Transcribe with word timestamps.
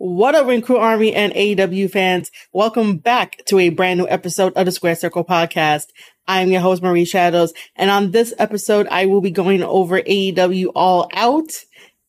What 0.00 0.36
up, 0.36 0.46
Crew 0.62 0.76
Army 0.76 1.12
and 1.12 1.32
AEW 1.32 1.90
fans? 1.90 2.30
Welcome 2.52 2.98
back 2.98 3.44
to 3.46 3.58
a 3.58 3.70
brand 3.70 3.98
new 3.98 4.06
episode 4.06 4.52
of 4.52 4.64
the 4.64 4.70
Square 4.70 4.94
Circle 4.94 5.24
podcast. 5.24 5.86
I 6.28 6.40
am 6.40 6.52
your 6.52 6.60
host, 6.60 6.84
Marie 6.84 7.04
Shadows, 7.04 7.52
and 7.74 7.90
on 7.90 8.12
this 8.12 8.32
episode, 8.38 8.86
I 8.92 9.06
will 9.06 9.20
be 9.20 9.32
going 9.32 9.60
over 9.60 10.00
AEW 10.00 10.66
All 10.76 11.10
Out. 11.14 11.48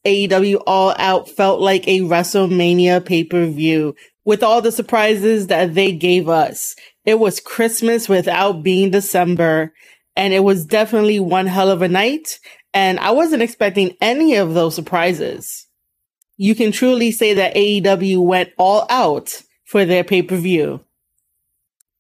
AEW 0.05 0.61
All 0.67 0.93
Out 0.99 1.29
felt 1.29 1.61
like 1.61 1.87
a 1.87 2.01
WrestleMania 2.01 3.03
pay-per-view 3.03 3.95
with 4.23 4.43
all 4.43 4.61
the 4.61 4.71
surprises 4.71 5.47
that 5.47 5.73
they 5.73 5.91
gave 5.91 6.29
us. 6.29 6.75
It 7.05 7.17
was 7.17 7.39
Christmas 7.39 8.07
without 8.07 8.61
being 8.61 8.91
December, 8.91 9.73
and 10.15 10.31
it 10.31 10.43
was 10.43 10.63
definitely 10.63 11.19
one 11.19 11.47
hell 11.47 11.71
of 11.71 11.81
a 11.81 11.87
night, 11.87 12.39
and 12.71 12.99
I 12.99 13.09
wasn't 13.09 13.41
expecting 13.41 13.97
any 13.99 14.35
of 14.35 14.53
those 14.53 14.75
surprises 14.75 15.65
you 16.39 16.55
can 16.55 16.71
truly 16.71 17.11
say 17.11 17.33
that 17.33 17.53
AEW 17.53 18.25
went 18.25 18.51
all 18.57 18.87
out 18.89 19.43
for 19.65 19.83
their 19.83 20.05
pay 20.05 20.23
per 20.23 20.37
view. 20.37 20.79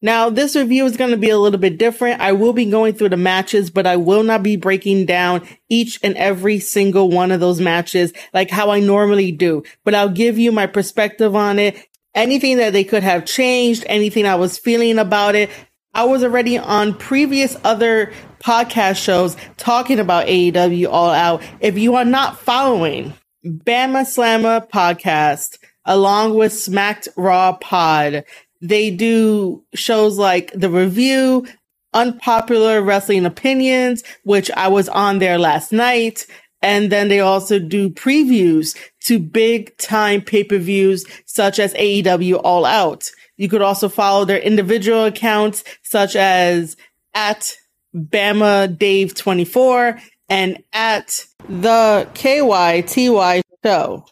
Now, 0.01 0.29
this 0.29 0.55
review 0.55 0.85
is 0.85 0.95
going 0.95 1.11
to 1.11 1.17
be 1.17 1.29
a 1.29 1.37
little 1.37 1.59
bit 1.59 1.77
different. 1.77 2.21
I 2.21 2.31
will 2.31 2.53
be 2.53 2.63
going 2.63 2.93
through 2.93 3.09
the 3.09 3.17
matches, 3.17 3.69
but 3.69 3.85
I 3.85 3.97
will 3.97 4.23
not 4.23 4.41
be 4.41 4.55
breaking 4.55 5.07
down 5.07 5.45
each 5.67 5.99
and 6.01 6.15
every 6.15 6.59
single 6.59 7.09
one 7.09 7.33
of 7.33 7.41
those 7.41 7.59
matches 7.59 8.13
like 8.33 8.49
how 8.49 8.69
I 8.69 8.79
normally 8.79 9.33
do, 9.33 9.63
but 9.83 9.93
I'll 9.93 10.07
give 10.07 10.39
you 10.39 10.53
my 10.53 10.67
perspective 10.67 11.35
on 11.35 11.59
it. 11.59 11.75
Anything 12.15 12.57
that 12.57 12.71
they 12.71 12.85
could 12.85 13.03
have 13.03 13.25
changed, 13.25 13.83
anything 13.87 14.25
I 14.25 14.35
was 14.35 14.57
feeling 14.57 14.99
about 14.99 15.35
it. 15.35 15.49
I 15.93 16.05
was 16.05 16.23
already 16.23 16.57
on 16.57 16.93
previous 16.93 17.57
other 17.65 18.13
podcast 18.39 19.03
shows 19.03 19.35
talking 19.57 19.99
about 19.99 20.27
AEW 20.27 20.87
All 20.89 21.09
Out. 21.09 21.43
If 21.59 21.77
you 21.77 21.95
are 21.95 22.05
not 22.05 22.39
following, 22.39 23.13
Bama 23.45 24.01
Slamma 24.01 24.69
podcast 24.69 25.57
along 25.85 26.35
with 26.35 26.53
Smacked 26.53 27.07
Raw 27.15 27.53
Pod. 27.53 28.23
They 28.61 28.91
do 28.91 29.63
shows 29.73 30.17
like 30.17 30.51
The 30.53 30.69
Review, 30.69 31.47
Unpopular 31.93 32.81
Wrestling 32.81 33.25
Opinions, 33.25 34.03
which 34.23 34.51
I 34.51 34.67
was 34.67 34.89
on 34.89 35.19
there 35.19 35.39
last 35.39 35.71
night. 35.71 36.25
And 36.61 36.91
then 36.91 37.07
they 37.07 37.21
also 37.21 37.57
do 37.57 37.89
previews 37.89 38.77
to 39.05 39.17
big 39.17 39.75
time 39.77 40.21
pay-per-views 40.21 41.05
such 41.25 41.57
as 41.57 41.73
AEW 41.75 42.41
All 42.43 42.65
Out. 42.65 43.09
You 43.37 43.47
could 43.47 43.61
also 43.61 43.87
follow 43.87 44.25
their 44.25 44.39
individual 44.39 45.05
accounts 45.05 45.63
such 45.83 46.17
as 46.17 46.75
at 47.13 47.55
Bama 47.95 48.77
Dave 48.77 49.15
24 49.15 49.99
and 50.27 50.61
at 50.73 51.25
the 51.47 52.07
KYTY 52.13 53.41
show. 53.63 54.05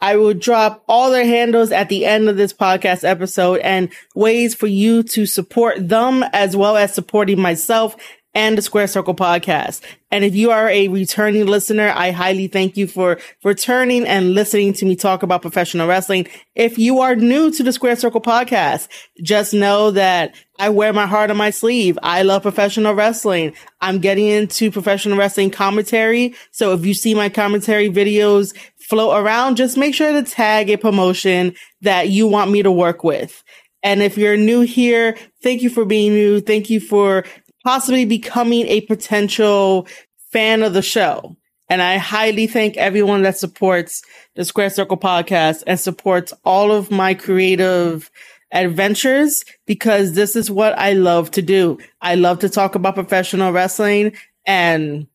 I 0.00 0.16
will 0.16 0.34
drop 0.34 0.84
all 0.88 1.10
their 1.10 1.24
handles 1.24 1.72
at 1.72 1.88
the 1.88 2.04
end 2.04 2.28
of 2.28 2.36
this 2.36 2.52
podcast 2.52 3.02
episode 3.02 3.60
and 3.60 3.90
ways 4.14 4.54
for 4.54 4.66
you 4.66 5.02
to 5.04 5.24
support 5.24 5.88
them 5.88 6.22
as 6.32 6.54
well 6.54 6.76
as 6.76 6.92
supporting 6.92 7.40
myself 7.40 7.96
and 8.36 8.58
the 8.58 8.62
Square 8.62 8.88
Circle 8.88 9.14
podcast. 9.14 9.80
And 10.10 10.22
if 10.22 10.36
you 10.36 10.50
are 10.50 10.68
a 10.68 10.88
returning 10.88 11.46
listener, 11.46 11.90
I 11.96 12.10
highly 12.10 12.48
thank 12.48 12.76
you 12.76 12.86
for 12.86 13.18
returning 13.42 14.06
and 14.06 14.34
listening 14.34 14.74
to 14.74 14.84
me 14.84 14.94
talk 14.94 15.22
about 15.22 15.40
professional 15.40 15.88
wrestling. 15.88 16.28
If 16.54 16.78
you 16.78 17.00
are 17.00 17.16
new 17.16 17.50
to 17.52 17.62
the 17.62 17.72
Square 17.72 17.96
Circle 17.96 18.20
podcast, 18.20 18.88
just 19.22 19.54
know 19.54 19.90
that 19.92 20.34
I 20.58 20.68
wear 20.68 20.92
my 20.92 21.06
heart 21.06 21.30
on 21.30 21.38
my 21.38 21.48
sleeve. 21.48 21.98
I 22.02 22.22
love 22.22 22.42
professional 22.42 22.92
wrestling. 22.92 23.54
I'm 23.80 24.00
getting 24.00 24.26
into 24.26 24.70
professional 24.70 25.16
wrestling 25.16 25.50
commentary. 25.50 26.34
So 26.50 26.74
if 26.74 26.84
you 26.84 26.92
see 26.92 27.14
my 27.14 27.30
commentary 27.30 27.88
videos 27.88 28.54
float 28.76 29.18
around, 29.18 29.56
just 29.56 29.78
make 29.78 29.94
sure 29.94 30.12
to 30.12 30.30
tag 30.30 30.68
a 30.68 30.76
promotion 30.76 31.54
that 31.80 32.10
you 32.10 32.26
want 32.26 32.50
me 32.50 32.62
to 32.62 32.70
work 32.70 33.02
with. 33.02 33.42
And 33.82 34.02
if 34.02 34.18
you're 34.18 34.36
new 34.36 34.60
here, 34.60 35.16
thank 35.42 35.62
you 35.62 35.70
for 35.70 35.86
being 35.86 36.12
new. 36.12 36.40
Thank 36.40 36.68
you 36.68 36.80
for 36.80 37.24
possibly 37.66 38.04
becoming 38.04 38.64
a 38.68 38.80
potential 38.82 39.88
fan 40.30 40.62
of 40.62 40.72
the 40.72 40.80
show. 40.80 41.36
And 41.68 41.82
I 41.82 41.96
highly 41.96 42.46
thank 42.46 42.76
everyone 42.76 43.22
that 43.22 43.38
supports 43.38 44.02
the 44.36 44.44
Square 44.44 44.70
Circle 44.70 44.98
podcast 44.98 45.64
and 45.66 45.80
supports 45.80 46.32
all 46.44 46.70
of 46.70 46.92
my 46.92 47.12
creative 47.12 48.08
adventures 48.52 49.44
because 49.66 50.12
this 50.12 50.36
is 50.36 50.48
what 50.48 50.78
I 50.78 50.92
love 50.92 51.32
to 51.32 51.42
do. 51.42 51.78
I 52.00 52.14
love 52.14 52.38
to 52.38 52.48
talk 52.48 52.76
about 52.76 52.94
professional 52.94 53.50
wrestling 53.50 54.12
and 54.46 55.08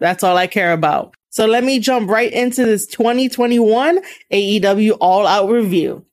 that's 0.00 0.24
all 0.24 0.36
I 0.36 0.48
care 0.48 0.72
about. 0.72 1.14
So 1.30 1.46
let 1.46 1.62
me 1.62 1.78
jump 1.78 2.10
right 2.10 2.32
into 2.32 2.66
this 2.66 2.84
2021 2.88 4.00
AEW 4.32 4.96
All 5.00 5.24
Out 5.24 5.48
review. 5.50 6.04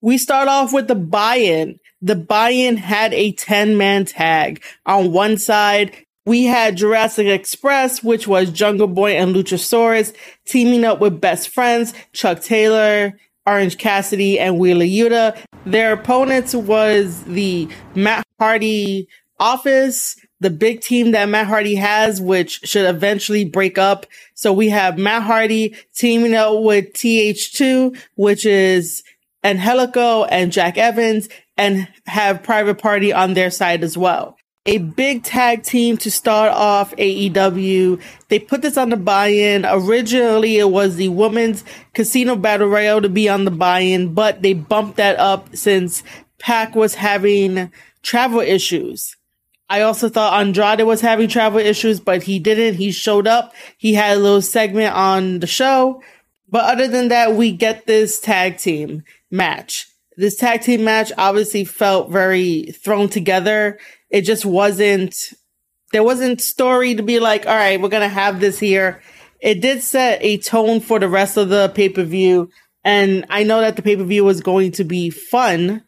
We 0.00 0.16
start 0.16 0.46
off 0.46 0.72
with 0.72 0.86
the 0.86 0.94
buy-in 0.94 1.80
the 2.04 2.14
buy-in 2.14 2.76
had 2.76 3.14
a 3.14 3.32
10 3.32 3.78
man 3.78 4.04
tag. 4.04 4.62
On 4.84 5.10
one 5.10 5.38
side, 5.38 5.96
we 6.26 6.44
had 6.44 6.76
Jurassic 6.76 7.26
Express, 7.26 8.04
which 8.04 8.28
was 8.28 8.50
Jungle 8.50 8.86
Boy 8.86 9.12
and 9.12 9.34
Luchasaurus 9.34 10.14
teaming 10.44 10.84
up 10.84 11.00
with 11.00 11.20
best 11.20 11.48
friends, 11.48 11.94
Chuck 12.12 12.42
Taylor, 12.42 13.18
Orange 13.46 13.78
Cassidy, 13.78 14.38
and 14.38 14.58
Wheeler 14.58 14.84
Yuta. 14.84 15.38
Their 15.64 15.94
opponents 15.94 16.54
was 16.54 17.24
the 17.24 17.68
Matt 17.94 18.26
Hardy 18.38 19.08
office, 19.40 20.16
the 20.40 20.50
big 20.50 20.82
team 20.82 21.12
that 21.12 21.30
Matt 21.30 21.46
Hardy 21.46 21.74
has, 21.74 22.20
which 22.20 22.60
should 22.64 22.84
eventually 22.84 23.46
break 23.46 23.78
up. 23.78 24.04
So 24.34 24.52
we 24.52 24.68
have 24.68 24.98
Matt 24.98 25.22
Hardy 25.22 25.74
teaming 25.94 26.34
up 26.34 26.62
with 26.62 26.92
TH2, 26.92 27.98
which 28.16 28.44
is 28.44 29.02
Angelico 29.42 30.24
and 30.24 30.52
Jack 30.52 30.76
Evans 30.76 31.28
and 31.56 31.88
have 32.06 32.42
Private 32.42 32.78
Party 32.78 33.12
on 33.12 33.34
their 33.34 33.50
side 33.50 33.82
as 33.84 33.96
well. 33.96 34.36
A 34.66 34.78
big 34.78 35.24
tag 35.24 35.62
team 35.62 35.98
to 35.98 36.10
start 36.10 36.50
off 36.50 36.96
AEW. 36.96 38.00
They 38.28 38.38
put 38.38 38.62
this 38.62 38.78
on 38.78 38.88
the 38.88 38.96
buy-in. 38.96 39.66
Originally, 39.66 40.56
it 40.56 40.70
was 40.70 40.96
the 40.96 41.08
women's 41.08 41.64
casino 41.92 42.34
battle 42.34 42.68
royale 42.68 43.02
to 43.02 43.10
be 43.10 43.28
on 43.28 43.44
the 43.44 43.50
buy-in, 43.50 44.14
but 44.14 44.40
they 44.40 44.54
bumped 44.54 44.96
that 44.96 45.18
up 45.18 45.54
since 45.54 46.02
Pac 46.38 46.74
was 46.74 46.94
having 46.94 47.70
travel 48.02 48.40
issues. 48.40 49.16
I 49.68 49.82
also 49.82 50.08
thought 50.08 50.40
Andrade 50.40 50.86
was 50.86 51.00
having 51.00 51.28
travel 51.28 51.58
issues, 51.58 52.00
but 52.00 52.22
he 52.22 52.38
didn't. 52.38 52.76
He 52.76 52.90
showed 52.90 53.26
up. 53.26 53.54
He 53.76 53.94
had 53.94 54.16
a 54.16 54.20
little 54.20 54.42
segment 54.42 54.94
on 54.94 55.40
the 55.40 55.46
show. 55.46 56.02
But 56.48 56.64
other 56.64 56.88
than 56.88 57.08
that, 57.08 57.34
we 57.34 57.52
get 57.52 57.86
this 57.86 58.20
tag 58.20 58.58
team 58.58 59.04
match. 59.30 59.88
This 60.16 60.36
tag 60.36 60.62
team 60.62 60.84
match 60.84 61.12
obviously 61.18 61.64
felt 61.64 62.10
very 62.10 62.72
thrown 62.82 63.08
together. 63.08 63.78
It 64.10 64.22
just 64.22 64.44
wasn't, 64.44 65.16
there 65.92 66.04
wasn't 66.04 66.40
story 66.40 66.94
to 66.94 67.02
be 67.02 67.18
like, 67.20 67.46
all 67.46 67.54
right, 67.54 67.80
we're 67.80 67.88
going 67.88 68.08
to 68.08 68.08
have 68.08 68.40
this 68.40 68.58
here. 68.58 69.02
It 69.40 69.60
did 69.60 69.82
set 69.82 70.22
a 70.22 70.38
tone 70.38 70.80
for 70.80 70.98
the 70.98 71.08
rest 71.08 71.36
of 71.36 71.48
the 71.48 71.70
pay 71.74 71.88
per 71.88 72.04
view. 72.04 72.50
And 72.84 73.26
I 73.28 73.42
know 73.44 73.60
that 73.60 73.76
the 73.76 73.82
pay 73.82 73.96
per 73.96 74.04
view 74.04 74.24
was 74.24 74.40
going 74.40 74.72
to 74.72 74.84
be 74.84 75.10
fun. 75.10 75.82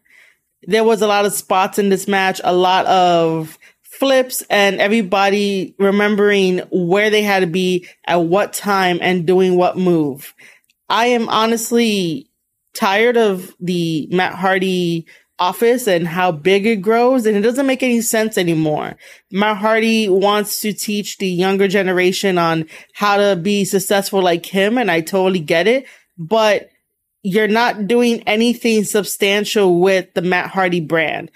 There 0.63 0.85
was 0.85 1.03
a 1.03 1.07
lot 1.07 1.27
of 1.27 1.33
spots 1.33 1.79
in 1.79 1.89
this 1.89 2.09
match, 2.09 2.41
a 2.43 2.55
lot 2.55 2.87
of 2.87 3.59
flips 3.83 4.43
and 4.51 4.81
everybody 4.81 5.75
remembering 5.79 6.59
where 6.71 7.11
they 7.11 7.23
had 7.23 7.41
to 7.41 7.47
be 7.47 7.87
at 8.07 8.17
what 8.17 8.53
time 8.53 8.99
and 9.01 9.27
doing 9.27 9.57
what 9.57 9.79
move. 9.79 10.35
I 10.89 11.07
am 11.07 11.29
honestly 11.29 12.31
tired 12.77 13.17
of 13.17 13.55
the 13.59 14.09
Matt 14.11 14.35
Hardy 14.35 15.07
office 15.39 15.87
and 15.87 16.07
how 16.07 16.33
big 16.33 16.67
it 16.67 16.77
grows 16.77 17.27
and 17.27 17.37
it 17.37 17.43
doesn't 17.43 17.67
make 17.67 17.83
any 17.83 18.01
sense 18.01 18.39
anymore. 18.39 18.97
Matt 19.31 19.59
Hardy 19.59 20.09
wants 20.09 20.61
to 20.61 20.73
teach 20.73 21.19
the 21.19 21.29
younger 21.29 21.69
generation 21.69 22.39
on 22.39 22.67
how 22.95 23.17
to 23.17 23.37
be 23.37 23.65
successful 23.65 24.23
like 24.23 24.47
him 24.47 24.79
and 24.79 24.91
I 24.91 25.03
totally 25.03 25.41
get 25.41 25.67
it, 25.67 25.87
but 26.17 26.71
you're 27.23 27.49
not 27.49 27.87
doing 27.87 28.23
anything 28.27 28.85
substantial 28.85 29.81
with 29.81 30.15
the 30.15 30.23
Matt 30.23 30.49
Hardy 30.49 30.81
brand. 30.81 31.31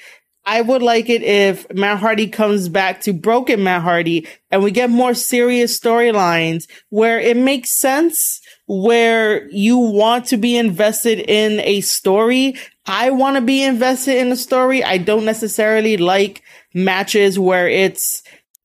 I 0.47 0.63
would 0.63 0.83
like 0.83 1.11
it 1.11 1.23
if 1.23 1.71
Matt 1.73 1.99
Hardy 1.99 2.27
comes 2.27 2.69
back 2.69 3.03
to 3.03 3.13
broken 3.13 3.63
Matt 3.63 3.83
Hardy 3.83 4.27
and 4.51 4.63
we 4.63 4.71
get 4.71 4.89
more 4.89 5.15
serious 5.15 5.79
storylines 5.79 6.67
where 6.89 7.21
it 7.21 7.37
makes 7.37 7.71
sense 7.71 8.40
where 8.73 9.49
you 9.51 9.77
want 9.77 10.27
to 10.27 10.37
be 10.37 10.57
invested 10.57 11.19
in 11.19 11.59
a 11.65 11.81
story. 11.81 12.55
I 12.87 13.11
want 13.11 13.35
to 13.35 13.41
be 13.41 13.65
invested 13.65 14.17
in 14.19 14.31
a 14.31 14.37
story. 14.37 14.85
I 14.85 14.97
don't 14.97 15.25
necessarily 15.25 15.97
like 15.97 16.45
matches 16.73 17.37
where 17.37 17.69
it's 17.69 18.23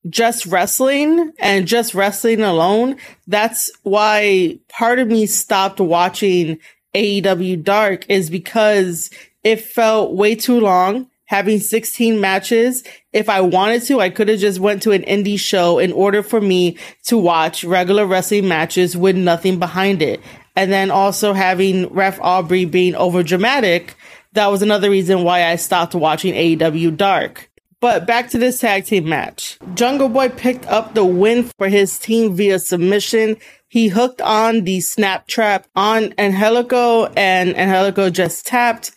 just 0.07 0.45
wrestling 0.45 1.33
and 1.39 1.67
just 1.67 1.95
wrestling 1.95 2.41
alone. 2.41 2.97
That's 3.25 3.71
why 3.81 4.59
part 4.69 4.99
of 4.99 5.07
me 5.07 5.25
stopped 5.25 5.79
watching 5.79 6.59
AEW 6.93 7.63
Dark 7.63 8.07
is 8.07 8.29
because 8.29 9.09
it 9.43 9.59
felt 9.59 10.13
way 10.13 10.35
too 10.35 10.59
long. 10.59 11.09
Having 11.25 11.59
16 11.59 12.21
matches. 12.21 12.83
If 13.11 13.29
I 13.29 13.41
wanted 13.41 13.81
to, 13.83 13.99
I 13.99 14.09
could 14.09 14.29
have 14.29 14.39
just 14.39 14.59
went 14.59 14.83
to 14.83 14.91
an 14.91 15.01
indie 15.03 15.39
show 15.39 15.79
in 15.79 15.91
order 15.91 16.21
for 16.21 16.39
me 16.39 16.77
to 17.05 17.17
watch 17.17 17.63
regular 17.63 18.05
wrestling 18.05 18.47
matches 18.47 18.95
with 18.95 19.15
nothing 19.15 19.57
behind 19.57 20.01
it. 20.01 20.21
And 20.55 20.71
then 20.71 20.91
also 20.91 21.33
having 21.33 21.87
Ref 21.87 22.19
Aubrey 22.21 22.65
being 22.65 22.95
over 22.95 23.23
dramatic. 23.23 23.95
That 24.33 24.47
was 24.47 24.61
another 24.61 24.89
reason 24.89 25.23
why 25.23 25.45
I 25.45 25.55
stopped 25.55 25.95
watching 25.95 26.33
AEW 26.33 26.95
Dark. 26.95 27.49
But 27.81 28.07
back 28.07 28.29
to 28.29 28.37
this 28.37 28.59
tag 28.59 28.85
team 28.85 29.07
match. 29.07 29.59
Jungle 29.75 30.09
Boy 30.09 30.29
picked 30.29 30.65
up 30.65 30.93
the 30.93 31.05
win 31.05 31.51
for 31.57 31.67
his 31.69 31.99
team 31.99 32.35
via 32.35 32.59
submission. 32.59 33.37
He 33.67 33.89
hooked 33.89 34.21
on 34.21 34.63
the 34.63 34.79
snare 34.79 35.23
trap 35.27 35.67
on 35.75 36.13
Angelico 36.17 37.05
and 37.17 37.55
Angelico 37.57 38.09
just 38.09 38.47
tapped. 38.47 38.91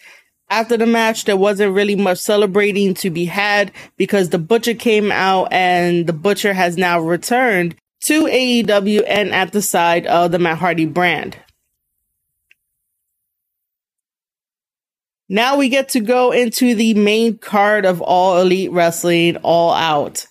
After 0.50 0.78
the 0.78 0.86
match, 0.86 1.24
there 1.24 1.36
wasn't 1.36 1.74
really 1.74 1.96
much 1.96 2.18
celebrating 2.18 2.94
to 2.94 3.10
be 3.10 3.26
had 3.26 3.70
because 3.96 4.30
the 4.30 4.38
Butcher 4.38 4.74
came 4.74 5.12
out 5.12 5.52
and 5.52 6.06
the 6.06 6.14
Butcher 6.14 6.54
has 6.54 6.78
now 6.78 7.00
returned 7.00 7.76
to 8.04 8.24
AEW 8.24 9.04
and 9.06 9.30
at 9.34 9.52
the 9.52 9.60
side 9.60 10.06
of 10.06 10.32
the 10.32 10.38
Matt 10.38 10.58
Hardy 10.58 10.86
brand. 10.86 11.36
Now 15.28 15.58
we 15.58 15.68
get 15.68 15.90
to 15.90 16.00
go 16.00 16.32
into 16.32 16.74
the 16.74 16.94
main 16.94 17.36
card 17.36 17.84
of 17.84 18.00
All 18.00 18.40
Elite 18.40 18.72
Wrestling 18.72 19.36
All 19.38 19.74
Out. 19.74 20.26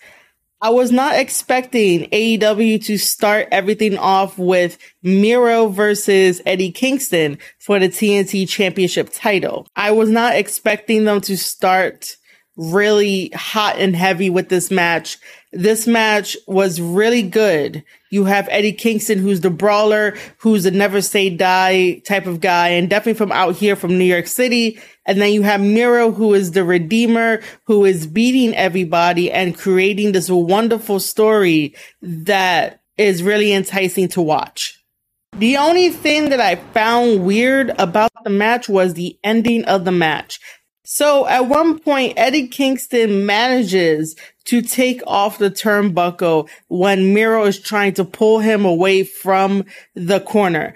I 0.59 0.71
was 0.71 0.91
not 0.91 1.15
expecting 1.15 2.09
AEW 2.09 2.83
to 2.85 2.97
start 2.97 3.47
everything 3.51 3.95
off 3.97 4.39
with 4.39 4.79
Miro 5.03 5.67
versus 5.67 6.41
Eddie 6.47 6.71
Kingston 6.71 7.37
for 7.59 7.77
the 7.77 7.89
TNT 7.89 8.49
Championship 8.49 9.09
title. 9.13 9.67
I 9.75 9.91
was 9.91 10.09
not 10.09 10.35
expecting 10.35 11.03
them 11.03 11.21
to 11.21 11.37
start 11.37 12.17
really 12.55 13.29
hot 13.35 13.77
and 13.77 13.95
heavy 13.95 14.31
with 14.31 14.49
this 14.49 14.71
match. 14.71 15.19
This 15.53 15.85
match 15.85 16.35
was 16.47 16.81
really 16.81 17.21
good. 17.21 17.83
You 18.09 18.25
have 18.25 18.47
Eddie 18.49 18.73
Kingston, 18.73 19.19
who's 19.19 19.41
the 19.41 19.51
brawler, 19.51 20.17
who's 20.37 20.65
a 20.65 20.71
never 20.71 21.01
say 21.01 21.29
die 21.29 22.01
type 22.05 22.25
of 22.25 22.41
guy, 22.41 22.69
and 22.69 22.89
definitely 22.89 23.13
from 23.13 23.31
out 23.31 23.55
here 23.55 23.75
from 23.75 23.97
New 23.97 24.05
York 24.05 24.25
City. 24.25 24.79
And 25.07 25.21
then 25.21 25.31
you 25.31 25.41
have 25.41 25.61
Miro, 25.61 26.11
who 26.11 26.33
is 26.33 26.51
the 26.51 26.63
redeemer, 26.63 27.41
who 27.63 27.85
is 27.85 28.05
beating 28.05 28.53
everybody 28.55 29.31
and 29.31 29.57
creating 29.57 30.11
this 30.11 30.29
wonderful 30.29 30.99
story 30.99 31.73
that 32.01 32.81
is 32.97 33.23
really 33.23 33.53
enticing 33.53 34.09
to 34.09 34.21
watch. 34.21 34.83
The 35.37 35.57
only 35.57 35.89
thing 35.89 36.29
that 36.29 36.41
I 36.41 36.55
found 36.55 37.23
weird 37.23 37.71
about 37.79 38.11
the 38.23 38.29
match 38.29 38.67
was 38.67 38.93
the 38.93 39.17
ending 39.23 39.63
of 39.65 39.85
the 39.85 39.91
match. 39.91 40.39
So 40.83 41.27
at 41.27 41.47
one 41.47 41.79
point, 41.79 42.13
Eddie 42.17 42.47
Kingston 42.47 43.25
manages 43.25 44.15
to 44.45 44.61
take 44.61 45.01
off 45.05 45.37
the 45.37 45.51
turnbuckle 45.51 46.49
when 46.69 47.13
Miro 47.13 47.43
is 47.43 47.59
trying 47.59 47.93
to 47.95 48.05
pull 48.05 48.39
him 48.39 48.65
away 48.65 49.03
from 49.03 49.65
the 49.95 50.21
corner. 50.21 50.75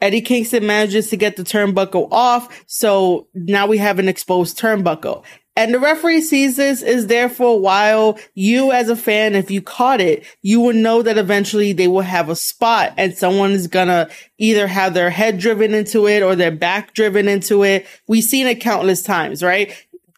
Eddie 0.00 0.20
Kingston 0.22 0.66
manages 0.66 1.10
to 1.10 1.16
get 1.16 1.36
the 1.36 1.44
turnbuckle 1.44 2.08
off. 2.10 2.64
So 2.66 3.28
now 3.34 3.66
we 3.66 3.78
have 3.78 3.98
an 3.98 4.08
exposed 4.08 4.58
turnbuckle. 4.58 5.24
And 5.56 5.74
the 5.74 5.80
referee 5.80 6.22
sees 6.22 6.56
this 6.56 6.80
is 6.80 7.08
there 7.08 7.28
for 7.28 7.54
a 7.54 7.56
while. 7.56 8.18
You 8.34 8.72
as 8.72 8.88
a 8.88 8.96
fan, 8.96 9.34
if 9.34 9.50
you 9.50 9.60
caught 9.60 10.00
it, 10.00 10.24
you 10.42 10.60
will 10.60 10.72
know 10.72 11.02
that 11.02 11.18
eventually 11.18 11.72
they 11.72 11.88
will 11.88 12.00
have 12.00 12.30
a 12.30 12.36
spot 12.36 12.94
and 12.96 13.16
someone 13.16 13.50
is 13.50 13.66
gonna 13.66 14.08
either 14.38 14.66
have 14.66 14.94
their 14.94 15.10
head 15.10 15.38
driven 15.38 15.74
into 15.74 16.06
it 16.06 16.22
or 16.22 16.34
their 16.34 16.52
back 16.52 16.94
driven 16.94 17.28
into 17.28 17.62
it. 17.64 17.86
We've 18.06 18.24
seen 18.24 18.46
it 18.46 18.60
countless 18.60 19.02
times, 19.02 19.42
right? 19.42 19.74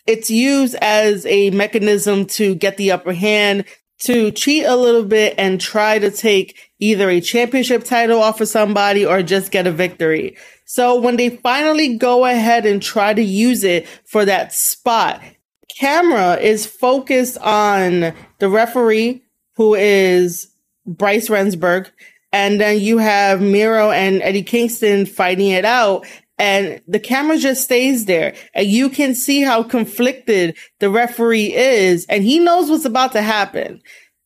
It's 0.06 0.31
used 0.31 0.75
as 0.76 1.25
a 1.26 1.50
mechanism 1.50 2.26
to 2.26 2.55
get 2.55 2.76
the 2.76 2.93
upper 2.93 3.12
hand, 3.12 3.64
to 4.03 4.33
cheat 4.33 4.65
a 4.65 4.77
little 4.77 5.05
bit 5.05 5.35
and 5.39 5.61
try 5.61 5.99
to 5.99 6.11
take 6.11 6.71
either 6.81 7.09
a 7.09 7.21
championship 7.21 7.85
title 7.85 8.21
off 8.21 8.41
of 8.41 8.49
somebody 8.49 9.07
or 9.07 9.23
just 9.23 9.53
get 9.53 9.67
a 9.67 9.73
victory. 9.73 10.37
So 10.65 11.01
when 11.01 11.17
they 11.17 11.31
finally 11.31 11.97
go 11.97 12.25
ahead 12.25 12.67
and 12.67 12.83
try 12.83 13.15
to 13.15 13.23
use 13.23 13.63
it 13.63 13.87
for 14.05 14.25
that 14.25 14.53
spot, 14.53 15.23
camera 15.79 16.37
is 16.37 16.67
focused 16.67 17.39
on 17.39 18.13
the 18.39 18.49
referee 18.49 19.23
who 19.55 19.75
is 19.75 20.49
Bryce 20.87 21.29
Remsburg. 21.29 21.91
And 22.33 22.61
then 22.61 22.81
you 22.81 22.99
have 22.99 23.43
Miro 23.43 23.91
and 23.91 24.23
Eddie 24.23 24.43
Kingston 24.43 25.05
fighting 25.05 25.51
it 25.51 25.67
out 25.67 26.07
and 26.38 26.81
the 26.88 27.00
camera 27.00 27.38
just 27.38 27.62
stays 27.62 28.06
there 28.06 28.34
and 28.55 28.67
you 28.67 28.88
can 28.88 29.14
see 29.14 29.43
how 29.43 29.62
conflicted 29.62 30.56
the 30.81 30.90
referee 30.90 31.55
is 31.55 32.06
and 32.06 32.25
he 32.25 32.38
knows 32.38 32.70
what's 32.70 32.84
about 32.84 33.12
to 33.12 33.23
happen. 33.23 33.81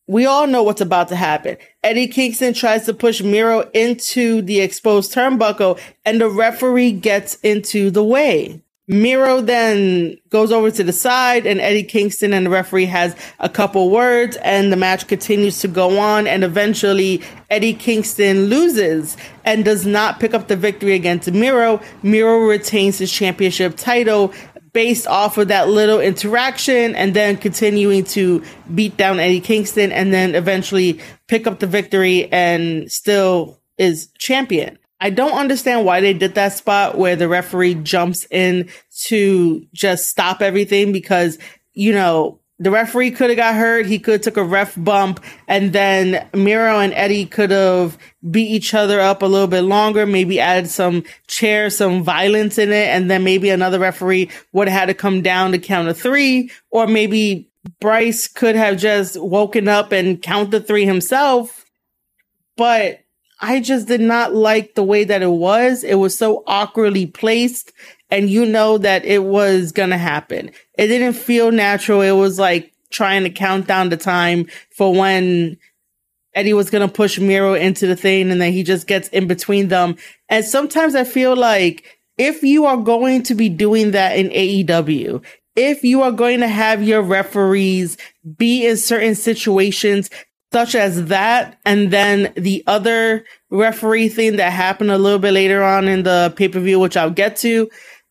We 0.08 0.24
all 0.24 0.46
know 0.46 0.62
what's 0.62 0.80
about 0.80 1.08
to 1.08 1.16
happen. 1.16 1.56
Eddie 1.82 2.06
Kingston 2.06 2.54
tries 2.54 2.86
to 2.86 2.94
push 2.94 3.20
Miro 3.20 3.68
into 3.74 4.40
the 4.40 4.60
exposed 4.60 5.12
turnbuckle 5.12 5.80
and 6.04 6.20
the 6.20 6.30
referee 6.30 6.92
gets 6.92 7.34
into 7.36 7.90
the 7.90 8.04
way. 8.04 8.62
Miro 8.88 9.40
then 9.40 10.16
goes 10.28 10.52
over 10.52 10.70
to 10.70 10.84
the 10.84 10.92
side 10.92 11.44
and 11.44 11.60
Eddie 11.60 11.82
Kingston 11.82 12.32
and 12.32 12.46
the 12.46 12.50
referee 12.50 12.86
has 12.86 13.16
a 13.40 13.48
couple 13.48 13.90
words 13.90 14.36
and 14.42 14.72
the 14.72 14.76
match 14.76 15.08
continues 15.08 15.58
to 15.60 15.68
go 15.68 15.98
on 15.98 16.28
and 16.28 16.44
eventually 16.44 17.20
Eddie 17.50 17.74
Kingston 17.74 18.44
loses 18.44 19.16
and 19.44 19.64
does 19.64 19.86
not 19.86 20.20
pick 20.20 20.34
up 20.34 20.46
the 20.46 20.56
victory 20.56 20.94
against 20.94 21.30
Miro. 21.32 21.80
Miro 22.04 22.38
retains 22.46 22.98
his 22.98 23.10
championship 23.10 23.76
title 23.76 24.32
based 24.72 25.08
off 25.08 25.36
of 25.36 25.48
that 25.48 25.68
little 25.68 26.00
interaction 26.00 26.94
and 26.94 27.14
then 27.14 27.36
continuing 27.38 28.04
to 28.04 28.44
beat 28.74 28.96
down 28.96 29.18
Eddie 29.18 29.40
Kingston 29.40 29.90
and 29.90 30.12
then 30.12 30.36
eventually 30.36 31.00
pick 31.26 31.48
up 31.48 31.58
the 31.58 31.66
victory 31.66 32.30
and 32.30 32.92
still 32.92 33.58
is 33.78 34.08
champion. 34.18 34.78
I 35.00 35.10
don't 35.10 35.38
understand 35.38 35.84
why 35.84 36.00
they 36.00 36.14
did 36.14 36.34
that 36.36 36.54
spot 36.54 36.96
where 36.96 37.16
the 37.16 37.28
referee 37.28 37.74
jumps 37.74 38.26
in 38.30 38.70
to 39.04 39.66
just 39.74 40.08
stop 40.08 40.40
everything 40.40 40.92
because, 40.92 41.38
you 41.74 41.92
know, 41.92 42.40
the 42.58 42.70
referee 42.70 43.10
could 43.10 43.28
have 43.28 43.36
got 43.36 43.54
hurt. 43.54 43.84
He 43.84 43.98
could 43.98 44.12
have 44.12 44.20
took 44.22 44.38
a 44.38 44.44
ref 44.44 44.74
bump 44.76 45.22
and 45.46 45.74
then 45.74 46.26
Miro 46.32 46.80
and 46.80 46.94
Eddie 46.94 47.26
could 47.26 47.50
have 47.50 47.98
beat 48.30 48.50
each 48.50 48.72
other 48.72 48.98
up 48.98 49.20
a 49.20 49.26
little 49.26 49.46
bit 49.46 49.62
longer, 49.62 50.06
maybe 50.06 50.40
added 50.40 50.70
some 50.70 51.04
chair, 51.26 51.68
some 51.68 52.02
violence 52.02 52.56
in 52.56 52.70
it. 52.70 52.88
And 52.88 53.10
then 53.10 53.24
maybe 53.24 53.50
another 53.50 53.78
referee 53.78 54.30
would 54.52 54.68
have 54.68 54.78
had 54.80 54.86
to 54.86 54.94
come 54.94 55.20
down 55.20 55.52
to 55.52 55.58
count 55.58 55.88
a 55.88 55.94
three 55.94 56.50
or 56.70 56.86
maybe 56.86 57.50
Bryce 57.80 58.28
could 58.28 58.56
have 58.56 58.78
just 58.78 59.20
woken 59.20 59.68
up 59.68 59.92
and 59.92 60.22
count 60.22 60.50
the 60.50 60.60
three 60.60 60.86
himself. 60.86 61.66
But 62.56 63.00
I 63.40 63.60
just 63.60 63.86
did 63.86 64.00
not 64.00 64.34
like 64.34 64.74
the 64.74 64.82
way 64.82 65.04
that 65.04 65.22
it 65.22 65.30
was. 65.30 65.84
It 65.84 65.96
was 65.96 66.16
so 66.16 66.42
awkwardly 66.46 67.06
placed 67.06 67.72
and 68.10 68.30
you 68.30 68.46
know 68.46 68.78
that 68.78 69.04
it 69.04 69.24
was 69.24 69.72
going 69.72 69.90
to 69.90 69.98
happen. 69.98 70.50
It 70.78 70.86
didn't 70.86 71.14
feel 71.14 71.50
natural. 71.52 72.00
It 72.00 72.12
was 72.12 72.38
like 72.38 72.72
trying 72.90 73.24
to 73.24 73.30
count 73.30 73.66
down 73.66 73.88
the 73.88 73.96
time 73.96 74.46
for 74.70 74.94
when 74.94 75.58
Eddie 76.34 76.52
was 76.54 76.70
going 76.70 76.86
to 76.86 76.92
push 76.92 77.18
Miro 77.18 77.54
into 77.54 77.86
the 77.86 77.96
thing 77.96 78.30
and 78.30 78.40
then 78.40 78.52
he 78.52 78.62
just 78.62 78.86
gets 78.86 79.08
in 79.08 79.26
between 79.26 79.68
them. 79.68 79.96
And 80.28 80.44
sometimes 80.44 80.94
I 80.94 81.04
feel 81.04 81.36
like 81.36 81.84
if 82.18 82.42
you 82.42 82.64
are 82.66 82.76
going 82.76 83.22
to 83.24 83.34
be 83.34 83.48
doing 83.48 83.90
that 83.90 84.16
in 84.16 84.28
AEW, 84.28 85.22
if 85.56 85.82
you 85.82 86.02
are 86.02 86.12
going 86.12 86.40
to 86.40 86.48
have 86.48 86.82
your 86.82 87.02
referees 87.02 87.96
be 88.36 88.66
in 88.66 88.76
certain 88.76 89.14
situations 89.14 90.10
such 90.52 90.74
as 90.74 91.06
that. 91.06 91.58
And 91.64 91.90
then 91.90 92.32
the 92.36 92.62
other 92.66 93.24
referee 93.50 94.08
thing 94.08 94.36
that 94.36 94.52
happened 94.52 94.90
a 94.90 94.98
little 94.98 95.18
bit 95.18 95.32
later 95.32 95.62
on 95.62 95.88
in 95.88 96.02
the 96.02 96.32
pay 96.36 96.48
per 96.48 96.60
view, 96.60 96.78
which 96.78 96.96
I'll 96.96 97.10
get 97.10 97.36
to. 97.38 97.68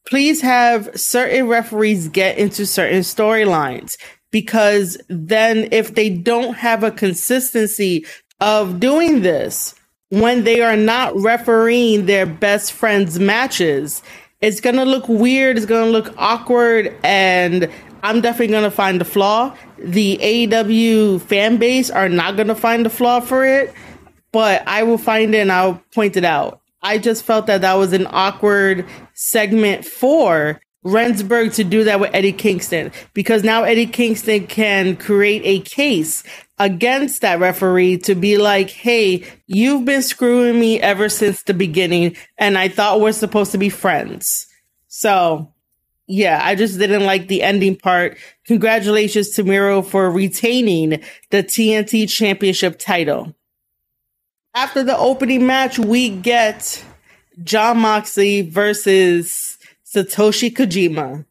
Please 0.07 0.41
have 0.41 0.89
certain 0.99 1.47
referees 1.47 2.07
get 2.09 2.37
into 2.37 2.65
certain 2.65 2.99
storylines 2.99 3.97
because 4.31 4.97
then 5.09 5.69
if 5.71 5.95
they 5.95 6.09
don't 6.09 6.53
have 6.55 6.83
a 6.83 6.91
consistency 6.91 8.05
of 8.39 8.79
doing 8.79 9.21
this 9.21 9.73
when 10.09 10.43
they 10.43 10.61
are 10.61 10.77
not 10.77 11.15
refereeing 11.15 12.05
their 12.05 12.25
best 12.25 12.73
friends 12.73 13.19
matches, 13.19 14.03
it's 14.41 14.61
going 14.61 14.75
to 14.75 14.85
look 14.85 15.07
weird. 15.07 15.57
It's 15.57 15.65
going 15.65 15.85
to 15.85 15.91
look 15.91 16.13
awkward. 16.17 16.95
And 17.03 17.69
I'm 18.05 18.21
definitely 18.21 18.55
to 18.55 18.69
find 18.69 19.01
the 19.01 19.05
flaw. 19.05 19.57
The 19.79 20.19
AEW 20.21 21.21
fan 21.21 21.57
base 21.57 21.89
are 21.89 22.07
not 22.07 22.37
to 22.37 22.53
find 22.53 22.85
the 22.85 22.91
flaw 22.91 23.19
for 23.19 23.43
it, 23.43 23.73
but 24.31 24.61
I 24.67 24.83
will 24.83 24.99
find 24.99 25.33
it 25.33 25.39
and 25.39 25.51
I'll 25.51 25.81
point 25.91 26.15
it 26.15 26.23
out. 26.23 26.61
I 26.83 26.99
just 26.99 27.23
felt 27.23 27.47
that 27.47 27.61
that 27.61 27.73
was 27.73 27.93
an 27.93 28.05
awkward 28.11 28.85
segment 29.15 29.85
for 29.85 30.61
Remsburg 30.85 31.55
to 31.55 31.63
do 31.63 31.83
that 31.85 31.99
with 31.99 32.11
Eddie 32.13 32.31
Kingston 32.31 32.91
because 33.15 33.43
now 33.43 33.63
Eddie 33.63 33.87
Kingston 33.87 34.45
can 34.45 34.97
create 34.97 35.41
a 35.43 35.61
case 35.67 36.23
against 36.59 37.21
that 37.21 37.39
referee 37.39 37.97
to 37.97 38.13
be 38.13 38.37
like, 38.37 38.69
Hey, 38.69 39.25
you've 39.47 39.83
been 39.83 40.03
screwing 40.03 40.59
me 40.59 40.79
ever 40.79 41.09
since 41.09 41.41
the 41.41 41.55
beginning. 41.55 42.15
And 42.37 42.55
I 42.55 42.67
thought 42.67 43.01
we're 43.01 43.13
supposed 43.13 43.51
to 43.53 43.57
be 43.57 43.69
friends. 43.69 44.45
So 44.89 45.54
yeah, 46.07 46.39
I 46.43 46.55
just 46.55 46.77
didn't 46.77 47.05
like 47.05 47.27
the 47.27 47.41
ending 47.41 47.75
part. 47.75 48.17
Congratulations 48.45 49.31
to 49.31 49.43
Miro 49.43 49.81
for 49.81 50.11
retaining 50.11 51.01
the 51.31 51.43
TNT 51.43 52.09
championship 52.09 52.77
title. 52.77 53.35
After 54.53 54.83
the 54.83 54.97
opening 54.97 55.45
match, 55.45 55.79
we 55.79 56.09
get 56.09 56.83
Jon 57.43 57.79
Moxley 57.79 58.41
versus 58.41 59.57
Satoshi 59.85 60.53
Kojima. 60.53 61.25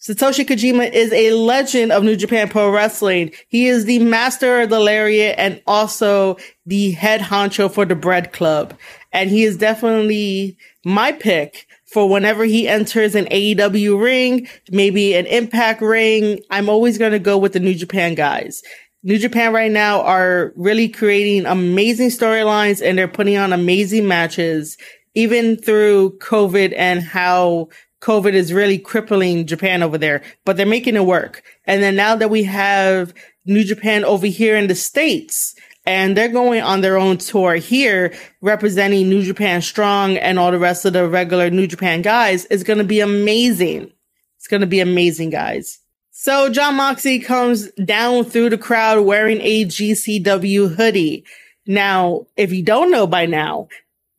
Satoshi 0.00 0.46
Kojima 0.46 0.92
is 0.92 1.12
a 1.12 1.32
legend 1.32 1.90
of 1.90 2.04
New 2.04 2.16
Japan 2.16 2.48
Pro 2.48 2.70
Wrestling. 2.70 3.32
He 3.48 3.66
is 3.66 3.84
the 3.84 3.98
master 3.98 4.60
of 4.60 4.70
the 4.70 4.78
lariat 4.78 5.34
and 5.38 5.60
also 5.66 6.36
the 6.66 6.92
head 6.92 7.20
honcho 7.20 7.70
for 7.70 7.84
the 7.84 7.96
Bread 7.96 8.32
Club. 8.32 8.74
And 9.12 9.30
he 9.30 9.44
is 9.44 9.56
definitely 9.56 10.56
my 10.84 11.12
pick 11.12 11.66
for 11.90 12.08
whenever 12.08 12.44
he 12.44 12.68
enters 12.68 13.14
an 13.14 13.26
AEW 13.26 14.00
ring, 14.00 14.48
maybe 14.70 15.14
an 15.14 15.26
impact 15.26 15.80
ring. 15.80 16.40
I'm 16.50 16.68
always 16.68 16.98
going 16.98 17.12
to 17.12 17.18
go 17.18 17.38
with 17.38 17.54
the 17.54 17.60
New 17.60 17.74
Japan 17.74 18.14
guys. 18.14 18.62
New 19.02 19.18
Japan 19.18 19.52
right 19.52 19.70
now 19.70 20.02
are 20.02 20.52
really 20.56 20.88
creating 20.88 21.46
amazing 21.46 22.08
storylines 22.08 22.84
and 22.84 22.98
they're 22.98 23.08
putting 23.08 23.38
on 23.38 23.52
amazing 23.52 24.06
matches, 24.06 24.76
even 25.14 25.56
through 25.56 26.18
COVID 26.18 26.74
and 26.76 27.02
how 27.02 27.68
COVID 28.00 28.32
is 28.32 28.52
really 28.52 28.78
crippling 28.78 29.46
Japan 29.46 29.82
over 29.82 29.98
there, 29.98 30.22
but 30.44 30.56
they're 30.56 30.66
making 30.66 30.96
it 30.96 31.04
work. 31.04 31.42
And 31.64 31.82
then 31.82 31.96
now 31.96 32.16
that 32.16 32.30
we 32.30 32.42
have 32.44 33.14
New 33.44 33.64
Japan 33.64 34.04
over 34.04 34.26
here 34.26 34.56
in 34.56 34.66
the 34.66 34.74
States, 34.74 35.54
and 35.88 36.14
they're 36.14 36.28
going 36.28 36.60
on 36.60 36.82
their 36.82 36.98
own 36.98 37.16
tour 37.16 37.54
here, 37.54 38.12
representing 38.42 39.08
New 39.08 39.22
Japan 39.22 39.62
Strong 39.62 40.18
and 40.18 40.38
all 40.38 40.50
the 40.50 40.58
rest 40.58 40.84
of 40.84 40.92
the 40.92 41.08
regular 41.08 41.48
New 41.48 41.66
Japan 41.66 42.02
guys. 42.02 42.46
It's 42.50 42.62
going 42.62 42.76
to 42.76 42.84
be 42.84 43.00
amazing. 43.00 43.90
It's 44.36 44.48
going 44.48 44.60
to 44.60 44.66
be 44.66 44.80
amazing, 44.80 45.30
guys. 45.30 45.78
So 46.10 46.50
Jon 46.50 46.74
Moxley 46.74 47.20
comes 47.20 47.72
down 47.72 48.26
through 48.26 48.50
the 48.50 48.58
crowd 48.58 49.06
wearing 49.06 49.40
a 49.40 49.64
GCW 49.64 50.74
hoodie. 50.74 51.24
Now, 51.66 52.26
if 52.36 52.52
you 52.52 52.62
don't 52.62 52.90
know 52.90 53.06
by 53.06 53.24
now, 53.24 53.68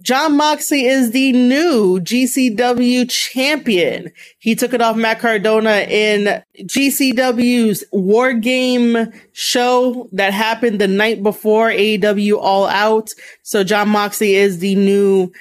Jon 0.02 0.38
Moxley 0.38 0.86
is 0.86 1.12
the 1.12 1.34
new 1.34 2.00
GCW 2.00 3.10
champion. 3.10 4.12
He 4.38 4.56
took 4.56 4.74
it 4.74 4.82
off 4.82 4.96
Matt 4.96 5.20
Cardona 5.20 5.86
in 5.90 6.42
GCW's 6.58 7.84
War 7.92 8.34
Game 8.34 9.12
show 9.34 10.08
that 10.14 10.32
happened 10.32 10.80
the 10.80 10.88
night 10.88 11.22
before 11.22 11.70
AEW 11.70 12.38
All 12.40 12.68
Out. 12.68 13.10
So 13.44 13.66
Jon 13.66 13.90
Moxley 13.90 14.36
is 14.36 14.60
the 14.60 14.76
new 14.76 15.34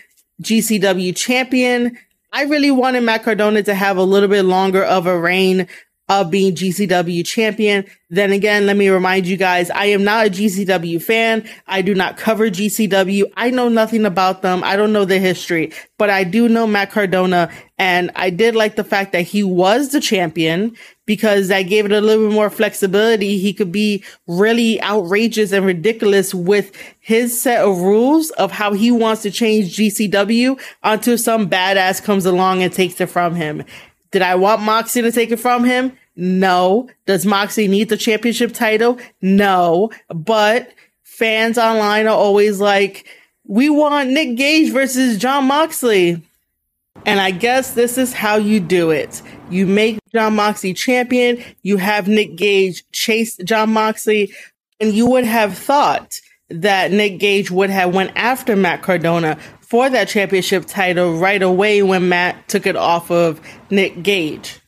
GCW 0.42 1.14
champion. 1.16 1.96
I 2.32 2.42
really 2.42 2.72
wanted 2.72 3.04
Matt 3.04 3.22
Cardona 3.22 3.62
to 3.62 3.74
have 3.74 3.96
a 3.96 4.02
little 4.02 4.28
bit 4.28 4.42
longer 4.42 4.84
of 4.84 5.06
a 5.06 5.18
reign 5.18 5.68
of 6.08 6.30
being 6.30 6.54
GCW 6.54 7.24
champion. 7.26 7.84
Then 8.10 8.32
again, 8.32 8.64
let 8.64 8.76
me 8.76 8.88
remind 8.88 9.26
you 9.26 9.36
guys, 9.36 9.68
I 9.70 9.86
am 9.86 10.02
not 10.02 10.26
a 10.26 10.30
GCW 10.30 11.02
fan. 11.02 11.46
I 11.66 11.82
do 11.82 11.94
not 11.94 12.16
cover 12.16 12.48
GCW. 12.48 13.24
I 13.36 13.50
know 13.50 13.68
nothing 13.68 14.06
about 14.06 14.40
them. 14.40 14.64
I 14.64 14.76
don't 14.76 14.94
know 14.94 15.04
the 15.04 15.18
history, 15.18 15.72
but 15.98 16.08
I 16.08 16.24
do 16.24 16.48
know 16.48 16.66
Matt 16.66 16.90
Cardona 16.90 17.50
and 17.78 18.10
I 18.16 18.30
did 18.30 18.56
like 18.56 18.76
the 18.76 18.84
fact 18.84 19.12
that 19.12 19.22
he 19.22 19.44
was 19.44 19.90
the 19.90 20.00
champion 20.00 20.74
because 21.04 21.48
that 21.48 21.62
gave 21.62 21.84
it 21.84 21.92
a 21.92 22.00
little 22.00 22.28
bit 22.28 22.34
more 22.34 22.50
flexibility. 22.50 23.38
He 23.38 23.52
could 23.52 23.70
be 23.70 24.02
really 24.26 24.82
outrageous 24.82 25.52
and 25.52 25.64
ridiculous 25.64 26.34
with 26.34 26.72
his 26.98 27.40
set 27.40 27.64
of 27.64 27.78
rules 27.78 28.30
of 28.32 28.50
how 28.50 28.72
he 28.72 28.90
wants 28.90 29.22
to 29.22 29.30
change 29.30 29.76
GCW 29.76 30.60
until 30.82 31.16
some 31.16 31.48
badass 31.48 32.02
comes 32.02 32.26
along 32.26 32.62
and 32.62 32.72
takes 32.72 33.00
it 33.00 33.06
from 33.10 33.34
him. 33.34 33.64
Did 34.10 34.22
I 34.22 34.34
want 34.36 34.62
Moxie 34.62 35.02
to 35.02 35.12
take 35.12 35.30
it 35.30 35.38
from 35.38 35.64
him? 35.64 35.96
No. 36.16 36.88
Does 37.06 37.26
Moxie 37.26 37.68
need 37.68 37.88
the 37.88 37.96
championship 37.96 38.52
title? 38.52 38.98
No. 39.20 39.90
But 40.08 40.72
fans 41.04 41.58
online 41.58 42.06
are 42.06 42.16
always 42.16 42.60
like, 42.60 43.06
we 43.44 43.70
want 43.70 44.10
Nick 44.10 44.36
Gage 44.36 44.72
versus 44.72 45.18
Jon 45.18 45.44
Moxley. 45.46 46.22
And 47.06 47.20
I 47.20 47.30
guess 47.30 47.72
this 47.72 47.96
is 47.96 48.12
how 48.12 48.36
you 48.36 48.60
do 48.60 48.90
it. 48.90 49.22
You 49.50 49.66
make 49.66 49.98
Jon 50.12 50.34
Moxley 50.34 50.74
champion. 50.74 51.42
You 51.62 51.76
have 51.76 52.08
Nick 52.08 52.36
Gage 52.36 52.84
chase 52.92 53.36
Jon 53.36 53.70
Moxley. 53.72 54.32
And 54.80 54.92
you 54.92 55.06
would 55.06 55.24
have 55.24 55.56
thought 55.56 56.20
that 56.50 56.90
Nick 56.90 57.18
Gage 57.18 57.50
would 57.50 57.70
have 57.70 57.94
went 57.94 58.12
after 58.16 58.56
Matt 58.56 58.82
Cardona 58.82 59.38
for 59.68 59.90
that 59.90 60.08
championship 60.08 60.64
title 60.66 61.18
right 61.18 61.42
away 61.42 61.82
when 61.82 62.08
Matt 62.08 62.48
took 62.48 62.66
it 62.66 62.76
off 62.76 63.10
of 63.10 63.40
Nick 63.70 64.02
Gage. 64.02 64.60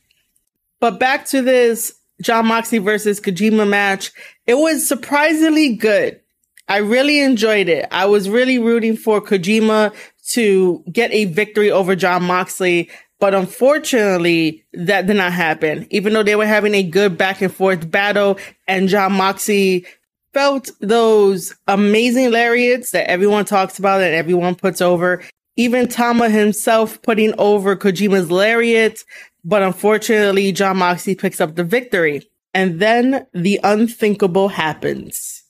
But 0.79 1.01
back 1.01 1.27
to 1.27 1.43
this 1.43 1.93
Jon 2.21 2.47
Moxley 2.47 2.79
versus 2.79 3.21
Kojima 3.21 3.69
match. 3.69 4.13
It 4.47 4.55
was 4.55 4.87
surprisingly 4.87 5.77
good. 5.77 6.21
I 6.69 6.79
really 6.79 7.21
enjoyed 7.21 7.69
it. 7.69 7.87
I 7.91 8.07
was 8.07 8.29
really 8.29 8.59
rooting 8.59 8.97
for 8.97 9.21
Kojima 9.21 9.95
to 10.33 10.85
get 10.93 11.11
a 11.13 11.25
victory 11.25 11.71
over 11.71 11.97
Jon 11.97 12.23
Moxley. 12.25 12.91
But 13.19 13.35
unfortunately, 13.35 14.65
that 14.73 15.07
did 15.07 15.17
not 15.17 15.33
happen. 15.33 15.87
Even 15.91 16.13
though 16.13 16.23
they 16.23 16.37
were 16.37 16.47
having 16.47 16.75
a 16.75 16.83
good 16.83 17.19
back 17.19 17.41
and 17.43 17.53
forth 17.53 17.91
battle 17.91 18.39
and 18.69 18.89
Jon 18.89 19.13
Moxley 19.13 19.87
felt 20.33 20.71
those 20.81 21.55
amazing 21.67 22.31
lariats 22.31 22.91
that 22.93 23.11
everyone 23.11 23.45
talks 23.45 23.79
about 23.79 24.01
and 24.01 24.15
everyone 24.15 24.55
puts 24.55 24.81
over. 24.81 25.23
Even 25.57 25.89
Tama 25.89 26.31
himself 26.31 27.03
putting 27.03 27.35
over 27.39 27.77
Kojima's 27.77 28.31
lariat, 28.31 29.05
but 29.45 29.63
unfortunately, 29.63 30.53
Jon 30.53 30.79
Moxley 30.79 31.15
picks 31.15 31.41
up 31.41 31.55
the 31.55 31.65
victory. 31.65 32.29
And 32.53 32.81
then 32.81 33.27
the 33.33 33.61
unthinkable 33.63 34.49
happens. 34.49 35.45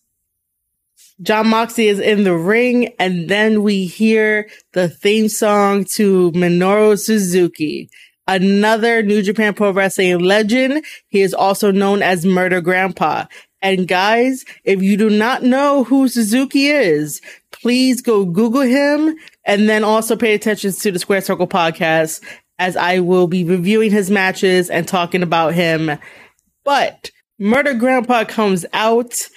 Jon 1.23 1.49
Moxley 1.49 1.89
is 1.89 1.99
in 1.99 2.25
the 2.25 2.35
ring, 2.35 2.95
and 2.99 3.29
then 3.29 3.63
we 3.63 3.87
hear 3.87 4.49
the 4.73 4.89
theme 4.89 5.29
song 5.29 5.85
to 5.97 6.33
Minoru 6.33 6.99
Suzuki, 6.99 7.91
another 8.27 9.03
New 9.03 9.23
Japan 9.23 9.53
Pro 9.53 9.71
Wrestling 9.71 10.21
legend. 10.21 10.85
He 11.09 11.21
is 11.21 11.35
also 11.35 11.71
known 11.71 12.01
as 12.03 12.25
Murder 12.25 12.63
Grandpa. 12.63 13.27
And 13.63 13.87
guys, 13.87 14.45
if 14.65 14.83
you 14.83 14.97
do 14.97 15.11
not 15.11 15.43
know 15.43 15.85
who 15.85 16.09
Suzuki 16.09 16.69
is, 16.69 17.21
please 17.53 18.01
go 18.01 18.25
Google 18.25 18.63
him 18.63 19.17
and 19.45 19.69
then 19.69 19.85
also 19.85 20.17
pay 20.17 20.35
attention 20.35 20.73
to 20.73 20.91
the 20.91 20.99
Square 20.99 21.23
Circle 21.23 21.49
podcast 21.49 22.23
as 22.59 22.77
I 22.77 23.01
will 23.01 23.27
be 23.27 23.45
reviewing 23.45 23.91
his 23.91 24.11
matches 24.11 24.71
and 24.71 24.87
talking 24.87 25.23
about 25.23 25.55
him. 25.55 25.99
But 26.65 27.11
Murder 27.39 27.75
Grandpa 27.75 28.25
comes 28.25 28.67
out 28.73 29.29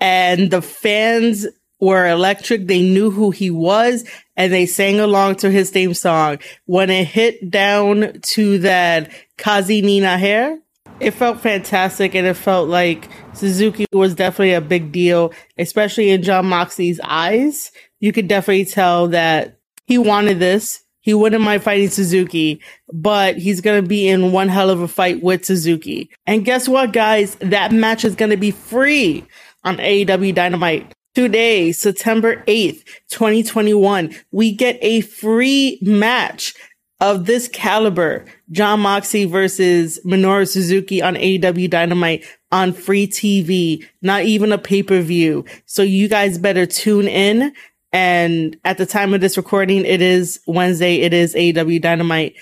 and 0.00 0.50
the 0.50 0.62
fans 0.62 1.46
were 1.80 2.08
electric. 2.08 2.66
They 2.66 2.82
knew 2.82 3.10
who 3.10 3.30
he 3.30 3.50
was 3.50 4.04
and 4.36 4.52
they 4.52 4.66
sang 4.66 5.00
along 5.00 5.36
to 5.36 5.50
his 5.50 5.70
theme 5.70 5.94
song. 5.94 6.38
When 6.66 6.90
it 6.90 7.06
hit 7.06 7.50
down 7.50 8.20
to 8.20 8.58
that 8.58 9.10
Kaze 9.38 9.68
ni 9.68 10.00
Nare, 10.00 10.58
it 11.02 11.14
felt 11.14 11.40
fantastic 11.40 12.14
and 12.14 12.26
it 12.26 12.34
felt 12.34 12.68
like 12.68 13.08
Suzuki 13.34 13.86
was 13.92 14.14
definitely 14.14 14.54
a 14.54 14.60
big 14.60 14.92
deal, 14.92 15.32
especially 15.58 16.10
in 16.10 16.22
Jon 16.22 16.46
Moxley's 16.46 17.00
eyes. 17.02 17.72
You 18.00 18.12
could 18.12 18.28
definitely 18.28 18.66
tell 18.66 19.08
that 19.08 19.58
he 19.86 19.98
wanted 19.98 20.38
this. 20.38 20.82
He 21.00 21.14
wouldn't 21.14 21.42
mind 21.42 21.64
fighting 21.64 21.90
Suzuki, 21.90 22.60
but 22.92 23.36
he's 23.36 23.60
going 23.60 23.82
to 23.82 23.88
be 23.88 24.08
in 24.08 24.30
one 24.30 24.48
hell 24.48 24.70
of 24.70 24.80
a 24.80 24.86
fight 24.86 25.20
with 25.20 25.44
Suzuki. 25.44 26.08
And 26.26 26.44
guess 26.44 26.68
what, 26.68 26.92
guys? 26.92 27.34
That 27.40 27.72
match 27.72 28.04
is 28.04 28.14
going 28.14 28.30
to 28.30 28.36
be 28.36 28.52
free 28.52 29.24
on 29.64 29.78
AEW 29.78 30.32
Dynamite. 30.32 30.94
Today, 31.14 31.72
September 31.72 32.36
8th, 32.46 32.84
2021, 33.10 34.14
we 34.30 34.52
get 34.52 34.78
a 34.80 35.00
free 35.02 35.78
match 35.82 36.54
of 37.02 37.26
this 37.26 37.48
caliber, 37.48 38.24
Jon 38.52 38.78
Moxley 38.78 39.24
versus 39.24 39.98
Minoru 40.06 40.48
Suzuki 40.48 41.02
on 41.02 41.16
AEW 41.16 41.68
Dynamite 41.68 42.24
on 42.52 42.72
free 42.72 43.08
TV, 43.08 43.84
not 44.02 44.22
even 44.22 44.52
a 44.52 44.58
pay 44.58 44.84
per 44.84 45.00
view. 45.00 45.44
So 45.66 45.82
you 45.82 46.08
guys 46.08 46.38
better 46.38 46.64
tune 46.64 47.08
in. 47.08 47.52
And 47.92 48.56
at 48.64 48.78
the 48.78 48.86
time 48.86 49.12
of 49.12 49.20
this 49.20 49.36
recording, 49.36 49.84
it 49.84 50.00
is 50.00 50.40
Wednesday. 50.46 51.00
It 51.00 51.12
is 51.12 51.34
AEW 51.34 51.82
Dynamite. 51.82 52.36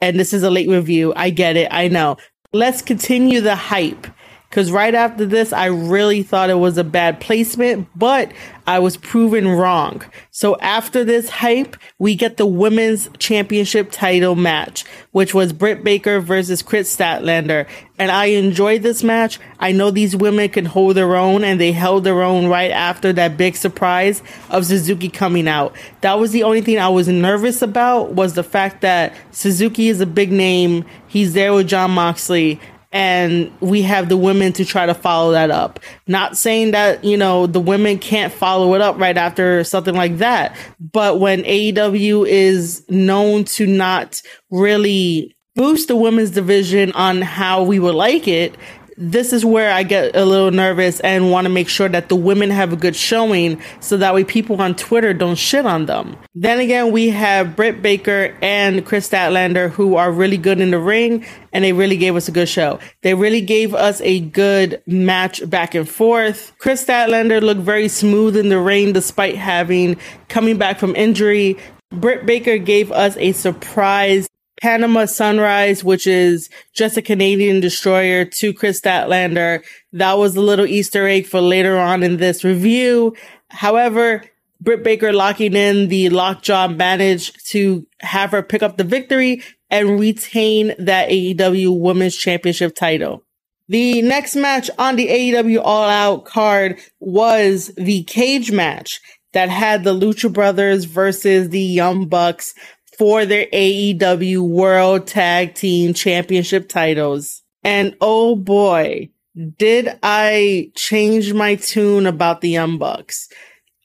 And 0.00 0.18
this 0.18 0.32
is 0.32 0.42
a 0.42 0.50
late 0.50 0.68
review. 0.68 1.12
I 1.14 1.30
get 1.30 1.56
it. 1.56 1.68
I 1.70 1.86
know. 1.86 2.16
Let's 2.52 2.82
continue 2.82 3.40
the 3.40 3.54
hype 3.54 4.08
Cause 4.52 4.70
right 4.70 4.94
after 4.94 5.24
this, 5.24 5.52
I 5.52 5.66
really 5.66 6.22
thought 6.22 6.50
it 6.50 6.58
was 6.58 6.76
a 6.76 6.84
bad 6.84 7.20
placement, 7.20 7.88
but 7.96 8.32
I 8.66 8.78
was 8.78 8.96
proven 8.96 9.48
wrong. 9.48 10.04
So 10.30 10.56
after 10.60 11.04
this 11.04 11.28
hype, 11.28 11.76
we 11.98 12.14
get 12.14 12.36
the 12.36 12.46
women's 12.46 13.08
championship 13.18 13.90
title 13.90 14.36
match, 14.36 14.84
which 15.10 15.34
was 15.34 15.52
Britt 15.52 15.82
Baker 15.82 16.20
versus 16.20 16.62
Kris 16.62 16.94
Statlander. 16.94 17.66
And 17.98 18.10
I 18.10 18.26
enjoyed 18.26 18.82
this 18.82 19.02
match. 19.02 19.40
I 19.58 19.72
know 19.72 19.90
these 19.90 20.14
women 20.14 20.48
can 20.50 20.64
hold 20.64 20.96
their 20.96 21.16
own 21.16 21.44
and 21.44 21.60
they 21.60 21.72
held 21.72 22.04
their 22.04 22.22
own 22.22 22.46
right 22.46 22.70
after 22.70 23.12
that 23.14 23.36
big 23.36 23.56
surprise 23.56 24.22
of 24.50 24.66
Suzuki 24.66 25.08
coming 25.08 25.48
out. 25.48 25.74
That 26.02 26.18
was 26.18 26.32
the 26.32 26.42
only 26.42 26.60
thing 26.60 26.78
I 26.78 26.88
was 26.88 27.08
nervous 27.08 27.62
about 27.62 28.12
was 28.12 28.34
the 28.34 28.44
fact 28.44 28.82
that 28.82 29.14
Suzuki 29.30 29.88
is 29.88 30.00
a 30.00 30.06
big 30.06 30.30
name. 30.30 30.84
He's 31.08 31.32
there 31.32 31.52
with 31.52 31.68
Jon 31.68 31.90
Moxley 31.92 32.60
and 32.92 33.50
we 33.60 33.82
have 33.82 34.08
the 34.08 34.16
women 34.16 34.52
to 34.52 34.64
try 34.64 34.86
to 34.86 34.94
follow 34.94 35.32
that 35.32 35.50
up. 35.50 35.80
Not 36.06 36.36
saying 36.36 36.72
that, 36.72 37.02
you 37.04 37.16
know, 37.16 37.46
the 37.46 37.60
women 37.60 37.98
can't 37.98 38.32
follow 38.32 38.74
it 38.74 38.80
up 38.80 38.98
right 38.98 39.16
after 39.16 39.64
something 39.64 39.94
like 39.94 40.18
that, 40.18 40.56
but 40.78 41.18
when 41.18 41.42
AEW 41.42 42.28
is 42.28 42.84
known 42.88 43.44
to 43.44 43.66
not 43.66 44.20
really 44.50 45.34
boost 45.54 45.88
the 45.88 45.96
women's 45.96 46.30
division 46.30 46.92
on 46.92 47.22
how 47.22 47.62
we 47.62 47.78
would 47.78 47.94
like 47.94 48.28
it, 48.28 48.54
this 49.02 49.32
is 49.32 49.44
where 49.44 49.72
I 49.72 49.82
get 49.82 50.14
a 50.14 50.24
little 50.24 50.52
nervous 50.52 51.00
and 51.00 51.30
want 51.30 51.46
to 51.46 51.48
make 51.48 51.68
sure 51.68 51.88
that 51.88 52.08
the 52.08 52.14
women 52.14 52.50
have 52.50 52.72
a 52.72 52.76
good 52.76 52.94
showing 52.94 53.60
so 53.80 53.96
that 53.96 54.14
way 54.14 54.22
people 54.22 54.60
on 54.62 54.76
Twitter 54.76 55.12
don't 55.12 55.34
shit 55.34 55.66
on 55.66 55.86
them. 55.86 56.16
Then 56.34 56.60
again, 56.60 56.92
we 56.92 57.08
have 57.08 57.56
Britt 57.56 57.82
Baker 57.82 58.36
and 58.40 58.86
Kris 58.86 59.08
Statlander 59.10 59.70
who 59.70 59.96
are 59.96 60.12
really 60.12 60.36
good 60.36 60.60
in 60.60 60.70
the 60.70 60.78
ring 60.78 61.26
and 61.52 61.64
they 61.64 61.72
really 61.72 61.96
gave 61.96 62.14
us 62.14 62.28
a 62.28 62.32
good 62.32 62.48
show. 62.48 62.78
They 63.02 63.14
really 63.14 63.40
gave 63.40 63.74
us 63.74 64.00
a 64.02 64.20
good 64.20 64.80
match 64.86 65.48
back 65.50 65.74
and 65.74 65.88
forth. 65.88 66.52
Kris 66.58 66.84
Statlander 66.84 67.42
looked 67.42 67.60
very 67.60 67.88
smooth 67.88 68.36
in 68.36 68.50
the 68.50 68.60
ring 68.60 68.92
despite 68.92 69.36
having 69.36 69.96
coming 70.28 70.58
back 70.58 70.78
from 70.78 70.94
injury. 70.94 71.58
Britt 71.90 72.24
Baker 72.24 72.56
gave 72.56 72.92
us 72.92 73.16
a 73.16 73.32
surprise 73.32 74.28
Panama 74.62 75.06
Sunrise, 75.06 75.82
which 75.82 76.06
is 76.06 76.48
just 76.72 76.96
a 76.96 77.02
Canadian 77.02 77.58
destroyer 77.58 78.24
to 78.24 78.54
Kris 78.54 78.80
Statlander. 78.80 79.64
That 79.92 80.18
was 80.18 80.36
a 80.36 80.40
little 80.40 80.66
Easter 80.66 81.08
egg 81.08 81.26
for 81.26 81.40
later 81.40 81.76
on 81.76 82.04
in 82.04 82.18
this 82.18 82.44
review. 82.44 83.16
However, 83.50 84.22
Britt 84.60 84.84
Baker 84.84 85.12
locking 85.12 85.54
in 85.54 85.88
the 85.88 86.10
lockjaw 86.10 86.68
managed 86.68 87.44
to 87.50 87.84
have 88.02 88.30
her 88.30 88.42
pick 88.44 88.62
up 88.62 88.76
the 88.76 88.84
victory 88.84 89.42
and 89.68 89.98
retain 89.98 90.74
that 90.78 91.08
AEW 91.08 91.80
Women's 91.80 92.14
Championship 92.14 92.76
title. 92.76 93.24
The 93.68 94.00
next 94.02 94.36
match 94.36 94.70
on 94.78 94.94
the 94.94 95.08
AEW 95.08 95.60
All 95.64 95.88
Out 95.88 96.24
card 96.24 96.78
was 97.00 97.72
the 97.76 98.04
cage 98.04 98.52
match 98.52 99.00
that 99.32 99.48
had 99.48 99.82
the 99.82 99.94
Lucha 99.94 100.32
Brothers 100.32 100.84
versus 100.84 101.48
the 101.48 101.60
Young 101.60 102.06
Bucks 102.06 102.54
for 102.98 103.24
their 103.24 103.46
AEW 103.46 104.40
World 104.40 105.06
Tag 105.06 105.54
Team 105.54 105.94
Championship 105.94 106.68
titles. 106.68 107.42
And 107.64 107.96
oh 108.00 108.36
boy, 108.36 109.10
did 109.56 109.98
I 110.02 110.70
change 110.74 111.32
my 111.32 111.54
tune 111.54 112.06
about 112.06 112.40
the 112.40 112.50
Young 112.50 112.78
Bucks. 112.78 113.28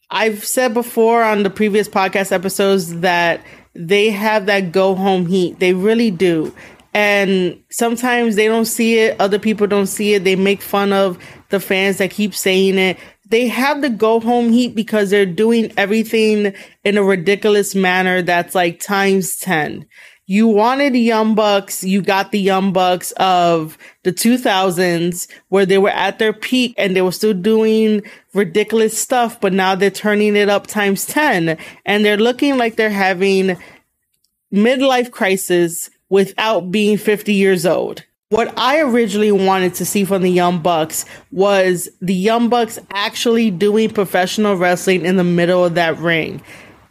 I've 0.09 0.43
said 0.43 0.73
before 0.73 1.23
on 1.23 1.43
the 1.43 1.49
previous 1.49 1.89
podcast 1.89 2.31
episodes 2.31 3.01
that 3.01 3.41
they 3.73 4.09
have 4.09 4.45
that 4.47 4.71
go 4.71 4.95
home 4.95 5.25
heat. 5.25 5.59
They 5.59 5.73
really 5.73 6.11
do. 6.11 6.53
And 6.93 7.61
sometimes 7.69 8.35
they 8.35 8.47
don't 8.47 8.65
see 8.65 8.99
it. 8.99 9.19
Other 9.19 9.37
people 9.37 9.67
don't 9.67 9.87
see 9.87 10.15
it. 10.15 10.23
They 10.23 10.35
make 10.35 10.61
fun 10.61 10.93
of 10.93 11.17
the 11.49 11.59
fans 11.59 11.97
that 11.97 12.11
keep 12.11 12.33
saying 12.33 12.77
it 12.77 12.97
they 13.29 13.47
have 13.47 13.81
the 13.81 13.89
go 13.89 14.19
home 14.19 14.51
heat 14.51 14.75
because 14.75 15.09
they're 15.09 15.25
doing 15.25 15.73
everything 15.77 16.53
in 16.83 16.97
a 16.97 17.03
ridiculous 17.03 17.75
manner 17.75 18.21
that's 18.21 18.55
like 18.55 18.79
times 18.79 19.37
10. 19.37 19.85
You 20.29 20.47
wanted 20.47 20.93
the 20.93 20.99
Young 20.99 21.35
Bucks, 21.35 21.83
you 21.83 22.01
got 22.01 22.31
the 22.31 22.39
Young 22.39 22.73
Bucks 22.73 23.11
of 23.13 23.77
the 24.03 24.11
2000s 24.11 25.29
where 25.47 25.65
they 25.65 25.77
were 25.77 25.89
at 25.89 26.19
their 26.19 26.33
peak 26.33 26.73
and 26.77 26.95
they 26.95 27.01
were 27.01 27.13
still 27.13 27.33
doing 27.33 28.01
ridiculous 28.33 28.97
stuff, 28.97 29.39
but 29.39 29.53
now 29.53 29.75
they're 29.75 29.89
turning 29.89 30.35
it 30.35 30.49
up 30.49 30.67
times 30.67 31.05
10 31.05 31.57
and 31.85 32.05
they're 32.05 32.17
looking 32.17 32.57
like 32.57 32.75
they're 32.75 32.89
having 32.89 33.57
midlife 34.53 35.11
crisis 35.11 35.89
without 36.09 36.71
being 36.71 36.97
50 36.97 37.33
years 37.33 37.65
old. 37.65 38.03
What 38.29 38.59
I 38.59 38.81
originally 38.81 39.31
wanted 39.31 39.75
to 39.75 39.85
see 39.85 40.03
from 40.03 40.21
the 40.21 40.29
Young 40.29 40.59
Bucks 40.59 41.05
was 41.31 41.87
the 42.01 42.13
Young 42.13 42.49
Bucks 42.49 42.77
actually 42.91 43.51
doing 43.51 43.89
professional 43.89 44.57
wrestling 44.57 45.05
in 45.05 45.15
the 45.15 45.23
middle 45.23 45.63
of 45.63 45.75
that 45.75 45.97
ring, 45.97 46.41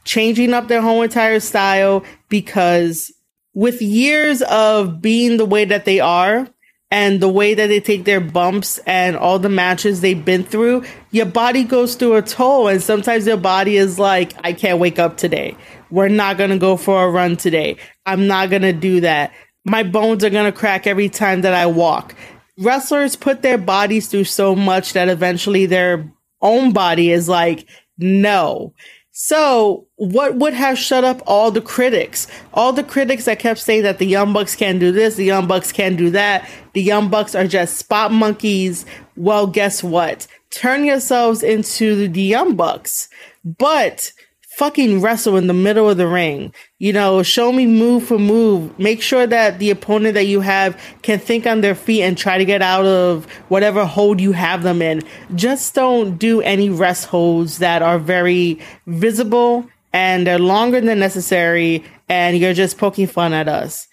changing 0.05 0.55
up 0.55 0.69
their 0.69 0.81
whole 0.81 1.02
entire 1.02 1.40
style 1.40 2.05
because 2.31 3.12
with 3.52 3.83
years 3.83 4.40
of 4.40 5.03
being 5.03 5.37
the 5.37 5.44
way 5.44 5.66
that 5.66 5.85
they 5.85 6.01
are 6.01 6.49
and 6.90 7.20
the 7.20 7.29
way 7.29 7.53
that 7.53 7.66
they 7.66 7.81
take 7.81 8.07
their 8.07 8.20
bumps 8.20 8.79
and 8.87 9.14
all 9.14 9.38
the 9.38 9.51
matches 9.51 10.01
they've 10.01 10.25
been 10.25 10.42
through, 10.42 10.85
your 11.11 11.27
body 11.27 11.64
goes 11.64 11.96
through 11.96 12.14
a 12.14 12.22
toll 12.22 12.66
and 12.68 12.83
sometimes 12.83 13.27
your 13.27 13.37
body 13.37 13.77
is 13.77 13.99
like, 13.99 14.33
I 14.42 14.55
can't 14.55 14.79
wake 14.79 14.99
up 14.99 15.18
today. 15.18 15.55
We're 15.90 16.09
not 16.09 16.38
going 16.38 16.51
to 16.51 16.59
go 16.59 16.79
for 16.79 17.05
a 17.05 17.11
run 17.11 17.37
today. 17.37 17.77
I'm 18.07 18.27
not 18.27 18.49
going 18.49 18.62
to 18.62 18.72
do 18.72 19.01
that 19.01 19.33
my 19.66 19.83
bones 19.83 20.24
are 20.24 20.31
going 20.31 20.50
to 20.50 20.57
crack 20.57 20.87
every 20.87 21.09
time 21.09 21.42
that 21.42 21.52
I 21.52 21.66
walk. 21.66 22.14
Wrestlers 22.59 23.16
put 23.16 23.42
their 23.42 23.59
bodies 23.59 24.07
through 24.07 24.24
so 24.24 24.55
much 24.55 24.92
that 24.92 25.09
eventually 25.09 25.66
their 25.66 26.11
own 26.40 26.72
body 26.72 27.11
is 27.11 27.29
like, 27.29 27.66
no. 27.98 28.72
So 29.11 29.88
what 29.96 30.37
would 30.37 30.55
have 30.55 30.79
shut 30.79 31.02
up 31.02 31.20
all 31.26 31.50
the 31.50 31.61
critics? 31.61 32.29
All 32.55 32.72
the 32.72 32.85
critics 32.85 33.24
that 33.24 33.40
kept 33.40 33.59
saying 33.59 33.83
that 33.83 33.98
the 33.98 34.07
Young 34.07 34.33
Bucks 34.33 34.55
can't 34.55 34.79
do 34.79 34.92
this, 34.92 35.16
the 35.16 35.24
Young 35.24 35.46
Bucks 35.46 35.72
can't 35.72 35.96
do 35.96 36.11
that, 36.11 36.48
the 36.74 36.83
Young 36.83 37.09
Bucks 37.09 37.35
are 37.35 37.46
just 37.46 37.76
spot 37.76 38.12
monkeys. 38.12 38.87
Well, 39.16 39.46
guess 39.46 39.83
what? 39.83 40.26
Turn 40.50 40.85
yourselves 40.85 41.42
into 41.42 42.09
the 42.09 42.22
Young 42.22 42.55
Bucks. 42.57 43.09
But 43.44 44.12
fucking 44.57 45.03
wrestle 45.03 45.37
in 45.37 45.49
the 45.49 45.53
middle 45.53 45.90
of 45.90 45.99
the 45.99 46.07
ring. 46.07 46.51
You 46.79 46.90
know, 46.95 47.23
show 47.23 47.53
me 47.53 47.66
move 47.66 48.05
for 48.05 48.19
move. 48.19 48.79
Make 48.79 49.03
sure 49.03 49.27
that 49.27 49.59
the 49.59 49.69
opponent 49.69 50.14
that 50.14 50.25
you 50.25 50.40
have 50.40 50.81
can 51.03 51.19
think 51.19 51.47
on 51.47 51.61
their 51.61 51.75
feet 51.75 52.03
and 52.03 52.16
try 52.16 52.38
to 52.38 52.45
get 52.47 52.62
out 52.62 52.87
of 52.87 53.31
whatever 53.49 53.85
hold 53.85 54.19
you 54.19 54.33
have 54.33 54.62
them 54.62 54.81
in. 54.81 55.03
Just 55.35 55.75
don't 55.75 56.16
do 56.16 56.40
any 56.40 56.71
rest 56.71 57.05
holds 57.05 57.59
that 57.59 57.83
are 57.83 57.99
very 57.99 58.59
visible 58.87 59.69
and 59.92 60.27
they're 60.27 60.38
longer 60.38 60.81
than 60.81 60.99
necessary 60.99 61.85
and 62.09 62.38
you're 62.38 62.55
just 62.55 62.79
poking 62.79 63.07
fun 63.07 63.35
at 63.35 63.49
us. 63.49 63.87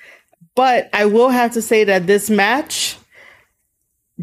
But 0.56 0.90
I 0.94 1.08
will 1.08 1.30
have 1.30 1.52
to 1.54 1.62
say 1.62 1.84
that 1.84 2.08
this 2.08 2.30
match 2.30 2.98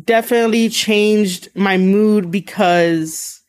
definitely 0.03 0.71
changed 0.71 1.51
my 1.55 1.77
mood 1.77 2.31
because 2.31 3.43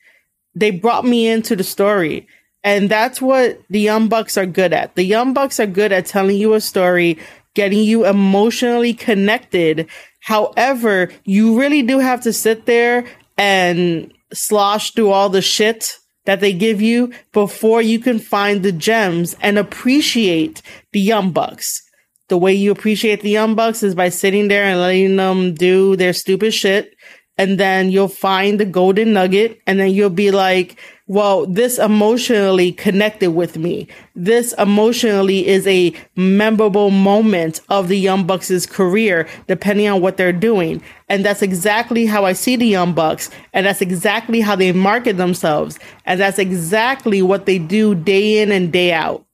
they 0.56 0.72
brought 0.72 1.06
me 1.06 1.30
into 1.30 1.56
the 1.56 1.64
story 1.64 2.28
and 2.64 2.90
that's 2.90 3.22
what 3.22 3.62
the 3.70 3.80
Young 3.80 4.08
Bucks 4.08 4.38
are 4.38 4.46
good 4.46 4.74
at. 4.74 4.96
The 4.96 5.04
Young 5.04 5.34
Bucks 5.34 5.60
are 5.60 5.68
good 5.68 5.92
at 5.92 6.06
telling 6.06 6.38
you 6.38 6.54
a 6.54 6.62
story, 6.62 7.18
getting 7.54 7.80
you 7.80 8.06
emotionally 8.06 8.94
connected. 8.94 9.88
However, 10.22 11.12
you 11.26 11.60
really 11.60 11.82
do 11.82 12.00
have 12.00 12.22
to 12.22 12.34
sit 12.34 12.66
there 12.66 13.06
and 13.38 14.14
slosh 14.34 14.92
through 14.92 15.10
all 15.10 15.30
the 15.30 15.42
shit 15.42 15.98
that 16.26 16.40
they 16.40 16.54
give 16.54 16.82
you 16.82 17.12
before 17.32 17.82
you 17.82 18.00
can 18.00 18.20
find 18.20 18.62
the 18.62 18.72
gems 18.72 19.36
and 19.42 19.58
appreciate 19.58 20.62
the 20.92 21.00
Young 21.00 21.32
Bucks. 21.32 21.82
The 22.30 22.38
way 22.38 22.54
you 22.54 22.72
appreciate 22.72 23.22
the 23.22 23.30
Young 23.30 23.56
Bucks 23.56 23.84
is 23.84 23.96
by 23.96 24.10
sitting 24.10 24.48
there 24.48 24.64
and 24.64 24.80
letting 24.80 25.16
them 25.16 25.54
do 25.54 25.96
their 25.96 26.14
stupid 26.14 26.54
shit. 26.54 26.94
And 27.38 27.60
then 27.60 27.90
you'll 27.90 28.08
find 28.08 28.60
the 28.60 28.66
golden 28.66 29.14
nugget 29.14 29.62
and 29.66 29.80
then 29.80 29.92
you'll 29.92 30.10
be 30.10 30.32
like, 30.32 30.78
well, 31.08 31.46
this 31.46 31.78
emotionally 31.78 32.72
connected 32.72 33.32
with 33.32 33.58
me. 33.58 33.88
This 34.16 34.54
emotionally 34.54 35.46
is 35.46 35.68
a 35.68 35.94
memorable 36.16 36.90
moment 36.90 37.60
of 37.68 37.90
the 37.90 37.98
Young 37.98 38.26
Bucks' 38.26 38.66
career, 38.66 39.28
depending 39.48 39.90
on 39.90 40.02
what 40.02 40.16
they're 40.16 40.32
doing. 40.32 40.82
And 41.10 41.26
that's 41.26 41.42
exactly 41.42 42.06
how 42.06 42.24
I 42.24 42.32
see 42.34 42.56
the 42.56 42.68
Young 42.68 42.94
Bucks. 42.94 43.30
And 43.52 43.66
that's 43.66 43.82
exactly 43.82 44.40
how 44.40 44.56
they 44.56 44.72
market 44.72 45.18
themselves. 45.18 45.80
And 46.06 46.20
that's 46.20 46.40
exactly 46.40 47.22
what 47.22 47.46
they 47.46 47.60
do 47.60 47.94
day 47.94 48.42
in 48.42 48.52
and 48.52 48.72
day 48.72 48.94
out. 48.94 49.26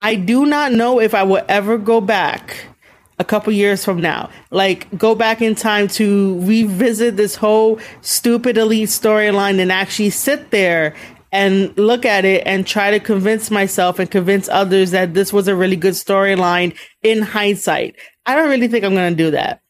I 0.00 0.16
do 0.16 0.46
not 0.46 0.72
know 0.72 0.98
if 0.98 1.14
I 1.14 1.22
will 1.22 1.44
ever 1.48 1.78
go 1.78 2.00
back 2.00 2.71
a 3.22 3.24
couple 3.24 3.52
years 3.52 3.84
from 3.84 4.00
now. 4.00 4.28
Like 4.50 4.98
go 4.98 5.14
back 5.14 5.40
in 5.40 5.54
time 5.54 5.86
to 5.88 6.38
revisit 6.40 7.16
this 7.16 7.36
whole 7.36 7.78
stupid 8.00 8.58
elite 8.58 8.88
storyline 8.88 9.60
and 9.60 9.70
actually 9.70 10.10
sit 10.10 10.50
there 10.50 10.94
and 11.30 11.74
look 11.78 12.04
at 12.04 12.24
it 12.24 12.42
and 12.44 12.66
try 12.66 12.90
to 12.90 12.98
convince 12.98 13.50
myself 13.50 14.00
and 14.00 14.10
convince 14.10 14.48
others 14.48 14.90
that 14.90 15.14
this 15.14 15.32
was 15.32 15.46
a 15.48 15.54
really 15.54 15.76
good 15.76 15.94
storyline 15.94 16.76
in 17.02 17.22
hindsight. 17.22 17.96
I 18.26 18.34
don't 18.34 18.50
really 18.50 18.68
think 18.68 18.84
I'm 18.84 18.94
going 18.94 19.16
to 19.16 19.24
do 19.24 19.30
that, 19.30 19.62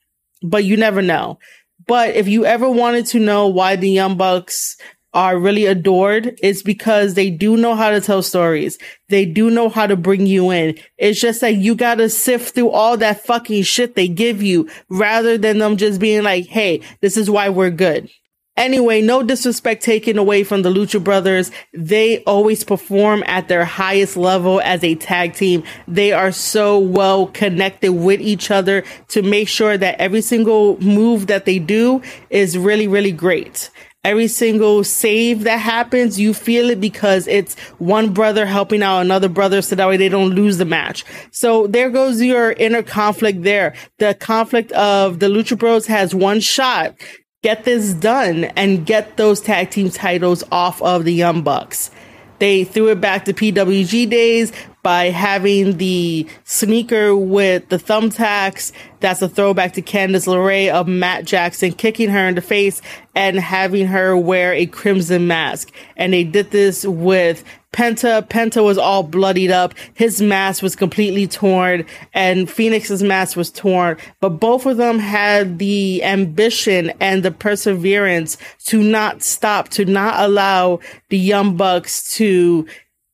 but 0.42 0.64
you 0.64 0.76
never 0.76 1.02
know. 1.02 1.38
But 1.86 2.16
if 2.16 2.26
you 2.26 2.46
ever 2.46 2.70
wanted 2.70 3.06
to 3.08 3.20
know 3.20 3.48
why 3.48 3.76
the 3.76 3.90
Young 3.90 4.16
Bucks 4.16 4.76
are 5.14 5.38
really 5.38 5.66
adored, 5.66 6.38
is 6.42 6.62
because 6.62 7.14
they 7.14 7.30
do 7.30 7.56
know 7.56 7.74
how 7.74 7.90
to 7.90 8.00
tell 8.00 8.22
stories. 8.22 8.78
They 9.08 9.24
do 9.24 9.50
know 9.50 9.68
how 9.68 9.86
to 9.86 9.96
bring 9.96 10.26
you 10.26 10.50
in. 10.50 10.78
It's 10.98 11.20
just 11.20 11.40
that 11.40 11.56
you 11.56 11.74
gotta 11.74 12.08
sift 12.08 12.54
through 12.54 12.70
all 12.70 12.96
that 12.98 13.24
fucking 13.24 13.62
shit 13.64 13.94
they 13.94 14.08
give 14.08 14.42
you 14.42 14.68
rather 14.88 15.36
than 15.36 15.58
them 15.58 15.76
just 15.76 16.00
being 16.00 16.22
like, 16.22 16.46
Hey, 16.46 16.80
this 17.00 17.16
is 17.16 17.30
why 17.30 17.48
we're 17.48 17.70
good. 17.70 18.10
Anyway, 18.56 19.00
no 19.00 19.22
disrespect 19.22 19.82
taken 19.82 20.18
away 20.18 20.44
from 20.44 20.60
the 20.60 20.68
Lucha 20.68 21.02
Brothers. 21.02 21.50
They 21.72 22.22
always 22.24 22.64
perform 22.64 23.24
at 23.26 23.48
their 23.48 23.64
highest 23.64 24.14
level 24.14 24.60
as 24.60 24.84
a 24.84 24.94
tag 24.94 25.32
team. 25.32 25.62
They 25.88 26.12
are 26.12 26.32
so 26.32 26.78
well 26.78 27.28
connected 27.28 27.92
with 27.92 28.20
each 28.20 28.50
other 28.50 28.84
to 29.08 29.22
make 29.22 29.48
sure 29.48 29.78
that 29.78 29.98
every 29.98 30.20
single 30.20 30.78
move 30.80 31.28
that 31.28 31.46
they 31.46 31.58
do 31.58 32.02
is 32.28 32.58
really, 32.58 32.86
really 32.86 33.12
great. 33.12 33.70
Every 34.04 34.26
single 34.26 34.82
save 34.82 35.44
that 35.44 35.58
happens, 35.58 36.18
you 36.18 36.34
feel 36.34 36.70
it 36.70 36.80
because 36.80 37.28
it's 37.28 37.56
one 37.78 38.12
brother 38.12 38.46
helping 38.46 38.82
out 38.82 39.00
another 39.00 39.28
brother 39.28 39.62
so 39.62 39.76
that 39.76 39.86
way 39.86 39.96
they 39.96 40.08
don't 40.08 40.34
lose 40.34 40.58
the 40.58 40.64
match. 40.64 41.04
So 41.30 41.68
there 41.68 41.88
goes 41.88 42.20
your 42.20 42.50
inner 42.52 42.82
conflict 42.82 43.42
there. 43.42 43.74
The 43.98 44.14
conflict 44.14 44.72
of 44.72 45.20
the 45.20 45.28
Lucha 45.28 45.56
Bros 45.56 45.86
has 45.86 46.14
one 46.14 46.40
shot 46.40 46.96
get 47.42 47.64
this 47.64 47.92
done 47.92 48.44
and 48.56 48.86
get 48.86 49.16
those 49.16 49.40
tag 49.40 49.70
team 49.70 49.90
titles 49.90 50.44
off 50.52 50.80
of 50.80 51.04
the 51.04 51.12
Young 51.12 51.42
Bucks. 51.42 51.90
They 52.38 52.64
threw 52.64 52.88
it 52.88 53.00
back 53.00 53.24
to 53.26 53.32
PWG 53.32 54.08
days 54.08 54.52
by 54.82 55.06
having 55.06 55.76
the 55.76 56.26
sneaker 56.44 57.14
with 57.16 57.68
the 57.68 57.78
thumbtacks. 57.78 58.72
That's 59.00 59.22
a 59.22 59.28
throwback 59.28 59.74
to 59.74 59.82
Candice 59.82 60.26
LeRae 60.26 60.70
of 60.70 60.88
Matt 60.88 61.24
Jackson 61.24 61.72
kicking 61.72 62.10
her 62.10 62.28
in 62.28 62.34
the 62.34 62.42
face 62.42 62.82
and 63.14 63.38
having 63.38 63.86
her 63.86 64.16
wear 64.16 64.52
a 64.52 64.66
crimson 64.66 65.26
mask. 65.26 65.72
And 65.96 66.12
they 66.12 66.24
did 66.24 66.50
this 66.50 66.84
with 66.84 67.44
Penta, 67.72 68.28
Penta 68.28 68.62
was 68.62 68.76
all 68.76 69.02
bloodied 69.02 69.50
up. 69.50 69.72
His 69.94 70.20
mask 70.20 70.62
was 70.62 70.76
completely 70.76 71.26
torn 71.26 71.86
and 72.12 72.46
Fenix's 72.46 73.02
mask 73.02 73.36
was 73.36 73.50
torn, 73.50 73.96
but 74.20 74.30
both 74.30 74.66
of 74.66 74.76
them 74.76 74.98
had 74.98 75.58
the 75.58 76.04
ambition 76.04 76.92
and 77.00 77.22
the 77.22 77.30
perseverance 77.30 78.36
to 78.66 78.82
not 78.82 79.22
stop, 79.22 79.70
to 79.70 79.86
not 79.86 80.20
allow 80.20 80.80
the 81.08 81.18
Young 81.18 81.56
Bucks 81.56 82.14
to 82.16 82.66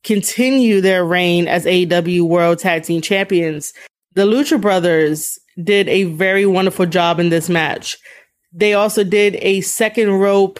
continue 0.03 0.81
their 0.81 1.05
reign 1.05 1.47
as 1.47 1.65
AEW 1.65 2.23
World 2.23 2.59
Tag 2.59 2.83
Team 2.83 3.01
Champions. 3.01 3.73
The 4.15 4.23
Lucha 4.23 4.59
Brothers 4.59 5.37
did 5.61 5.87
a 5.87 6.03
very 6.03 6.45
wonderful 6.45 6.85
job 6.85 7.19
in 7.19 7.29
this 7.29 7.49
match. 7.49 7.97
They 8.51 8.73
also 8.73 9.03
did 9.03 9.35
a 9.41 9.61
second 9.61 10.11
rope 10.11 10.59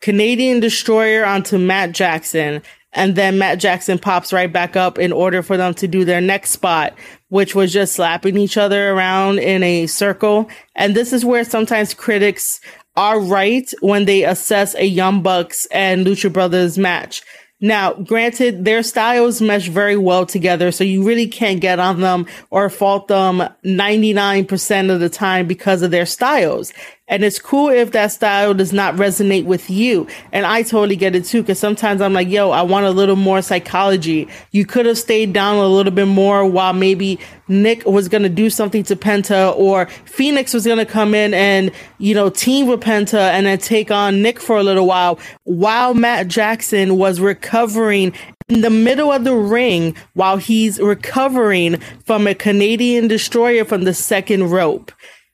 Canadian 0.00 0.60
Destroyer 0.60 1.24
onto 1.24 1.58
Matt 1.58 1.92
Jackson 1.92 2.62
and 2.96 3.14
then 3.14 3.38
Matt 3.38 3.58
Jackson 3.58 3.98
pops 3.98 4.32
right 4.32 4.50
back 4.50 4.74
up 4.74 4.98
in 4.98 5.12
order 5.12 5.42
for 5.42 5.56
them 5.58 5.74
to 5.74 5.86
do 5.86 6.04
their 6.04 6.22
next 6.22 6.50
spot, 6.50 6.94
which 7.28 7.54
was 7.54 7.72
just 7.72 7.94
slapping 7.94 8.38
each 8.38 8.56
other 8.56 8.90
around 8.90 9.38
in 9.38 9.62
a 9.62 9.86
circle. 9.86 10.48
And 10.74 10.96
this 10.96 11.12
is 11.12 11.24
where 11.24 11.44
sometimes 11.44 11.92
critics 11.92 12.58
are 12.96 13.20
right 13.20 13.70
when 13.80 14.06
they 14.06 14.24
assess 14.24 14.74
a 14.76 14.86
Young 14.86 15.22
Bucks 15.22 15.66
and 15.66 16.06
Lucha 16.06 16.32
Brothers 16.32 16.78
match. 16.78 17.22
Now, 17.60 17.94
granted, 17.94 18.66
their 18.66 18.82
styles 18.82 19.40
mesh 19.40 19.68
very 19.68 19.96
well 19.96 20.26
together, 20.26 20.70
so 20.70 20.84
you 20.84 21.04
really 21.04 21.26
can't 21.26 21.60
get 21.60 21.78
on 21.78 22.00
them 22.00 22.26
or 22.50 22.68
fault 22.68 23.08
them 23.08 23.48
99% 23.64 24.90
of 24.90 25.00
the 25.00 25.08
time 25.08 25.46
because 25.46 25.80
of 25.80 25.90
their 25.90 26.04
styles. 26.04 26.74
And 27.08 27.22
it's 27.22 27.38
cool 27.38 27.68
if 27.68 27.92
that 27.92 28.08
style 28.08 28.52
does 28.52 28.72
not 28.72 28.96
resonate 28.96 29.44
with 29.44 29.70
you. 29.70 30.08
And 30.32 30.44
I 30.44 30.62
totally 30.62 30.96
get 30.96 31.14
it 31.14 31.24
too, 31.24 31.42
because 31.42 31.58
sometimes 31.58 32.00
I'm 32.00 32.12
like, 32.12 32.28
yo, 32.28 32.50
I 32.50 32.62
want 32.62 32.86
a 32.86 32.90
little 32.90 33.14
more 33.14 33.42
psychology. 33.42 34.26
You 34.50 34.66
could 34.66 34.86
have 34.86 34.98
stayed 34.98 35.32
down 35.32 35.56
a 35.56 35.68
little 35.68 35.92
bit 35.92 36.08
more 36.08 36.44
while 36.44 36.72
maybe 36.72 37.20
Nick 37.46 37.86
was 37.86 38.08
going 38.08 38.24
to 38.24 38.28
do 38.28 38.50
something 38.50 38.82
to 38.84 38.96
Penta 38.96 39.56
or 39.56 39.86
Fenix 40.04 40.52
was 40.52 40.64
going 40.64 40.78
to 40.78 40.84
come 40.84 41.14
in 41.14 41.32
and, 41.32 41.70
you 41.98 42.12
know, 42.12 42.28
team 42.28 42.66
with 42.66 42.80
Penta 42.80 43.30
and 43.30 43.46
then 43.46 43.58
take 43.58 43.92
on 43.92 44.20
Nick 44.20 44.40
for 44.40 44.56
a 44.56 44.64
little 44.64 44.86
while 44.86 45.20
while 45.44 45.94
Matt 45.94 46.26
Jackson 46.26 46.96
was 46.96 47.20
recovering 47.20 48.12
in 48.48 48.62
the 48.62 48.70
middle 48.70 49.12
of 49.12 49.22
the 49.22 49.34
ring 49.34 49.96
while 50.14 50.38
he's 50.38 50.80
recovering 50.80 51.78
from 52.04 52.26
a 52.26 52.34
Canadian 52.34 53.06
destroyer 53.06 53.64
from 53.64 53.84
the 53.84 53.94
second 53.94 54.50
rope 54.50 54.90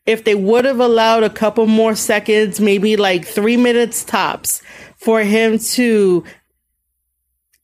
if 0.07 0.25
they 0.25 0.35
would 0.35 0.65
have 0.65 0.81
allowed 0.81 1.23
a 1.23 1.31
couple 1.31 1.67
more 1.67 1.95
seconds, 1.95 2.61
maybe 2.61 2.97
like 2.97 3.25
three 3.25 3.57
minutes 3.57 4.05
tops, 4.05 4.63
for 4.97 5.21
him 5.21 5.59
to 5.59 6.25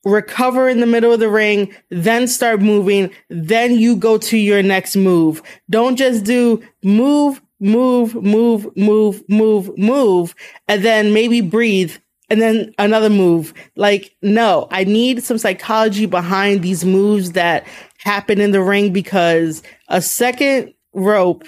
recover 0.05 0.69
in 0.69 0.81
the 0.81 0.87
middle 0.87 1.13
of 1.13 1.21
the 1.21 1.29
ring, 1.29 1.75
then 1.91 2.27
start 2.27 2.61
moving, 2.61 3.11
then 3.29 3.75
you 3.75 3.97
go 3.97 4.19
to 4.19 4.37
your 4.37 4.63
next 4.63 4.97
move. 4.97 5.43
Don't 5.69 5.97
just 5.97 6.25
do 6.25 6.63
move, 6.83 7.41
move, 7.61 8.15
move, 8.15 8.69
move, 8.77 9.23
move, 9.29 9.77
move, 9.77 10.35
and 10.69 10.85
then 10.85 11.13
maybe 11.13 11.41
breathe 11.41 11.97
and 12.31 12.41
then 12.41 12.75
another 12.79 13.11
move. 13.11 13.53
Like, 13.77 14.15
no, 14.23 14.69
I 14.71 14.85
need 14.85 15.23
some 15.23 15.39
psychology 15.39 16.07
behind 16.07 16.63
these 16.63 16.85
moves 16.85 17.33
that 17.33 17.67
happen 17.99 18.41
in 18.41 18.53
the 18.53 18.63
ring 18.63 18.93
because 18.93 19.63
a 19.89 20.01
second 20.01 20.75
rope 20.93 21.45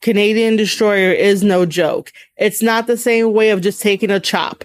Canadian 0.00 0.56
Destroyer 0.56 1.12
is 1.12 1.42
no 1.42 1.66
joke. 1.66 2.12
It's 2.36 2.62
not 2.62 2.86
the 2.86 2.96
same 2.96 3.32
way 3.32 3.50
of 3.50 3.60
just 3.60 3.82
taking 3.82 4.10
a 4.10 4.20
chop 4.20 4.64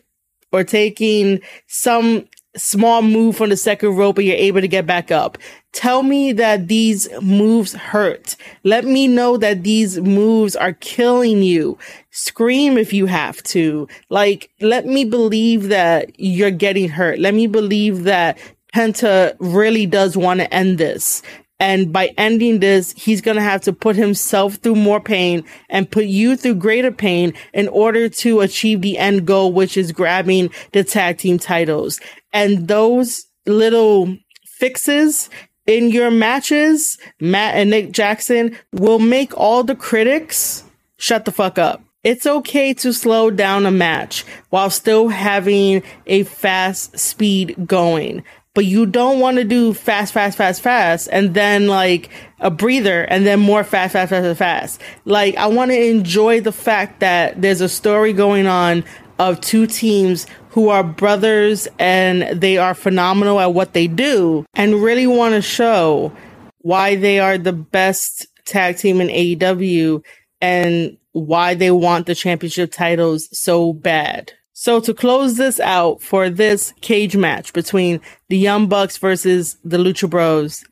or 0.52 0.63
taking 0.63 1.41
some 1.67 2.28
small 2.56 3.02
move 3.02 3.36
from 3.36 3.50
the 3.50 3.58
second 3.58 3.96
rope 3.96 4.17
and 4.17 4.28
you're 4.28 4.36
able 4.36 4.62
to 4.62 4.67
get 4.67 4.86
back 4.86 5.12
up. 5.12 5.38
Tell 5.72 6.04
me 6.04 6.34
that 6.34 6.67
these 6.67 7.10
moves 7.19 7.74
hurt. 7.74 8.36
Let 8.63 8.86
me 8.86 9.08
know 9.08 9.38
that 9.38 9.63
these 9.63 10.00
moves 10.00 10.56
are 10.56 10.74
killing 10.74 11.41
you. 11.41 11.80
Scream 12.12 12.78
if 12.78 12.93
you 12.93 13.08
have 13.08 13.41
to. 13.43 13.88
Like, 14.10 14.52
let 14.62 14.86
me 14.86 15.04
believe 15.04 15.69
that 15.69 16.12
you're 16.19 16.52
getting 16.52 16.89
hurt. 16.89 17.17
Let 17.17 17.34
me 17.34 17.48
believe 17.48 18.04
that 18.04 18.38
Penta 18.74 19.36
really 19.39 19.88
does 19.88 20.15
want 20.15 20.39
to 20.39 20.54
end 20.54 20.78
this. 20.78 21.24
And 21.63 21.93
by 21.93 22.13
ending 22.17 22.60
this, 22.60 22.91
he's 22.91 23.21
going 23.21 23.38
to 23.38 23.41
have 23.41 23.62
to 23.62 23.71
put 23.71 23.95
himself 23.95 24.56
through 24.56 24.76
more 24.76 24.99
pain 24.99 25.45
and 25.69 25.89
put 25.89 26.08
you 26.08 26.36
through 26.36 26.56
greater 26.56 26.91
pain 26.91 27.34
in 27.54 27.69
order 27.69 28.10
to 28.10 28.41
achieve 28.41 28.82
the 28.82 28.97
end 28.97 29.26
goal, 29.26 29.54
which 29.54 29.78
is 29.78 29.93
grabbing 29.93 30.49
the 30.73 30.84
tag 30.84 31.19
team 31.19 31.39
titles. 31.39 32.02
And 32.34 32.67
those 32.67 33.28
little 33.45 34.17
fixes 34.43 35.30
in 35.65 35.89
your 35.89 36.12
matches, 36.12 36.97
Matt 37.21 37.56
and 37.56 37.69
Nick 37.69 37.93
Jackson 37.93 38.58
will 38.73 38.99
make 38.99 39.32
all 39.38 39.63
the 39.63 39.73
critics 39.73 40.65
shut 40.97 41.23
the 41.23 41.32
fuck 41.32 41.58
up. 41.58 41.82
It's 42.04 42.26
okay 42.26 42.73
to 42.73 42.91
slow 42.91 43.32
down 43.32 43.65
a 43.65 43.71
match 43.71 44.26
while 44.49 44.69
still 44.69 45.08
having 45.08 45.82
a 46.08 46.23
fast 46.23 46.99
speed 46.99 47.56
going 47.65 48.26
but 48.53 48.65
you 48.65 48.85
don't 48.85 49.19
want 49.19 49.37
to 49.37 49.43
do 49.43 49.73
fast, 49.73 50.13
fast, 50.13 50.37
fast, 50.37 50.61
fast, 50.61 51.09
and 51.11 51.33
then 51.33 51.67
like 51.67 52.09
a 52.39 52.51
breather 52.51 53.03
and 53.03 53.25
then 53.25 53.39
more 53.39 53.63
fast, 53.63 53.93
fast, 53.93 54.11
fast, 54.11 54.37
fast. 54.37 54.81
Like 55.05 55.35
I 55.37 55.47
want 55.47 55.71
to 55.71 55.81
enjoy 55.81 56.41
the 56.41 56.51
fact 56.51 56.99
that 56.99 57.41
there's 57.41 57.61
a 57.61 57.69
story 57.69 58.13
going 58.13 58.45
on 58.45 58.83
of 59.19 59.41
two 59.41 59.65
teams 59.67 60.27
who 60.49 60.69
are 60.69 60.83
brothers 60.83 61.67
and 61.79 62.39
they 62.39 62.57
are 62.57 62.75
phenomenal 62.75 63.39
at 63.39 63.53
what 63.53 63.73
they 63.73 63.87
do 63.87 64.45
and 64.53 64.83
really 64.83 65.07
want 65.07 65.33
to 65.33 65.41
show 65.41 66.11
why 66.59 66.95
they 66.95 67.19
are 67.19 67.37
the 67.37 67.53
best 67.53 68.27
tag 68.45 68.77
team 68.77 69.01
in 69.01 69.07
AEW 69.07 70.03
and 70.41 70.97
why 71.13 71.53
they 71.53 71.71
want 71.71 72.05
the 72.05 72.15
championship 72.15 72.71
titles 72.71 73.29
so 73.37 73.73
bad. 73.73 74.33
So 74.63 74.80
to 74.80 74.93
close 74.93 75.36
this 75.36 75.60
out 75.60 76.02
for 76.02 76.30
this 76.30 76.73
cage 76.80 77.17
match 77.17 77.52
between 77.52 77.99
the 78.30 78.38
Young 78.38 78.67
Bucks 78.67 78.95
versus 78.95 79.58
the 79.65 79.76
Lucha 79.76 80.10
Bros, 80.10 80.63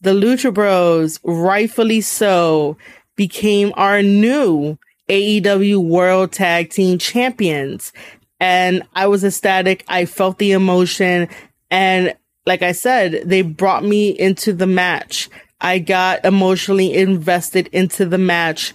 the 0.00 0.14
Lucha 0.14 0.54
Bros, 0.54 1.20
rightfully 1.22 2.00
so, 2.00 2.78
became 3.14 3.74
our 3.76 4.00
new 4.02 4.78
AEW 5.10 5.84
World 5.84 6.32
Tag 6.32 6.70
Team 6.70 6.96
Champions. 6.96 7.92
And 8.40 8.82
I 8.94 9.06
was 9.06 9.22
ecstatic. 9.22 9.84
I 9.86 10.06
felt 10.06 10.38
the 10.38 10.52
emotion. 10.52 11.28
And 11.70 12.16
like 12.46 12.62
I 12.62 12.72
said, 12.72 13.20
they 13.26 13.42
brought 13.42 13.84
me 13.84 14.18
into 14.18 14.54
the 14.54 14.66
match. 14.66 15.28
I 15.60 15.78
got 15.78 16.24
emotionally 16.24 16.94
invested 16.94 17.66
into 17.66 18.06
the 18.06 18.16
match 18.16 18.72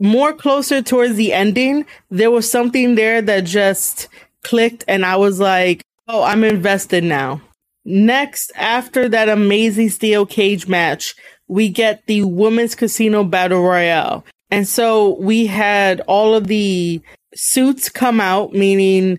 more 0.00 0.32
closer 0.32 0.82
towards 0.82 1.14
the 1.14 1.32
ending, 1.32 1.86
there 2.10 2.30
was 2.30 2.50
something 2.50 2.94
there 2.94 3.22
that 3.22 3.44
just 3.44 4.08
clicked 4.42 4.84
and 4.88 5.04
I 5.04 5.16
was 5.16 5.38
like, 5.38 5.82
oh, 6.08 6.22
I'm 6.22 6.42
invested 6.42 7.04
now. 7.04 7.42
Next, 7.84 8.50
after 8.56 9.08
that 9.08 9.28
amazing 9.28 9.90
steel 9.90 10.26
cage 10.26 10.66
match, 10.66 11.14
we 11.48 11.68
get 11.68 12.06
the 12.06 12.24
women's 12.24 12.74
casino 12.74 13.24
battle 13.24 13.62
royale. 13.62 14.24
And 14.50 14.66
so 14.66 15.20
we 15.20 15.46
had 15.46 16.00
all 16.02 16.34
of 16.34 16.46
the 16.46 17.00
suits 17.34 17.88
come 17.88 18.20
out, 18.20 18.52
meaning 18.52 19.18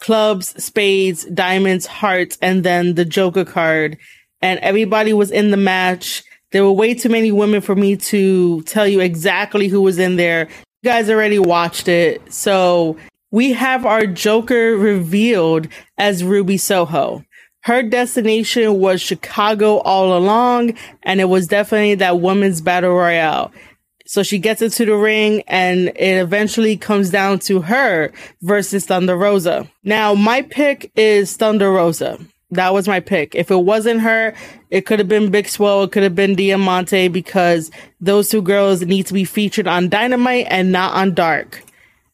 clubs, 0.00 0.62
spades, 0.62 1.24
diamonds, 1.26 1.86
hearts, 1.86 2.36
and 2.42 2.64
then 2.64 2.94
the 2.94 3.04
Joker 3.04 3.44
card. 3.44 3.96
And 4.42 4.60
everybody 4.60 5.12
was 5.12 5.30
in 5.30 5.50
the 5.50 5.56
match. 5.56 6.22
There 6.54 6.62
were 6.62 6.70
way 6.70 6.94
too 6.94 7.08
many 7.08 7.32
women 7.32 7.60
for 7.62 7.74
me 7.74 7.96
to 7.96 8.62
tell 8.62 8.86
you 8.86 9.00
exactly 9.00 9.66
who 9.66 9.80
was 9.80 9.98
in 9.98 10.14
there. 10.14 10.46
You 10.82 10.90
guys 10.90 11.10
already 11.10 11.40
watched 11.40 11.88
it. 11.88 12.32
So 12.32 12.96
we 13.32 13.54
have 13.54 13.84
our 13.84 14.06
Joker 14.06 14.76
revealed 14.76 15.66
as 15.98 16.22
Ruby 16.22 16.56
Soho. 16.56 17.24
Her 17.62 17.82
destination 17.82 18.78
was 18.78 19.02
Chicago 19.02 19.78
all 19.78 20.16
along, 20.16 20.74
and 21.02 21.20
it 21.20 21.24
was 21.24 21.48
definitely 21.48 21.96
that 21.96 22.20
women's 22.20 22.60
battle 22.60 22.92
royale. 22.92 23.50
So 24.06 24.22
she 24.22 24.38
gets 24.38 24.62
into 24.62 24.84
the 24.84 24.94
ring 24.94 25.42
and 25.48 25.88
it 25.88 26.20
eventually 26.20 26.76
comes 26.76 27.10
down 27.10 27.40
to 27.40 27.62
her 27.62 28.12
versus 28.42 28.86
Thunder 28.86 29.16
Rosa. 29.16 29.68
Now, 29.82 30.14
my 30.14 30.42
pick 30.42 30.92
is 30.94 31.36
Thunder 31.36 31.72
Rosa. 31.72 32.20
That 32.50 32.72
was 32.72 32.86
my 32.86 33.00
pick. 33.00 33.34
If 33.34 33.50
it 33.50 33.56
wasn't 33.56 34.02
her, 34.02 34.34
it 34.74 34.86
could 34.86 34.98
have 34.98 35.08
been 35.08 35.30
Big 35.30 35.48
Swole, 35.48 35.84
it 35.84 35.92
could 35.92 36.02
have 36.02 36.14
been 36.14 36.34
Diamante 36.34 37.08
because 37.08 37.70
those 38.00 38.28
two 38.28 38.42
girls 38.42 38.82
need 38.82 39.06
to 39.06 39.14
be 39.14 39.24
featured 39.24 39.68
on 39.68 39.88
Dynamite 39.88 40.46
and 40.50 40.72
not 40.72 40.94
on 40.94 41.14
Dark. 41.14 41.62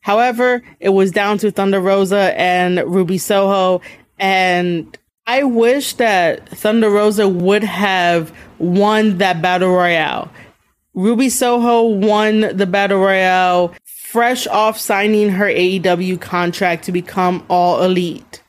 However, 0.01 0.63
it 0.79 0.91
was 0.91 1.11
down 1.11 1.39
to 1.39 1.51
Thunder 1.51 1.81
Rosa 1.81 2.39
and 2.39 2.83
Ruby 2.87 3.19
Soho. 3.19 3.81
And 4.19 4.97
I 5.27 5.43
wish 5.45 5.95
that 5.95 6.49
Thunder 6.49 6.91
Rosa 6.91 7.29
would 7.29 7.65
have 7.65 8.33
won 8.59 9.19
that 9.19 9.41
battle 9.41 9.71
royale 9.71 10.31
Ruby 10.95 11.29
Soho 11.29 11.85
won 11.85 12.57
the 12.57 12.67
Battle 12.67 12.99
Royale 12.99 13.75
fresh 13.85 14.47
off 14.49 14.79
signing 14.79 15.31
her 15.31 15.47
AEW 15.47 16.21
contract 16.21 16.85
to 16.85 16.93
become 16.93 17.45
all 17.49 17.83
elite. 17.83 18.43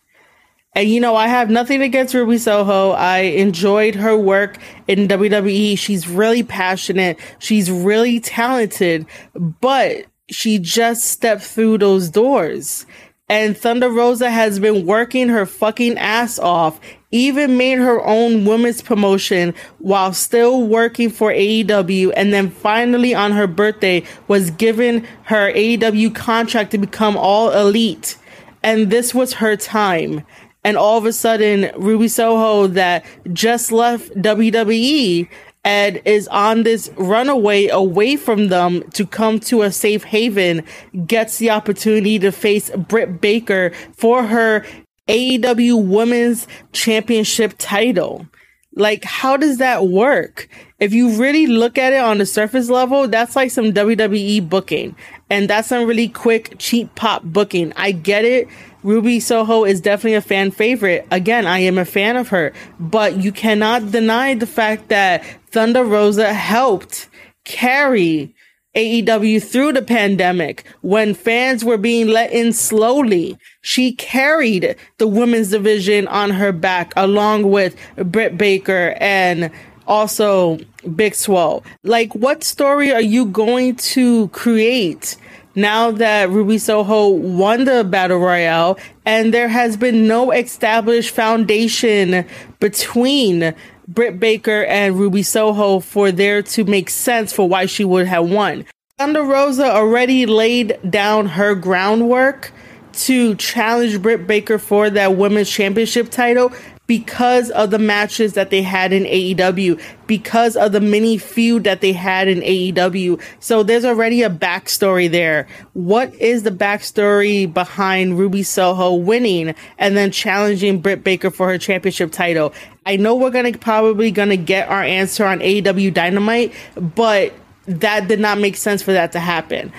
And 0.73 0.87
you 0.87 1.01
know, 1.01 1.15
I 1.15 1.27
have 1.27 1.49
nothing 1.49 1.81
against 1.81 2.13
Ruby 2.13 2.37
Soho. 2.37 2.91
I 2.91 3.19
enjoyed 3.19 3.95
her 3.95 4.17
work 4.17 4.57
in 4.87 5.07
WWE. 5.07 5.77
She's 5.77 6.07
really 6.07 6.43
passionate. 6.43 7.19
She's 7.39 7.69
really 7.69 8.19
talented, 8.19 9.05
but 9.33 10.05
she 10.29 10.59
just 10.59 11.05
stepped 11.05 11.43
through 11.43 11.79
those 11.79 12.09
doors. 12.09 12.85
And 13.27 13.57
Thunder 13.57 13.89
Rosa 13.89 14.29
has 14.29 14.59
been 14.59 14.85
working 14.85 15.29
her 15.29 15.45
fucking 15.45 15.97
ass 15.97 16.39
off 16.39 16.79
even 17.11 17.57
made 17.57 17.77
her 17.77 18.03
own 18.05 18.45
women's 18.45 18.81
promotion 18.81 19.53
while 19.79 20.13
still 20.13 20.65
working 20.65 21.09
for 21.09 21.31
AEW. 21.31 22.13
And 22.15 22.33
then 22.33 22.49
finally 22.49 23.13
on 23.13 23.33
her 23.33 23.47
birthday 23.47 24.03
was 24.27 24.49
given 24.51 25.05
her 25.23 25.51
AEW 25.53 26.15
contract 26.15 26.71
to 26.71 26.77
become 26.77 27.17
all 27.17 27.51
elite. 27.51 28.17
And 28.63 28.89
this 28.89 29.13
was 29.13 29.33
her 29.33 29.55
time. 29.57 30.25
And 30.63 30.77
all 30.77 30.97
of 30.97 31.05
a 31.05 31.13
sudden, 31.13 31.71
Ruby 31.75 32.07
Soho 32.07 32.67
that 32.67 33.03
just 33.33 33.71
left 33.71 34.11
WWE 34.13 35.27
and 35.63 36.01
is 36.05 36.27
on 36.29 36.63
this 36.63 36.89
runaway 36.97 37.67
away 37.67 38.15
from 38.15 38.47
them 38.47 38.83
to 38.91 39.05
come 39.05 39.39
to 39.39 39.61
a 39.61 39.71
safe 39.71 40.03
haven 40.03 40.63
gets 41.05 41.37
the 41.37 41.49
opportunity 41.51 42.17
to 42.19 42.31
face 42.31 42.69
Britt 42.71 43.21
Baker 43.21 43.71
for 43.93 44.23
her 44.23 44.65
AEW 45.07 45.85
Women's 45.85 46.47
Championship 46.71 47.53
title. 47.57 48.27
Like, 48.73 49.03
how 49.03 49.35
does 49.35 49.57
that 49.57 49.87
work? 49.87 50.47
If 50.79 50.93
you 50.93 51.19
really 51.21 51.45
look 51.45 51.77
at 51.77 51.91
it 51.93 51.99
on 51.99 52.19
the 52.19 52.25
surface 52.25 52.69
level, 52.69 53.07
that's 53.07 53.35
like 53.35 53.51
some 53.51 53.73
WWE 53.73 54.47
booking. 54.47 54.95
And 55.29 55.49
that's 55.49 55.67
some 55.67 55.85
really 55.85 56.07
quick, 56.07 56.55
cheap 56.57 56.95
pop 56.95 57.23
booking. 57.23 57.73
I 57.75 57.91
get 57.91 58.23
it. 58.23 58.47
Ruby 58.83 59.19
Soho 59.19 59.63
is 59.63 59.81
definitely 59.81 60.15
a 60.15 60.21
fan 60.21 60.51
favorite. 60.51 61.07
Again, 61.11 61.45
I 61.45 61.59
am 61.59 61.77
a 61.77 61.85
fan 61.85 62.15
of 62.17 62.29
her. 62.29 62.53
But 62.79 63.17
you 63.17 63.31
cannot 63.31 63.91
deny 63.91 64.33
the 64.33 64.47
fact 64.47 64.89
that 64.89 65.23
Thunder 65.51 65.83
Rosa 65.83 66.33
helped 66.33 67.09
carry 67.43 68.33
AEW 68.75 69.43
through 69.43 69.73
the 69.73 69.81
pandemic 69.81 70.65
when 70.81 71.13
fans 71.13 71.63
were 71.63 71.77
being 71.77 72.07
let 72.07 72.31
in 72.31 72.53
slowly. 72.53 73.37
She 73.61 73.93
carried 73.93 74.75
the 74.97 75.07
women's 75.07 75.49
division 75.49 76.07
on 76.07 76.31
her 76.31 76.51
back 76.51 76.93
along 76.95 77.51
with 77.51 77.75
Britt 77.97 78.37
Baker 78.37 78.95
and 78.99 79.51
also 79.87 80.57
Big 80.95 81.15
Swole. 81.15 81.63
Like, 81.83 82.15
what 82.15 82.43
story 82.43 82.93
are 82.93 83.01
you 83.01 83.25
going 83.25 83.75
to 83.75 84.29
create 84.29 85.17
now 85.55 85.91
that 85.91 86.29
Ruby 86.29 86.57
Soho 86.57 87.09
won 87.09 87.65
the 87.65 87.83
Battle 87.83 88.19
Royale 88.19 88.77
and 89.05 89.33
there 89.33 89.49
has 89.49 89.77
been 89.77 90.07
no 90.07 90.31
established 90.31 91.13
foundation 91.13 92.25
between 92.59 93.53
Britt 93.87 94.19
Baker 94.19 94.63
and 94.65 94.97
Ruby 94.97 95.23
Soho 95.23 95.79
for 95.79 96.11
there 96.11 96.41
to 96.43 96.63
make 96.63 96.89
sense 96.89 97.33
for 97.33 97.47
why 97.47 97.65
she 97.65 97.83
would 97.83 98.07
have 98.07 98.29
won. 98.29 98.65
Thunder 98.97 99.23
Rosa 99.23 99.65
already 99.65 100.25
laid 100.25 100.79
down 100.89 101.25
her 101.25 101.55
groundwork 101.55 102.51
to 102.93 103.35
challenge 103.35 104.01
Britt 104.01 104.27
Baker 104.27 104.57
for 104.59 104.89
that 104.89 105.15
women's 105.17 105.49
championship 105.49 106.09
title 106.09 106.51
because 106.91 107.49
of 107.51 107.71
the 107.71 107.79
matches 107.79 108.33
that 108.33 108.49
they 108.49 108.61
had 108.61 108.91
in 108.91 109.05
AEW, 109.05 109.81
because 110.07 110.57
of 110.57 110.73
the 110.73 110.81
mini 110.81 111.17
feud 111.17 111.63
that 111.63 111.79
they 111.79 111.93
had 111.93 112.27
in 112.27 112.41
AEW. 112.41 113.17
So 113.39 113.63
there's 113.63 113.85
already 113.85 114.23
a 114.23 114.29
backstory 114.29 115.09
there. 115.09 115.47
What 115.71 116.13
is 116.15 116.43
the 116.43 116.51
backstory 116.51 117.51
behind 117.51 118.19
Ruby 118.19 118.43
Soho 118.43 118.93
winning 118.93 119.55
and 119.77 119.95
then 119.95 120.11
challenging 120.11 120.81
Britt 120.81 121.01
Baker 121.01 121.31
for 121.31 121.47
her 121.47 121.57
championship 121.57 122.11
title? 122.11 122.53
I 122.85 122.97
know 122.97 123.15
we're 123.15 123.31
gonna 123.31 123.57
probably 123.57 124.11
gonna 124.11 124.35
get 124.35 124.67
our 124.67 124.83
answer 124.83 125.25
on 125.25 125.39
AEW 125.39 125.93
Dynamite, 125.93 126.53
but 126.75 127.31
that 127.67 128.09
did 128.09 128.19
not 128.19 128.37
make 128.37 128.57
sense 128.57 128.81
for 128.81 128.91
that 128.91 129.13
to 129.13 129.19
happen. 129.21 129.71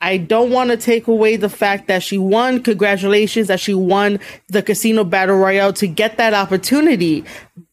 I 0.00 0.16
don't 0.16 0.50
want 0.50 0.70
to 0.70 0.76
take 0.76 1.08
away 1.08 1.36
the 1.36 1.48
fact 1.48 1.88
that 1.88 2.02
she 2.02 2.18
won. 2.18 2.62
Congratulations 2.62 3.48
that 3.48 3.60
she 3.60 3.74
won 3.74 4.20
the 4.48 4.62
Casino 4.62 5.02
Battle 5.02 5.36
Royale 5.36 5.72
to 5.74 5.88
get 5.88 6.16
that 6.18 6.34
opportunity. 6.34 7.24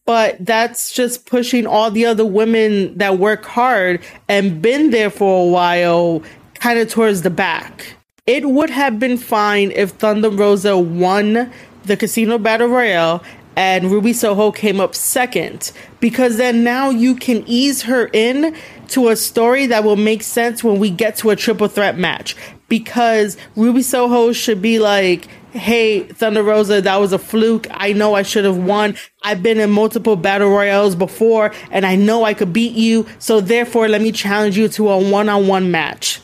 But 0.06 0.44
that's 0.44 0.94
just 0.94 1.26
pushing 1.26 1.68
all 1.68 1.92
the 1.92 2.06
other 2.06 2.26
women 2.26 2.98
that 2.98 3.20
work 3.20 3.46
hard 3.46 4.02
and 4.28 4.62
been 4.62 4.92
there 4.92 5.10
for 5.10 5.46
a 5.46 5.52
while 5.52 6.24
kind 6.56 6.80
of 6.80 6.90
towards 6.90 7.22
the 7.22 7.30
back. 7.30 7.96
It 8.26 8.50
would 8.50 8.72
have 8.72 9.00
been 9.00 9.18
fine 9.18 9.72
if 9.72 9.92
Thunder 9.92 10.30
Rosa 10.30 10.78
won 10.78 11.52
the 11.84 11.96
Casino 11.96 12.40
Battle 12.40 12.68
Royale 12.68 13.24
and 13.56 13.92
Ruby 13.92 14.14
Soho 14.14 14.52
came 14.52 14.80
up 14.80 14.96
second 14.96 15.72
because 16.00 16.38
then 16.38 16.64
now 16.64 16.90
you 16.90 17.16
can 17.16 17.44
ease 17.48 17.84
her 17.84 18.10
in 18.14 18.56
to 18.90 19.10
a 19.10 19.16
story 19.16 19.68
that 19.68 19.84
will 19.84 19.96
make 19.96 20.24
sense 20.24 20.64
when 20.64 20.80
we 20.80 20.90
get 20.90 21.16
to 21.18 21.30
a 21.30 21.36
triple 21.36 21.68
threat 21.68 21.98
match 21.98 22.36
because 22.68 23.38
Ruby 23.56 23.82
Soho 23.82 24.34
should 24.34 24.62
be 24.62 24.80
like, 24.80 25.28
Hey, 25.52 26.02
Thunder 26.02 26.44
Rosa, 26.44 26.82
that 26.82 26.98
was 26.98 27.14
a 27.14 27.18
fluke. 27.18 27.66
I 27.72 27.94
know 27.94 28.14
I 28.14 28.24
should 28.24 28.44
have 28.44 28.58
won. 28.58 28.98
I've 29.24 29.42
been 29.42 29.58
in 29.58 29.72
multiple 29.72 30.18
battle 30.18 30.50
royales 30.50 30.96
before 30.96 31.54
and 31.72 31.86
I 31.86 31.96
know 31.96 32.26
I 32.26 32.34
could 32.34 32.52
beat 32.52 32.74
you. 32.74 33.08
So 33.20 33.40
therefore, 33.40 33.88
let 33.88 34.02
me 34.02 34.12
challenge 34.12 34.58
you 34.58 34.68
to 34.68 34.90
a 34.90 35.00
one 35.00 35.30
on 35.30 35.48
one 35.48 35.72
match 35.72 36.20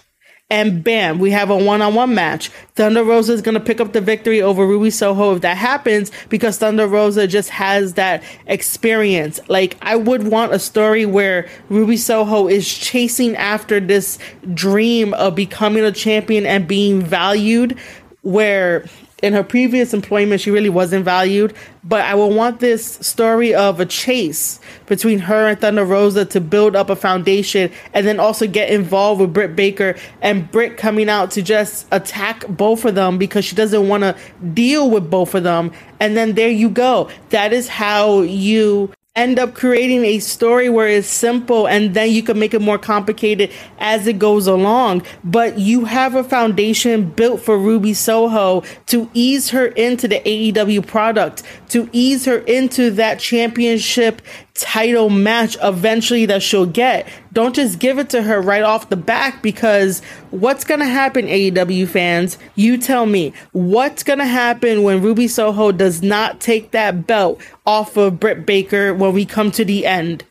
and 0.51 0.83
bam, 0.83 1.17
we 1.17 1.31
have 1.31 1.49
a 1.49 1.55
one-on-one 1.55 2.13
match. 2.13 2.49
Thunder 2.75 3.05
Rosa 3.05 3.31
is 3.31 3.41
going 3.41 3.53
to 3.53 3.61
pick 3.61 3.79
up 3.79 3.93
the 3.93 4.01
victory 4.01 4.41
over 4.41 4.67
Ruby 4.67 4.89
Soho 4.89 5.33
if 5.33 5.41
that 5.41 5.55
happens 5.55 6.11
because 6.27 6.57
Thunder 6.57 6.87
Rosa 6.87 7.25
just 7.25 7.49
has 7.51 7.93
that 7.93 8.21
experience. 8.47 9.39
Like 9.47 9.77
I 9.81 9.95
would 9.95 10.27
want 10.27 10.51
a 10.51 10.59
story 10.59 11.05
where 11.05 11.47
Ruby 11.69 11.95
Soho 11.95 12.49
is 12.49 12.67
chasing 12.67 13.37
after 13.37 13.79
this 13.79 14.19
dream 14.53 15.13
of 15.13 15.35
becoming 15.35 15.85
a 15.85 15.91
champion 15.93 16.45
and 16.45 16.67
being 16.67 17.01
valued 17.01 17.79
where 18.21 18.85
in 19.21 19.33
her 19.33 19.43
previous 19.43 19.93
employment, 19.93 20.41
she 20.41 20.51
really 20.51 20.69
wasn't 20.69 21.05
valued. 21.05 21.53
But 21.83 22.01
I 22.01 22.15
will 22.15 22.31
want 22.31 22.59
this 22.59 22.85
story 22.85 23.53
of 23.53 23.79
a 23.79 23.85
chase 23.85 24.59
between 24.85 25.19
her 25.19 25.47
and 25.47 25.59
Thunder 25.59 25.85
Rosa 25.85 26.25
to 26.25 26.41
build 26.41 26.75
up 26.75 26.89
a 26.89 26.95
foundation 26.95 27.71
and 27.93 28.05
then 28.05 28.19
also 28.19 28.47
get 28.47 28.69
involved 28.69 29.21
with 29.21 29.33
Britt 29.33 29.55
Baker 29.55 29.95
and 30.21 30.49
Britt 30.51 30.77
coming 30.77 31.09
out 31.09 31.31
to 31.31 31.41
just 31.41 31.87
attack 31.91 32.45
both 32.47 32.85
of 32.85 32.95
them 32.95 33.17
because 33.17 33.45
she 33.45 33.55
doesn't 33.55 33.87
want 33.87 34.03
to 34.03 34.15
deal 34.53 34.89
with 34.89 35.09
both 35.09 35.35
of 35.35 35.43
them. 35.43 35.71
And 35.99 36.17
then 36.17 36.33
there 36.33 36.49
you 36.49 36.69
go. 36.69 37.09
That 37.29 37.53
is 37.53 37.67
how 37.67 38.21
you 38.21 38.91
end 39.13 39.37
up 39.37 39.53
creating 39.53 40.05
a 40.05 40.19
story 40.19 40.69
where 40.69 40.87
it's 40.87 41.05
simple 41.05 41.67
and 41.67 41.93
then 41.93 42.09
you 42.09 42.23
can 42.23 42.39
make 42.39 42.53
it 42.53 42.61
more 42.61 42.77
complicated 42.77 43.51
as 43.77 44.07
it 44.07 44.17
goes 44.17 44.47
along. 44.47 45.03
But 45.21 45.59
you 45.59 45.83
have 45.83 46.15
a 46.15 46.23
foundation 46.23 47.09
built 47.09 47.41
for 47.41 47.57
Ruby 47.57 47.93
Soho 47.93 48.63
to 48.85 49.09
ease 49.13 49.49
her 49.49 49.67
into 49.67 50.07
the 50.07 50.21
AEW 50.21 50.87
product, 50.87 51.43
to 51.69 51.89
ease 51.91 52.23
her 52.23 52.37
into 52.37 52.89
that 52.91 53.19
championship 53.19 54.21
title 54.53 55.09
match 55.09 55.57
eventually 55.61 56.25
that 56.27 56.43
she'll 56.43 56.65
get. 56.65 57.07
Don't 57.33 57.55
just 57.55 57.79
give 57.79 57.99
it 57.99 58.09
to 58.11 58.21
her 58.21 58.41
right 58.41 58.63
off 58.63 58.89
the 58.89 58.95
back 58.95 59.41
because 59.41 60.01
what's 60.29 60.63
going 60.63 60.79
to 60.79 60.85
happen, 60.85 61.25
AEW 61.25 61.87
fans? 61.87 62.37
You 62.55 62.77
tell 62.77 63.05
me. 63.05 63.33
What's 63.51 64.03
going 64.03 64.19
to 64.19 64.25
happen 64.25 64.83
when 64.83 65.01
Ruby 65.01 65.27
Soho 65.27 65.71
does 65.71 66.01
not 66.01 66.39
take 66.39 66.71
that 66.71 67.07
belt 67.07 67.41
off 67.65 67.97
of 67.97 68.19
Britt 68.19 68.45
Baker 68.45 68.93
when 68.93 69.13
we 69.13 69.25
come 69.25 69.51
to 69.51 69.65
the 69.65 69.85
end? 69.85 70.25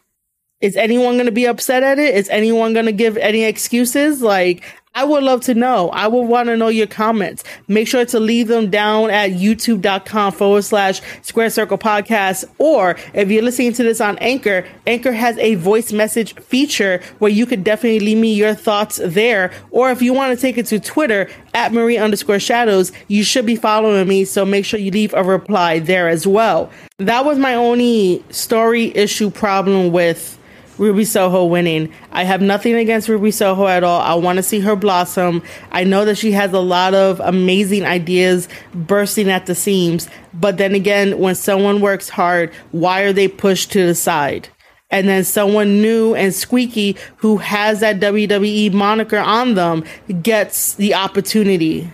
Is 0.60 0.76
anyone 0.76 1.14
going 1.14 1.26
to 1.26 1.32
be 1.32 1.46
upset 1.46 1.82
at 1.82 1.98
it? 1.98 2.14
Is 2.14 2.28
anyone 2.28 2.74
going 2.74 2.84
to 2.86 2.92
give 2.92 3.16
any 3.16 3.44
excuses? 3.44 4.20
Like, 4.20 4.62
I 5.00 5.04
would 5.04 5.22
love 5.22 5.40
to 5.44 5.54
know. 5.54 5.88
I 5.94 6.08
would 6.08 6.24
want 6.24 6.48
to 6.48 6.58
know 6.58 6.68
your 6.68 6.86
comments. 6.86 7.42
Make 7.68 7.88
sure 7.88 8.04
to 8.04 8.20
leave 8.20 8.48
them 8.48 8.68
down 8.68 9.08
at 9.08 9.30
youtube.com 9.30 10.32
forward 10.32 10.60
slash 10.60 11.00
square 11.22 11.48
circle 11.48 11.78
podcast. 11.78 12.44
Or 12.58 12.96
if 13.14 13.30
you're 13.30 13.42
listening 13.42 13.72
to 13.72 13.82
this 13.82 14.02
on 14.02 14.18
Anchor, 14.18 14.66
Anchor 14.86 15.12
has 15.12 15.38
a 15.38 15.54
voice 15.54 15.90
message 15.90 16.34
feature 16.34 17.00
where 17.18 17.30
you 17.30 17.46
could 17.46 17.64
definitely 17.64 18.00
leave 18.00 18.18
me 18.18 18.34
your 18.34 18.52
thoughts 18.52 19.00
there. 19.02 19.52
Or 19.70 19.90
if 19.90 20.02
you 20.02 20.12
want 20.12 20.38
to 20.38 20.40
take 20.40 20.58
it 20.58 20.66
to 20.66 20.78
Twitter 20.78 21.30
at 21.54 21.72
Marie 21.72 21.96
underscore 21.96 22.38
shadows, 22.38 22.92
you 23.08 23.24
should 23.24 23.46
be 23.46 23.56
following 23.56 24.06
me. 24.06 24.26
So 24.26 24.44
make 24.44 24.66
sure 24.66 24.78
you 24.78 24.90
leave 24.90 25.14
a 25.14 25.24
reply 25.24 25.78
there 25.78 26.10
as 26.10 26.26
well. 26.26 26.70
That 26.98 27.24
was 27.24 27.38
my 27.38 27.54
only 27.54 28.22
story 28.28 28.94
issue 28.94 29.30
problem 29.30 29.92
with 29.92 30.38
Ruby 30.80 31.04
Soho 31.04 31.44
winning. 31.44 31.92
I 32.10 32.24
have 32.24 32.40
nothing 32.40 32.74
against 32.74 33.06
Ruby 33.06 33.30
Soho 33.30 33.66
at 33.66 33.84
all. 33.84 34.00
I 34.00 34.14
want 34.14 34.38
to 34.38 34.42
see 34.42 34.60
her 34.60 34.74
blossom. 34.74 35.42
I 35.70 35.84
know 35.84 36.06
that 36.06 36.16
she 36.16 36.32
has 36.32 36.54
a 36.54 36.58
lot 36.58 36.94
of 36.94 37.20
amazing 37.20 37.84
ideas 37.84 38.48
bursting 38.72 39.28
at 39.28 39.44
the 39.44 39.54
seams. 39.54 40.08
But 40.32 40.56
then 40.56 40.74
again, 40.74 41.18
when 41.18 41.34
someone 41.34 41.82
works 41.82 42.08
hard, 42.08 42.50
why 42.72 43.02
are 43.02 43.12
they 43.12 43.28
pushed 43.28 43.70
to 43.72 43.86
the 43.86 43.94
side? 43.94 44.48
And 44.90 45.06
then 45.06 45.22
someone 45.22 45.82
new 45.82 46.14
and 46.14 46.34
squeaky 46.34 46.96
who 47.16 47.36
has 47.36 47.80
that 47.80 48.00
WWE 48.00 48.72
moniker 48.72 49.18
on 49.18 49.54
them 49.54 49.84
gets 50.22 50.74
the 50.74 50.94
opportunity. 50.94 51.92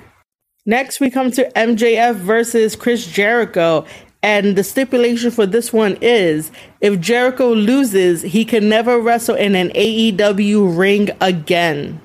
Next, 0.64 0.99
we 0.99 1.11
come 1.11 1.31
to 1.33 1.51
MJF 1.55 2.14
versus 2.14 2.75
Chris 2.75 3.07
Jericho. 3.07 3.85
And 4.26 4.56
the 4.56 4.64
stipulation 4.64 5.30
for 5.30 5.46
this 5.46 5.72
one 5.72 5.98
is 6.00 6.50
if 6.80 6.98
Jericho 6.98 7.52
loses, 7.52 8.22
he 8.22 8.44
can 8.44 8.68
never 8.68 8.98
wrestle 8.98 9.36
in 9.36 9.54
an 9.54 9.68
AEW 9.68 10.76
ring 10.76 11.10
again. 11.20 12.00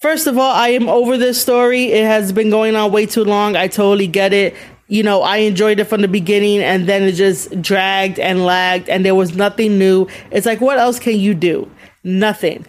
First 0.00 0.26
of 0.26 0.36
all, 0.36 0.50
I 0.50 0.70
am 0.70 0.88
over 0.88 1.16
this 1.16 1.40
story. 1.40 1.92
It 1.92 2.04
has 2.04 2.32
been 2.32 2.50
going 2.50 2.74
on 2.74 2.90
way 2.90 3.06
too 3.06 3.22
long. 3.22 3.54
I 3.54 3.68
totally 3.68 4.08
get 4.08 4.32
it. 4.32 4.56
You 4.88 5.04
know, 5.04 5.22
I 5.22 5.36
enjoyed 5.36 5.78
it 5.78 5.84
from 5.84 6.00
the 6.02 6.08
beginning 6.08 6.58
and 6.60 6.88
then 6.88 7.04
it 7.04 7.12
just 7.12 7.62
dragged 7.62 8.18
and 8.18 8.44
lagged 8.44 8.88
and 8.88 9.04
there 9.04 9.14
was 9.14 9.36
nothing 9.36 9.78
new. 9.78 10.08
It's 10.32 10.44
like, 10.44 10.60
what 10.60 10.78
else 10.78 10.98
can 10.98 11.20
you 11.20 11.34
do? 11.34 11.70
Nothing. 12.02 12.66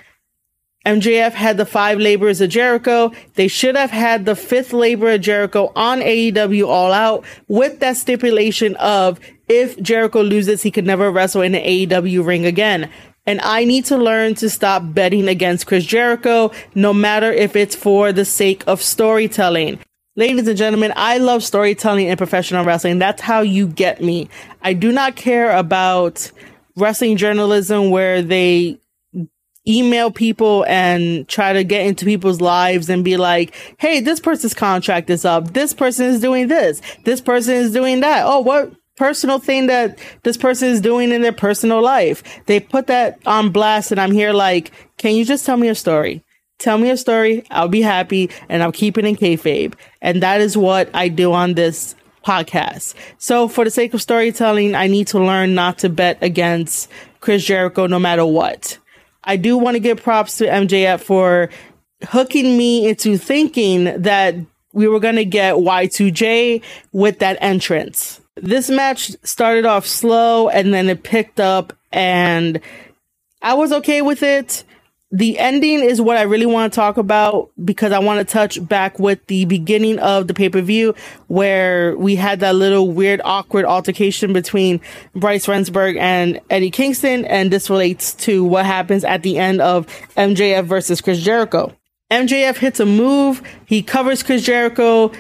MJF 0.90 1.34
had 1.34 1.58
the 1.58 1.68
five 1.68 2.00
laborers 2.00 2.42
of 2.42 2.50
Jericho. 2.50 3.12
They 3.36 3.48
should 3.48 3.76
have 3.76 3.92
had 3.92 4.26
the 4.26 4.36
fifth 4.36 4.74
labor 4.74 5.12
of 5.12 5.22
Jericho 5.22 5.72
on 5.76 6.00
AEW 6.00 6.68
All 6.68 6.92
Out 6.92 7.24
with 7.48 7.80
that 7.82 7.96
stipulation 7.96 8.76
of 8.78 9.20
if 9.48 9.80
Jericho 9.80 10.24
loses, 10.24 10.64
he 10.64 10.72
could 10.72 10.88
never 10.88 11.12
wrestle 11.12 11.44
in 11.44 11.54
an 11.54 11.64
AEW 11.64 12.26
ring 12.26 12.48
again. 12.48 12.90
And 13.28 13.40
I 13.42 13.66
need 13.66 13.86
to 13.86 13.98
learn 13.98 14.34
to 14.36 14.50
stop 14.50 14.82
betting 14.86 15.28
against 15.28 15.68
Chris 15.68 15.86
Jericho, 15.86 16.52
no 16.74 16.92
matter 16.92 17.32
if 17.32 17.56
it's 17.56 17.76
for 17.76 18.12
the 18.12 18.26
sake 18.26 18.64
of 18.66 18.82
storytelling. 18.82 19.78
Ladies 20.16 20.48
and 20.48 20.58
gentlemen, 20.58 20.92
I 20.96 21.20
love 21.20 21.44
storytelling 21.44 22.08
in 22.08 22.18
professional 22.18 22.66
wrestling. 22.66 22.98
That's 22.98 23.22
how 23.22 23.42
you 23.42 23.68
get 23.68 24.02
me. 24.02 24.28
I 24.64 24.74
do 24.74 24.92
not 24.92 25.16
care 25.16 25.56
about 25.56 26.32
wrestling 26.76 27.16
journalism 27.16 27.92
where 27.92 28.24
they 28.24 28.80
email 29.70 30.12
people 30.12 30.66
and 30.68 31.28
try 31.28 31.54
to 31.54 31.64
get 31.64 31.86
into 31.86 32.04
people's 32.04 32.42
lives 32.42 32.90
and 32.90 33.06
be 33.06 33.18
like, 33.18 33.56
Hey, 33.78 34.00
this 34.00 34.20
person's 34.20 34.54
contract 34.54 35.10
is 35.10 35.24
up. 35.24 35.54
This 35.54 35.74
person 35.74 36.08
is 36.08 36.20
doing 36.20 36.48
this. 36.48 36.82
This 37.06 37.22
person 37.22 37.54
is 37.54 37.72
doing 37.72 38.00
that. 38.00 38.26
Oh, 38.26 38.40
what 38.40 38.74
personal 38.98 39.40
thing 39.40 39.68
that 39.68 39.98
this 40.24 40.36
person 40.36 40.70
is 40.70 40.82
doing 40.82 41.12
in 41.12 41.22
their 41.22 41.32
personal 41.32 41.82
life? 41.82 42.24
They 42.48 42.60
put 42.60 42.88
that 42.88 43.20
on 43.26 43.52
blast 43.52 43.92
and 43.92 44.02
I'm 44.02 44.12
here 44.12 44.34
like, 44.34 44.72
can 44.98 45.16
you 45.16 45.24
just 45.24 45.46
tell 45.46 45.58
me 45.58 45.70
a 45.70 45.76
story? 45.76 46.24
Tell 46.58 46.78
me 46.78 46.90
a 46.90 46.98
story. 46.98 47.46
I'll 47.50 47.70
be 47.70 47.82
happy 47.82 48.30
and 48.50 48.62
I'll 48.62 48.74
keep 48.74 48.98
it 48.98 49.06
in 49.06 49.16
kayfabe. 49.16 49.76
And 50.02 50.22
that 50.24 50.42
is 50.42 50.58
what 50.58 50.90
I 50.94 51.08
do 51.08 51.32
on 51.32 51.54
this 51.54 51.96
podcast. 52.26 52.96
So 53.18 53.48
for 53.48 53.64
the 53.64 53.72
sake 53.72 53.94
of 53.94 54.02
storytelling, 54.02 54.76
I 54.76 54.88
need 54.88 55.08
to 55.08 55.20
learn 55.20 55.56
not 55.56 55.80
to 55.80 55.90
bet 55.90 56.18
against 56.22 56.90
Chris 57.22 57.46
Jericho 57.46 57.88
no 57.88 58.00
matter 58.00 58.26
what. 58.26 58.78
I 59.30 59.36
do 59.36 59.60
want 59.60 59.76
to 59.76 59.80
give 59.80 60.02
props 60.02 60.38
to 60.38 60.48
MJF 60.48 61.02
for 61.02 61.52
hooking 62.08 62.58
me 62.58 62.90
into 62.90 63.16
thinking 63.16 63.84
that 64.02 64.34
we 64.74 64.88
were 64.88 65.00
going 65.00 65.18
to 65.18 65.26
get 65.26 65.54
Y2J 65.54 66.64
with 66.94 67.20
that 67.20 67.38
entrance. 67.40 68.22
This 68.36 68.72
match 68.72 69.12
started 69.22 69.68
off 69.68 69.86
slow 69.86 70.50
and 70.50 70.74
then 70.74 70.90
it 70.90 71.04
picked 71.04 71.40
up 71.40 71.74
and 71.92 72.60
I 73.44 73.54
was 73.54 73.72
okay 73.72 74.02
with 74.02 74.24
it 74.24 74.64
the 75.12 75.40
ending 75.40 75.80
is 75.80 76.00
what 76.00 76.18
I 76.18 76.22
really 76.24 76.46
want 76.46 76.72
to 76.72 76.76
talk 76.76 76.98
about 76.98 77.50
because 77.64 77.92
I 77.92 78.00
want 78.00 78.20
to 78.20 78.32
touch 78.32 78.66
back 78.68 79.00
with 79.00 79.26
the 79.26 79.46
beginning 79.46 79.98
of 79.98 80.28
the 80.28 80.36
pay 80.36 80.50
per 80.50 80.62
view 80.62 80.94
where 81.28 81.98
we 81.98 82.16
had 82.16 82.42
that 82.42 82.56
little 82.56 82.92
weird, 82.92 83.20
awkward 83.24 83.66
altercation 83.66 84.34
between 84.34 84.80
Bryce 85.16 85.48
Remsburg 85.48 85.98
and 85.98 86.40
Eddie 86.52 86.70
Kingston. 86.70 87.26
And 87.26 87.50
this 87.50 87.72
relates 87.72 88.14
to 88.16 88.44
what 88.44 88.66
happens 88.66 89.04
at 89.04 89.24
the 89.24 89.40
end 89.40 89.62
of 89.62 89.88
MJF 90.16 90.66
versus 90.66 91.02
Chris 91.02 91.20
Jericho. 91.22 91.76
MJF 92.12 92.58
hits 92.58 92.80
a 92.80 92.86
move. 92.86 93.42
He 93.66 93.82
covers 93.82 94.22
Chris 94.22 94.44
Jericho. 94.44 95.12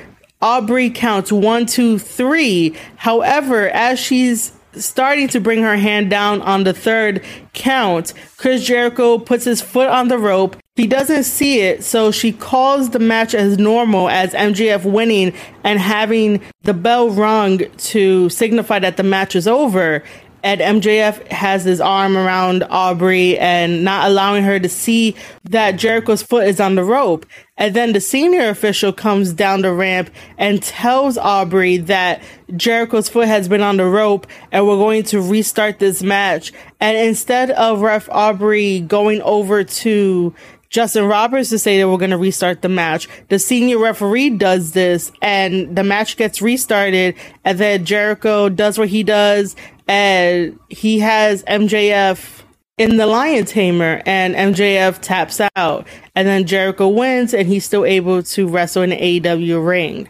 Aubrey 0.41 0.91
counts 0.91 1.31
one, 1.31 1.65
two, 1.65 1.97
three. 1.97 2.75
However, 2.95 3.69
as 3.69 3.99
she's 3.99 4.53
starting 4.73 5.27
to 5.29 5.39
bring 5.39 5.61
her 5.63 5.75
hand 5.75 6.09
down 6.09 6.41
on 6.41 6.63
the 6.63 6.73
third 6.73 7.23
count, 7.53 8.13
Chris 8.37 8.65
Jericho 8.65 9.17
puts 9.17 9.45
his 9.45 9.61
foot 9.61 9.89
on 9.89 10.07
the 10.07 10.17
rope. 10.17 10.55
He 10.75 10.87
doesn't 10.87 11.23
see 11.23 11.61
it, 11.61 11.83
so 11.83 12.11
she 12.11 12.31
calls 12.31 12.91
the 12.91 12.99
match 12.99 13.33
as 13.33 13.57
normal 13.57 14.09
as 14.09 14.31
MJF 14.33 14.89
winning 14.89 15.33
and 15.63 15.79
having 15.79 16.41
the 16.63 16.73
bell 16.73 17.09
rung 17.09 17.59
to 17.77 18.29
signify 18.29 18.79
that 18.79 18.97
the 18.97 19.03
match 19.03 19.35
is 19.35 19.47
over. 19.47 20.03
And 20.43 20.61
MJF 20.61 21.27
has 21.27 21.63
his 21.63 21.81
arm 21.81 22.17
around 22.17 22.63
Aubrey 22.69 23.37
and 23.37 23.83
not 23.83 24.09
allowing 24.09 24.43
her 24.43 24.59
to 24.59 24.69
see 24.69 25.15
that 25.45 25.73
Jericho's 25.73 26.23
foot 26.23 26.47
is 26.47 26.59
on 26.59 26.75
the 26.75 26.83
rope. 26.83 27.25
And 27.57 27.75
then 27.75 27.91
the 27.91 27.99
senior 27.99 28.49
official 28.49 28.93
comes 28.93 29.33
down 29.33 29.61
the 29.61 29.73
ramp 29.73 30.09
and 30.37 30.63
tells 30.63 31.17
Aubrey 31.17 31.77
that 31.77 32.21
Jericho's 32.55 33.09
foot 33.09 33.27
has 33.27 33.49
been 33.49 33.61
on 33.61 33.77
the 33.77 33.85
rope 33.85 34.27
and 34.51 34.65
we're 34.65 34.77
going 34.77 35.03
to 35.03 35.21
restart 35.21 35.79
this 35.79 36.01
match. 36.01 36.53
And 36.79 36.97
instead 36.97 37.51
of 37.51 37.81
Ref 37.81 38.07
Aubrey 38.09 38.79
going 38.79 39.21
over 39.23 39.63
to 39.63 40.33
Justin 40.69 41.05
Roberts 41.05 41.49
to 41.49 41.57
say 41.57 41.79
that 41.79 41.89
we're 41.89 41.97
going 41.97 42.11
to 42.11 42.17
restart 42.17 42.61
the 42.61 42.69
match. 42.69 43.07
The 43.29 43.39
senior 43.39 43.79
referee 43.79 44.31
does 44.31 44.73
this 44.73 45.11
and 45.21 45.75
the 45.75 45.83
match 45.83 46.15
gets 46.15 46.41
restarted 46.41 47.15
and 47.43 47.57
then 47.57 47.85
Jericho 47.85 48.49
does 48.49 48.77
what 48.77 48.89
he 48.89 49.01
does 49.01 49.55
and 49.87 50.59
he 50.69 50.99
has 50.99 51.43
MJF 51.43 52.43
in 52.77 52.97
the 52.97 53.07
Lion 53.07 53.45
Tamer 53.45 54.03
and 54.05 54.35
MJF 54.35 54.99
taps 55.01 55.41
out 55.55 55.87
and 56.15 56.27
then 56.27 56.45
Jericho 56.45 56.87
wins 56.87 57.33
and 57.33 57.47
he's 57.47 57.65
still 57.65 57.85
able 57.85 58.21
to 58.21 58.47
wrestle 58.47 58.83
in 58.83 58.91
the 58.91 59.19
AEW 59.21 59.65
ring. 59.65 60.07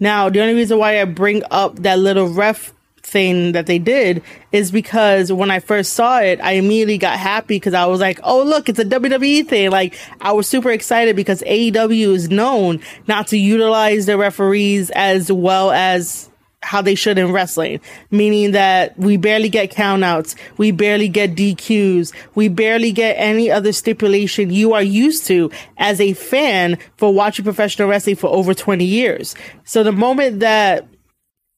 Now, 0.00 0.28
the 0.28 0.42
only 0.42 0.54
reason 0.54 0.78
why 0.78 1.00
I 1.00 1.04
bring 1.06 1.42
up 1.50 1.76
that 1.76 1.98
little 1.98 2.28
ref 2.28 2.73
thing 3.14 3.52
that 3.52 3.66
they 3.66 3.78
did 3.78 4.22
is 4.50 4.72
because 4.72 5.32
when 5.32 5.48
I 5.48 5.60
first 5.60 5.92
saw 5.92 6.18
it, 6.18 6.40
I 6.40 6.52
immediately 6.52 6.98
got 6.98 7.16
happy 7.16 7.54
because 7.54 7.72
I 7.72 7.86
was 7.86 8.00
like, 8.00 8.18
oh, 8.24 8.42
look, 8.42 8.68
it's 8.68 8.80
a 8.80 8.84
WWE 8.84 9.46
thing. 9.46 9.70
Like, 9.70 9.94
I 10.20 10.32
was 10.32 10.48
super 10.48 10.72
excited 10.72 11.14
because 11.14 11.40
AEW 11.42 12.12
is 12.12 12.28
known 12.28 12.80
not 13.06 13.28
to 13.28 13.38
utilize 13.38 14.06
their 14.06 14.18
referees 14.18 14.90
as 14.90 15.30
well 15.30 15.70
as 15.70 16.28
how 16.64 16.82
they 16.82 16.96
should 16.96 17.18
in 17.18 17.30
wrestling, 17.30 17.80
meaning 18.10 18.50
that 18.52 18.98
we 18.98 19.16
barely 19.16 19.48
get 19.48 19.70
countouts, 19.70 20.34
we 20.56 20.72
barely 20.72 21.08
get 21.08 21.36
DQs, 21.36 22.12
we 22.34 22.48
barely 22.48 22.90
get 22.90 23.14
any 23.14 23.50
other 23.50 23.70
stipulation 23.70 24.50
you 24.50 24.72
are 24.72 24.82
used 24.82 25.26
to 25.26 25.52
as 25.76 26.00
a 26.00 26.14
fan 26.14 26.78
for 26.96 27.14
watching 27.14 27.44
professional 27.44 27.88
wrestling 27.88 28.16
for 28.16 28.28
over 28.28 28.54
20 28.54 28.84
years. 28.84 29.36
So 29.64 29.84
the 29.84 29.92
moment 29.92 30.40
that 30.40 30.88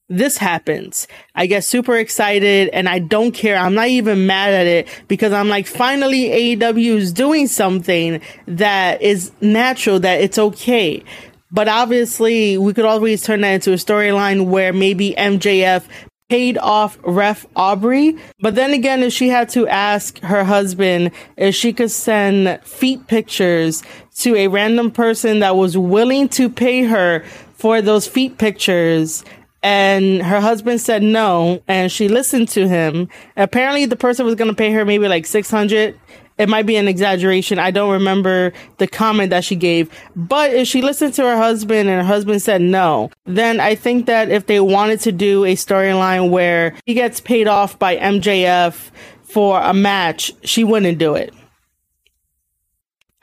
this 0.09 0.37
happens, 0.37 1.07
I 1.35 1.47
get 1.47 1.63
super 1.63 1.97
excited 1.97 2.69
and 2.69 2.87
I 2.87 2.99
don't 2.99 3.33
care. 3.33 3.57
I'm 3.57 3.73
not 3.73 3.89
even 3.89 4.25
mad 4.25 4.53
at 4.53 4.65
it 4.65 4.87
because 5.07 5.33
I'm 5.33 5.49
like, 5.49 5.67
finally 5.67 6.55
AEW 6.55 6.95
is 6.95 7.11
doing 7.11 7.47
something 7.47 8.21
that 8.47 9.01
is 9.01 9.31
natural, 9.41 9.99
that 9.99 10.21
it's 10.21 10.37
okay. 10.37 11.03
But 11.51 11.67
obviously, 11.67 12.57
we 12.57 12.73
could 12.73 12.85
always 12.85 13.23
turn 13.23 13.41
that 13.41 13.53
into 13.53 13.71
a 13.71 13.75
storyline 13.75 14.47
where 14.47 14.73
maybe 14.73 15.13
MJF 15.17 15.85
paid 16.29 16.57
off 16.57 16.97
ref 17.03 17.45
Aubrey. 17.55 18.17
But 18.41 18.55
then 18.55 18.71
again, 18.71 19.01
if 19.03 19.13
she 19.13 19.29
had 19.29 19.49
to 19.49 19.67
ask 19.67 20.19
her 20.19 20.43
husband 20.43 21.11
if 21.37 21.55
she 21.55 21.71
could 21.71 21.91
send 21.91 22.61
feet 22.63 23.07
pictures 23.07 23.81
to 24.19 24.35
a 24.35 24.47
random 24.47 24.91
person 24.91 25.39
that 25.39 25.55
was 25.55 25.77
willing 25.77 26.27
to 26.29 26.49
pay 26.49 26.83
her 26.83 27.23
for 27.55 27.81
those 27.81 28.07
feet 28.07 28.37
pictures, 28.37 29.23
and 29.67 30.23
her 30.23 30.39
husband 30.39 30.79
said 30.79 31.03
no, 31.03 31.61
and 31.67 31.91
she 31.91 32.07
listened 32.07 32.47
to 32.49 32.69
him. 32.69 33.09
Apparently, 33.35 33.85
the 33.85 33.97
person 33.97 34.25
was 34.25 34.35
going 34.35 34.49
to 34.49 34.55
pay 34.55 34.71
her 34.71 34.85
maybe 34.85 35.09
like 35.09 35.25
600 35.25 35.99
it 36.37 36.47
might 36.47 36.67
be 36.67 36.75
an 36.75 36.87
exaggeration. 36.87 37.57
I 37.57 37.71
don't 37.71 37.91
remember 37.91 38.53
the 38.77 38.85
comment 38.85 39.31
that 39.31 39.43
she 39.43 39.55
gave. 39.55 39.89
But 40.15 40.53
if 40.53 40.67
she 40.67 40.83
listened 40.83 41.15
to 41.15 41.23
her 41.23 41.35
husband 41.35 41.89
and 41.89 41.99
her 41.99 42.07
husband 42.07 42.43
said 42.43 42.61
no, 42.61 43.09
then 43.25 43.59
I 43.59 43.73
think 43.73 44.05
that 44.05 44.29
if 44.29 44.45
they 44.45 44.59
wanted 44.59 44.99
to 44.99 45.11
do 45.11 45.45
a 45.45 45.55
storyline 45.55 46.29
where 46.29 46.75
he 46.85 46.93
gets 46.93 47.19
paid 47.19 47.47
off 47.47 47.79
by 47.79 47.97
MJF 47.97 48.91
for 49.23 49.59
a 49.59 49.73
match, 49.73 50.31
she 50.43 50.63
wouldn't 50.63 50.99
do 50.99 51.15
it. 51.15 51.33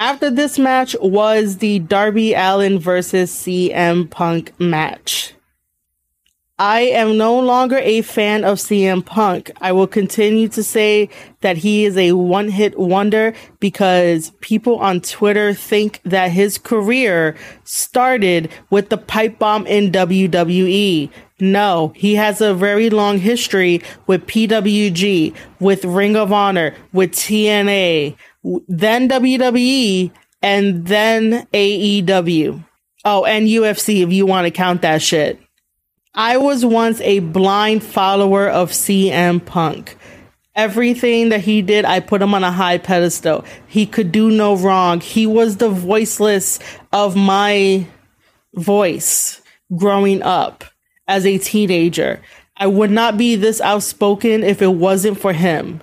After 0.01 0.29
this 0.29 0.59
match 0.59 0.97
was 1.01 1.59
the 1.59 1.79
Darby 1.79 2.35
Allin 2.35 2.81
versus 2.81 3.31
CM 3.31 4.11
Punk 4.11 4.59
match. 4.59 5.34
I 6.59 6.83
am 6.83 7.17
no 7.17 7.41
longer 7.41 7.79
a 7.79 8.03
fan 8.03 8.45
of 8.45 8.59
CM 8.59 9.05
Punk. 9.05 9.51
I 9.61 9.73
will 9.73 9.89
continue 9.89 10.47
to 10.51 10.63
say 10.63 11.09
that 11.41 11.57
he 11.57 11.85
is 11.85 11.97
a 11.97 12.13
one 12.13 12.49
hit 12.49 12.79
wonder 12.79 13.35
because 13.59 14.31
people 14.41 14.77
on 14.77 15.01
Twitter 15.01 15.53
think 15.53 16.01
that 16.05 16.31
his 16.31 16.57
career 16.57 17.35
started 17.65 18.53
with 18.71 18.89
the 18.89 18.99
pipe 18.99 19.41
bomb 19.41 19.67
in 19.67 19.91
WWE. 19.91 21.11
No, 21.41 21.93
he 21.97 22.15
has 22.15 22.41
a 22.41 22.55
very 22.55 22.89
long 22.89 23.19
history 23.19 23.83
with 24.07 24.25
PWG, 24.29 25.35
with 25.59 25.85
Ring 25.85 26.15
of 26.15 26.33
Honor, 26.33 26.73
with 26.93 27.11
TNA, 27.11 28.17
then 28.69 29.09
WWE, 29.09 30.13
and 30.41 30.87
then 30.87 31.49
AEW. 31.53 32.65
Oh, 33.05 33.25
and 33.25 33.49
UFC 33.49 34.05
if 34.05 34.13
you 34.13 34.25
want 34.25 34.47
to 34.47 34.53
count 34.53 34.83
that 34.83 35.03
shit. 35.03 35.41
I 36.17 36.37
was 36.37 36.65
once 36.65 37.01
a 37.01 37.19
blind 37.19 37.83
follower 37.83 38.49
of 38.49 38.71
CM 38.71 39.45
Punk. 39.45 39.97
Everything 40.55 41.31
that 41.31 41.41
he 41.41 41.61
did, 41.61 41.85
I 41.85 41.99
put 41.99 42.23
him 42.23 42.35
on 42.35 42.45
a 42.45 42.53
high 42.53 42.79
pedestal. 42.79 43.45
He 43.67 43.85
could 43.85 44.13
do 44.13 44.31
no 44.31 44.57
wrong. 44.57 45.01
He 45.01 45.27
was 45.27 45.57
the 45.57 45.69
voiceless 45.69 46.61
of 46.93 47.17
my 47.17 47.89
voice 48.55 49.43
growing 49.77 50.23
up 50.23 50.63
as 51.09 51.27
a 51.27 51.39
teenager. 51.39 52.23
I 52.57 52.69
would 52.69 52.93
not 52.93 53.19
be 53.19 53.35
this 53.35 53.61
outspoken 53.61 54.45
if 54.45 54.63
it 54.63 54.69
wasn't 54.69 55.19
for 55.19 55.33
him. 55.33 55.81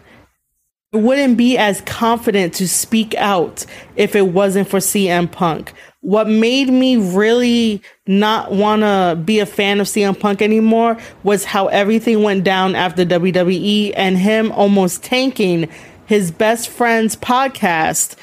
Wouldn't 0.94 1.38
be 1.38 1.58
as 1.58 1.82
confident 1.82 2.54
to 2.56 2.68
speak 2.68 3.16
out 3.16 3.66
if 3.96 4.16
it 4.16 4.28
wasn't 4.28 4.68
for 4.68 4.80
CM 4.80 5.32
Punk 5.32 5.74
what 6.02 6.28
made 6.28 6.68
me 6.70 6.98
really 6.98 7.82
not 8.08 8.52
want 8.52 8.82
to 8.82 9.20
be 9.24 9.39
a 9.39 9.46
fan 9.46 9.80
of 9.80 9.88
CM 9.88 10.20
Punk 10.20 10.42
anymore 10.42 10.98
was 11.24 11.46
how 11.46 11.68
everything 11.68 12.24
went 12.24 12.44
down 12.44 12.76
after 12.76 13.06
WWE 13.06 13.94
and 13.96 14.18
him 14.18 14.52
almost 14.52 15.04
tanking 15.04 15.70
his 16.08 16.32
best 16.32 16.70
friend's 16.70 17.16
podcast 17.16 18.16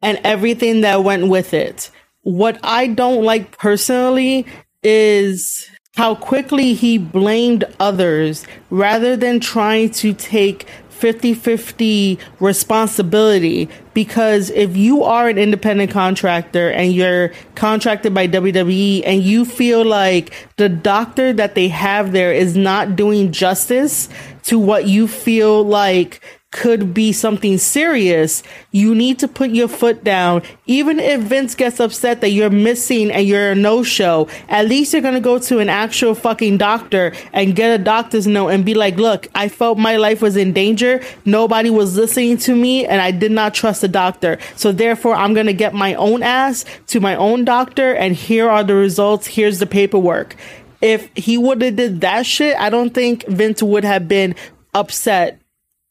and 0.00 0.18
everything 0.24 0.80
that 0.80 1.04
went 1.04 1.28
with 1.28 1.52
it. 1.52 1.90
What 2.22 2.58
I 2.62 2.86
don't 2.88 3.22
like 3.22 3.56
personally 3.58 4.46
is 4.82 5.68
how 5.96 6.14
quickly 6.14 6.72
he 6.72 6.96
blamed 6.96 7.64
others 7.78 8.46
rather 8.70 9.16
than 9.16 9.38
trying 9.38 9.90
to 9.90 10.14
take 10.14 10.66
50 10.98 11.34
50 11.34 12.18
responsibility. 12.40 13.68
Because 13.94 14.50
if 14.50 14.76
you 14.76 15.04
are 15.04 15.28
an 15.28 15.38
independent 15.38 15.90
contractor 15.90 16.70
and 16.70 16.92
you're 16.92 17.32
contracted 17.54 18.14
by 18.14 18.26
WWE 18.28 19.02
and 19.06 19.22
you 19.22 19.44
feel 19.44 19.84
like 19.84 20.32
the 20.56 20.68
doctor 20.68 21.32
that 21.32 21.54
they 21.54 21.68
have 21.68 22.12
there 22.12 22.32
is 22.32 22.56
not 22.56 22.96
doing 22.96 23.32
justice 23.32 24.08
to 24.44 24.58
what 24.58 24.86
you 24.86 25.06
feel 25.06 25.62
like 25.62 26.20
could 26.50 26.94
be 26.94 27.12
something 27.12 27.58
serious, 27.58 28.42
you 28.70 28.94
need 28.94 29.18
to 29.18 29.28
put 29.28 29.50
your 29.50 29.68
foot 29.68 30.02
down. 30.02 30.42
Even 30.66 30.98
if 30.98 31.20
Vince 31.20 31.54
gets 31.54 31.78
upset 31.78 32.22
that 32.22 32.30
you're 32.30 32.48
missing 32.48 33.10
and 33.10 33.26
you're 33.26 33.50
a 33.50 33.54
no 33.54 33.82
show, 33.82 34.28
at 34.48 34.66
least 34.66 34.92
you're 34.92 35.02
going 35.02 35.14
to 35.14 35.20
go 35.20 35.38
to 35.38 35.58
an 35.58 35.68
actual 35.68 36.14
fucking 36.14 36.56
doctor 36.56 37.12
and 37.34 37.54
get 37.54 37.78
a 37.78 37.82
doctor's 37.82 38.26
note 38.26 38.48
and 38.48 38.64
be 38.64 38.72
like, 38.72 38.96
look, 38.96 39.28
I 39.34 39.48
felt 39.48 39.76
my 39.76 39.96
life 39.96 40.22
was 40.22 40.36
in 40.36 40.54
danger. 40.54 41.02
Nobody 41.26 41.68
was 41.68 41.96
listening 41.96 42.38
to 42.38 42.56
me 42.56 42.86
and 42.86 43.00
I 43.00 43.10
did 43.10 43.32
not 43.32 43.52
trust 43.52 43.82
the 43.82 43.88
doctor. 43.88 44.38
So 44.56 44.72
therefore, 44.72 45.16
I'm 45.16 45.34
going 45.34 45.46
to 45.46 45.52
get 45.52 45.74
my 45.74 45.94
own 45.94 46.22
ass 46.22 46.64
to 46.88 47.00
my 47.00 47.14
own 47.14 47.44
doctor 47.44 47.94
and 47.94 48.16
here 48.16 48.48
are 48.48 48.64
the 48.64 48.74
results. 48.74 49.26
Here's 49.26 49.58
the 49.58 49.66
paperwork 49.66 50.34
if 50.80 51.10
he 51.16 51.36
would 51.36 51.60
have 51.60 51.74
did 51.74 52.02
that 52.02 52.24
shit, 52.24 52.56
I 52.56 52.70
don't 52.70 52.94
think 52.94 53.26
Vince 53.26 53.62
would 53.62 53.84
have 53.84 54.06
been 54.06 54.36
upset 54.74 55.40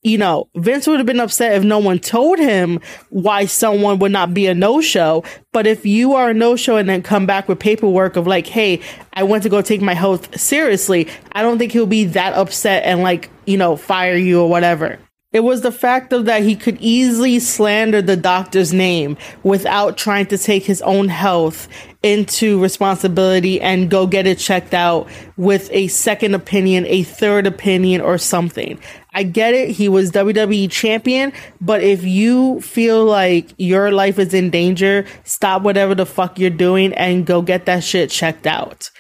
you 0.08 0.18
know, 0.18 0.48
Vince 0.56 0.88
would 0.88 1.00
have 1.00 1.06
been 1.06 1.20
upset 1.20 1.54
if 1.54 1.64
no 1.64 1.80
one 1.80 2.00
told 2.00 2.40
him 2.40 2.80
why 3.10 3.46
someone 3.46 4.00
would 4.00 4.12
not 4.12 4.34
be 4.34 4.48
a 4.48 4.56
no 4.56 4.80
show. 4.80 5.24
But 5.52 5.68
if 5.68 5.86
you 5.86 6.14
are 6.14 6.30
a 6.30 6.34
no 6.34 6.56
show 6.56 6.78
and 6.78 6.88
then 6.88 7.02
come 7.02 7.26
back 7.26 7.48
with 7.48 7.60
paperwork 7.60 8.16
of 8.16 8.26
like, 8.26 8.48
hey, 8.48 8.82
I 9.14 9.24
went 9.24 9.44
to 9.44 9.50
go 9.50 9.62
take 9.62 9.82
my 9.82 9.94
health 9.94 10.40
seriously, 10.40 11.08
I 11.34 11.42
don't 11.42 11.58
think 11.58 11.72
he'll 11.72 11.86
be 11.86 12.06
that 12.06 12.34
upset 12.34 12.84
and 12.84 13.04
like, 13.04 13.30
you 13.46 13.58
know, 13.58 13.76
fire 13.76 14.16
you 14.16 14.42
or 14.42 14.50
whatever. 14.50 15.00
It 15.34 15.42
was 15.42 15.60
the 15.60 15.74
fact 15.74 16.14
of 16.14 16.24
that 16.26 16.44
he 16.44 16.56
could 16.56 16.78
easily 16.80 17.40
slander 17.40 18.02
the 18.02 18.16
doctor's 18.16 18.72
name 18.72 19.18
without 19.44 19.98
trying 19.98 20.28
to 20.28 20.38
take 20.38 20.64
his 20.64 20.82
own 20.84 21.10
health 21.10 21.68
into 22.02 22.62
responsibility 22.62 23.60
and 23.60 23.90
go 23.90 24.08
get 24.08 24.26
it 24.26 24.40
checked 24.40 24.74
out 24.74 25.10
with 25.36 25.70
a 25.74 25.88
second 25.90 26.34
opinion, 26.34 26.86
a 26.88 27.04
third 27.04 27.46
opinion, 27.46 28.00
or 28.00 28.18
something. 28.18 28.80
I 29.14 29.24
get 29.24 29.54
it. 29.54 29.72
He 29.72 29.90
was 29.90 30.12
WWE 30.12 30.72
champion, 30.72 31.34
but 31.60 31.84
if 31.84 32.06
you 32.06 32.62
feel 32.62 33.04
like 33.04 33.50
your 33.58 33.92
life 33.92 34.20
is 34.20 34.34
in 34.34 34.50
danger, 34.50 35.06
stop 35.26 35.62
whatever 35.62 35.94
the 35.94 36.06
fuck 36.06 36.40
you're 36.40 36.50
doing 36.50 36.94
and 36.94 37.26
go 37.26 37.42
get 37.42 37.66
that 37.66 37.84
shit 37.84 38.10
checked 38.10 38.48
out. 38.48 38.92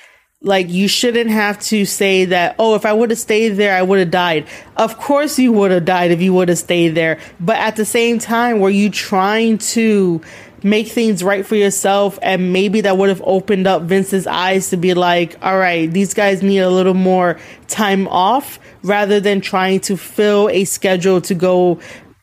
Like 0.47 0.69
you 0.69 0.87
shouldn't 0.87 1.29
have 1.29 1.59
to 1.65 1.85
say 1.85 2.25
that, 2.25 2.55
oh, 2.57 2.75
if 2.75 2.85
I 2.85 2.93
would 2.93 3.09
have 3.11 3.19
stayed 3.19 3.49
there, 3.49 3.75
I 3.75 3.81
would 3.81 3.99
have 3.99 4.11
died. 4.11 4.47
Of 4.75 4.97
course 4.97 5.37
you 5.37 5.51
would 5.51 5.71
have 5.71 5.85
died 5.85 6.11
if 6.11 6.21
you 6.21 6.33
would 6.33 6.49
have 6.49 6.57
stayed 6.57 6.89
there. 6.89 7.19
But 7.39 7.57
at 7.57 7.75
the 7.75 7.85
same 7.85 8.17
time, 8.17 8.59
were 8.59 8.69
you 8.69 8.89
trying 8.89 9.57
to 9.59 10.21
make 10.63 10.87
things 10.87 11.23
right 11.23 11.45
for 11.45 11.55
yourself 11.55 12.17
and 12.21 12.51
maybe 12.51 12.81
that 12.81 12.97
would 12.97 13.09
have 13.09 13.21
opened 13.25 13.67
up 13.67 13.83
Vince's 13.83 14.25
eyes 14.25 14.69
to 14.69 14.77
be 14.77 14.93
like, 14.93 15.35
all 15.41 15.57
right, 15.57 15.91
these 15.91 16.13
guys 16.13 16.41
need 16.41 16.59
a 16.59 16.69
little 16.69 16.93
more 16.93 17.37
time 17.67 18.07
off 18.07 18.59
rather 18.81 19.19
than 19.19 19.41
trying 19.41 19.79
to 19.81 19.95
fill 19.95 20.49
a 20.49 20.63
schedule 20.63 21.21
to 21.21 21.35
go 21.35 21.79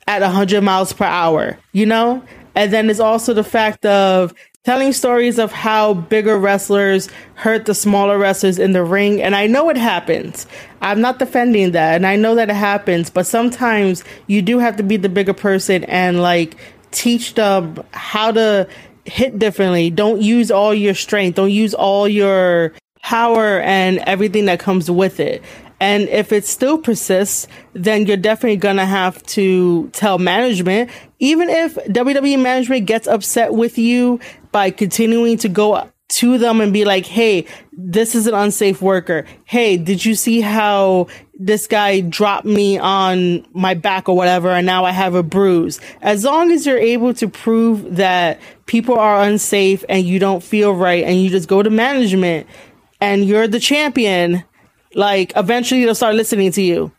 at 0.07 0.20
100 0.20 0.62
miles 0.62 0.93
per 0.93 1.05
hour, 1.05 1.59
you 1.72 1.87
know? 1.87 2.22
And 2.55 2.72
then 2.72 2.87
there's 2.87 3.01
also 3.01 3.35
the 3.35 3.45
fact 3.45 3.85
of 3.87 4.35
telling 4.65 4.95
stories 4.95 5.39
of 5.39 5.53
how 5.53 5.93
bigger 5.93 6.39
wrestlers 6.39 7.09
hurt 7.35 7.67
the 7.67 7.75
smaller 7.75 8.19
wrestlers 8.19 8.59
in 8.59 8.73
the 8.73 8.83
ring. 8.83 9.21
And 9.21 9.37
I 9.37 9.47
know 9.47 9.69
it 9.69 9.77
happens. 9.77 10.47
I'm 10.81 11.03
not 11.03 11.19
defending 11.19 11.73
that. 11.73 11.97
And 11.97 12.07
I 12.07 12.17
know 12.17 12.35
that 12.35 12.49
it 12.49 12.57
happens. 12.57 13.11
But 13.11 13.27
sometimes 13.27 14.05
you 14.27 14.41
do 14.41 14.59
have 14.59 14.77
to 14.77 14.83
be 14.83 14.97
the 14.97 15.11
bigger 15.11 15.35
person 15.35 15.85
and 15.85 16.23
like 16.23 16.57
teach 16.93 17.35
them 17.35 17.85
how 17.93 18.33
to 18.33 18.67
hit 19.05 19.39
differently. 19.39 19.91
Don't 19.91 20.23
use 20.23 20.51
all 20.51 20.73
your 20.73 20.95
strength. 20.95 21.37
Don't 21.37 21.51
use 21.51 21.75
all 21.75 22.09
your 22.09 22.73
power 23.03 23.61
and 23.61 23.99
everything 23.99 24.47
that 24.47 24.61
comes 24.61 24.91
with 24.91 25.21
it. 25.21 25.43
And 25.79 26.09
if 26.09 26.33
it 26.33 26.47
still 26.47 26.79
persists, 26.79 27.47
then 27.75 28.07
you're 28.07 28.17
definitely 28.17 28.57
going 28.57 28.77
to 28.77 28.87
have 28.87 29.23
to 29.25 29.91
tell 29.91 30.19
management. 30.19 30.91
Even 31.19 31.51
if 31.51 31.75
WWE 31.75 32.41
management 32.41 32.87
gets 32.87 33.07
upset 33.07 33.53
with 33.53 33.77
you 33.77 34.21
by 34.55 34.71
continuing 34.71 35.37
to 35.37 35.49
go 35.49 35.91
to 36.09 36.39
them 36.39 36.61
and 36.61 36.73
be 36.73 36.85
like, 36.85 37.07
Hey, 37.07 37.45
this 37.73 38.15
is 38.15 38.29
an 38.29 38.35
unsafe 38.35 38.81
worker. 38.81 39.27
Hey, 39.45 39.77
did 39.77 40.05
you 40.05 40.15
see 40.15 40.41
how 40.41 41.09
this 41.37 41.67
guy 41.67 41.99
dropped 41.99 42.47
me 42.47 42.79
on 42.79 43.45
my 43.53 43.75
back 43.75 44.09
or 44.09 44.17
whatever? 44.17 44.51
And 44.51 44.65
now 44.65 44.85
I 44.85 44.93
have 44.93 45.17
a 45.17 45.25
bruise. 45.25 45.81
As 46.03 46.23
long 46.23 46.53
as 46.53 46.67
you're 46.67 46.79
able 46.79 47.15
to 47.15 47.27
prove 47.27 47.97
that 47.97 48.41
people 48.67 48.97
are 48.97 49.25
unsafe 49.25 49.85
and 49.89 50.07
you 50.07 50.21
don't 50.21 50.41
feel 50.43 50.73
right 50.73 51.03
and 51.03 51.21
you 51.21 51.31
just 51.31 51.49
go 51.49 51.61
to 51.61 51.69
management 51.69 52.47
and 53.01 53.25
you're 53.25 53.49
the 53.49 53.59
champion, 53.59 54.45
like 54.95 55.33
eventually 55.35 55.85
they'll 55.85 55.97
start 55.97 56.15
listening 56.15 56.53
to 56.53 56.63
you. 56.63 56.93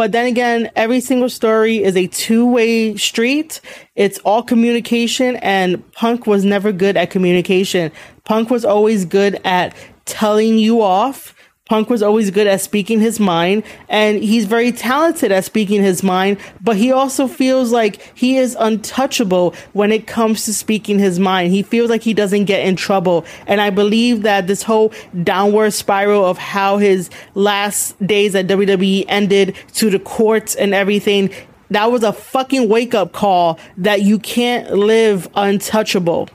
But 0.00 0.12
then 0.12 0.24
again, 0.24 0.70
every 0.76 1.00
single 1.00 1.28
story 1.28 1.82
is 1.84 1.94
a 1.94 2.06
two 2.06 2.46
way 2.46 2.96
street. 2.96 3.60
It's 3.96 4.18
all 4.20 4.42
communication 4.42 5.36
and 5.36 5.92
Punk 5.92 6.26
was 6.26 6.42
never 6.42 6.72
good 6.72 6.96
at 6.96 7.10
communication. 7.10 7.92
Punk 8.24 8.48
was 8.48 8.64
always 8.64 9.04
good 9.04 9.38
at 9.44 9.76
telling 10.06 10.56
you 10.56 10.80
off. 10.80 11.34
Punk 11.70 11.88
was 11.88 12.02
always 12.02 12.32
good 12.32 12.48
at 12.48 12.60
speaking 12.60 12.98
his 12.98 13.20
mind 13.20 13.62
and 13.88 14.20
he's 14.24 14.44
very 14.44 14.72
talented 14.72 15.30
at 15.30 15.44
speaking 15.44 15.80
his 15.80 16.02
mind, 16.02 16.36
but 16.60 16.76
he 16.76 16.90
also 16.90 17.28
feels 17.28 17.70
like 17.70 18.02
he 18.12 18.38
is 18.38 18.56
untouchable 18.58 19.54
when 19.72 19.92
it 19.92 20.08
comes 20.08 20.44
to 20.46 20.52
speaking 20.52 20.98
his 20.98 21.20
mind. 21.20 21.52
He 21.52 21.62
feels 21.62 21.88
like 21.88 22.02
he 22.02 22.12
doesn't 22.12 22.46
get 22.46 22.66
in 22.66 22.74
trouble. 22.74 23.24
And 23.46 23.60
I 23.60 23.70
believe 23.70 24.22
that 24.22 24.48
this 24.48 24.64
whole 24.64 24.92
downward 25.22 25.70
spiral 25.70 26.24
of 26.24 26.38
how 26.38 26.78
his 26.78 27.08
last 27.36 28.04
days 28.04 28.34
at 28.34 28.48
WWE 28.48 29.04
ended 29.06 29.54
to 29.74 29.90
the 29.90 30.00
courts 30.00 30.56
and 30.56 30.74
everything, 30.74 31.30
that 31.70 31.92
was 31.92 32.02
a 32.02 32.12
fucking 32.12 32.68
wake 32.68 32.94
up 32.94 33.12
call 33.12 33.60
that 33.76 34.02
you 34.02 34.18
can't 34.18 34.72
live 34.72 35.28
untouchable 35.36 36.28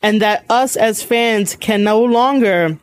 and 0.00 0.22
that 0.22 0.46
us 0.48 0.74
as 0.74 1.02
fans 1.02 1.54
can 1.54 1.82
no 1.82 2.02
longer 2.02 2.78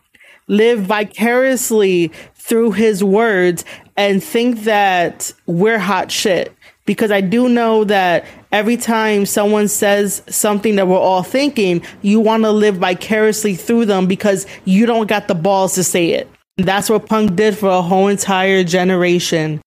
live 0.51 0.81
vicariously 0.81 2.11
through 2.35 2.73
his 2.73 3.03
words 3.03 3.63
and 3.97 4.23
think 4.23 4.63
that 4.65 5.31
we're 5.47 5.79
hot 5.79 6.11
shit. 6.11 6.53
Because 6.85 7.09
I 7.09 7.21
do 7.21 7.47
know 7.47 7.83
that 7.85 8.25
every 8.51 8.75
time 8.75 9.25
someone 9.25 9.67
says 9.67 10.21
something 10.27 10.75
that 10.75 10.87
we're 10.87 10.97
all 10.97 11.23
thinking, 11.23 11.81
you 12.01 12.19
want 12.19 12.43
to 12.43 12.51
live 12.51 12.77
vicariously 12.77 13.55
through 13.55 13.85
them 13.85 14.07
because 14.07 14.45
you 14.65 14.85
don't 14.85 15.07
got 15.07 15.27
the 15.27 15.35
balls 15.35 15.75
to 15.75 15.83
say 15.83 16.09
it. 16.09 16.29
That's 16.57 16.89
what 16.89 17.05
Punk 17.05 17.35
did 17.35 17.57
for 17.57 17.69
a 17.69 17.81
whole 17.81 18.07
entire 18.07 18.63
generation. 18.63 19.61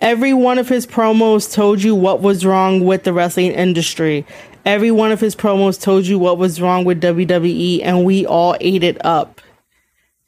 Every 0.00 0.34
one 0.34 0.58
of 0.58 0.68
his 0.68 0.84
promos 0.84 1.52
told 1.52 1.80
you 1.80 1.94
what 1.94 2.20
was 2.20 2.44
wrong 2.44 2.84
with 2.84 3.04
the 3.04 3.12
wrestling 3.12 3.52
industry. 3.52 4.26
Every 4.64 4.90
one 4.90 5.12
of 5.12 5.20
his 5.20 5.36
promos 5.36 5.80
told 5.80 6.06
you 6.06 6.18
what 6.18 6.38
was 6.38 6.60
wrong 6.60 6.84
with 6.84 7.00
WWE, 7.00 7.80
and 7.84 8.04
we 8.04 8.26
all 8.26 8.56
ate 8.60 8.82
it 8.82 9.04
up. 9.04 9.40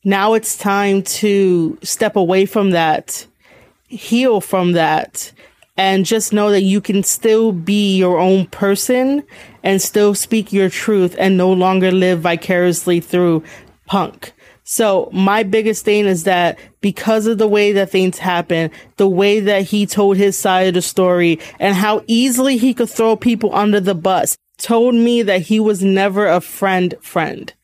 Now 0.06 0.34
it's 0.34 0.58
time 0.58 1.02
to 1.02 1.78
step 1.82 2.14
away 2.14 2.44
from 2.44 2.72
that, 2.72 3.26
heal 3.88 4.42
from 4.42 4.72
that, 4.72 5.32
and 5.78 6.04
just 6.04 6.30
know 6.30 6.50
that 6.50 6.62
you 6.62 6.82
can 6.82 7.02
still 7.02 7.52
be 7.52 7.96
your 7.96 8.18
own 8.18 8.46
person 8.48 9.22
and 9.62 9.80
still 9.80 10.14
speak 10.14 10.52
your 10.52 10.68
truth 10.68 11.16
and 11.18 11.38
no 11.38 11.50
longer 11.50 11.90
live 11.90 12.20
vicariously 12.20 13.00
through 13.00 13.44
punk. 13.86 14.34
So 14.64 15.08
my 15.10 15.42
biggest 15.42 15.86
thing 15.86 16.04
is 16.04 16.24
that 16.24 16.58
because 16.82 17.26
of 17.26 17.38
the 17.38 17.48
way 17.48 17.72
that 17.72 17.90
things 17.90 18.18
happen, 18.18 18.70
the 18.98 19.08
way 19.08 19.40
that 19.40 19.62
he 19.62 19.86
told 19.86 20.18
his 20.18 20.38
side 20.38 20.68
of 20.68 20.74
the 20.74 20.82
story 20.82 21.40
and 21.58 21.74
how 21.74 22.04
easily 22.06 22.58
he 22.58 22.74
could 22.74 22.90
throw 22.90 23.16
people 23.16 23.54
under 23.54 23.80
the 23.80 23.94
bus 23.94 24.36
told 24.58 24.94
me 24.94 25.22
that 25.22 25.42
he 25.42 25.60
was 25.60 25.82
never 25.82 26.26
a 26.26 26.42
friend 26.42 26.94
friend. 27.00 27.54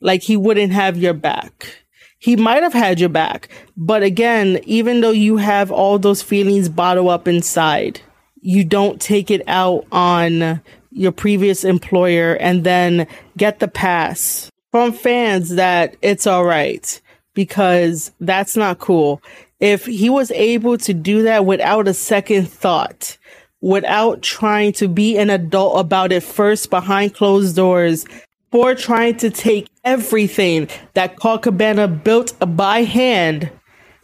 Like 0.00 0.22
he 0.22 0.36
wouldn't 0.36 0.72
have 0.72 0.96
your 0.96 1.14
back. 1.14 1.84
He 2.18 2.36
might 2.36 2.62
have 2.62 2.72
had 2.72 2.98
your 2.98 3.08
back. 3.08 3.48
But 3.76 4.02
again, 4.02 4.60
even 4.64 5.00
though 5.00 5.12
you 5.12 5.36
have 5.36 5.70
all 5.70 5.98
those 5.98 6.22
feelings 6.22 6.68
bottled 6.68 7.08
up 7.08 7.28
inside, 7.28 8.00
you 8.40 8.64
don't 8.64 9.00
take 9.00 9.30
it 9.30 9.42
out 9.46 9.86
on 9.92 10.60
your 10.90 11.12
previous 11.12 11.64
employer 11.64 12.34
and 12.34 12.64
then 12.64 13.06
get 13.36 13.60
the 13.60 13.68
pass 13.68 14.50
from 14.70 14.92
fans 14.92 15.50
that 15.50 15.96
it's 16.02 16.26
all 16.26 16.44
right 16.44 17.00
because 17.34 18.12
that's 18.20 18.56
not 18.56 18.78
cool. 18.78 19.22
If 19.60 19.86
he 19.86 20.10
was 20.10 20.30
able 20.32 20.78
to 20.78 20.94
do 20.94 21.22
that 21.22 21.46
without 21.46 21.88
a 21.88 21.94
second 21.94 22.48
thought, 22.48 23.16
without 23.60 24.22
trying 24.22 24.72
to 24.72 24.88
be 24.88 25.16
an 25.18 25.30
adult 25.30 25.80
about 25.80 26.12
it 26.12 26.22
first 26.22 26.70
behind 26.70 27.14
closed 27.14 27.56
doors, 27.56 28.04
for 28.50 28.74
trying 28.74 29.16
to 29.18 29.30
take 29.30 29.68
everything 29.84 30.68
that 30.94 31.18
Colt 31.18 31.42
Cabana 31.42 31.88
built 31.88 32.34
by 32.56 32.82
hand, 32.82 33.50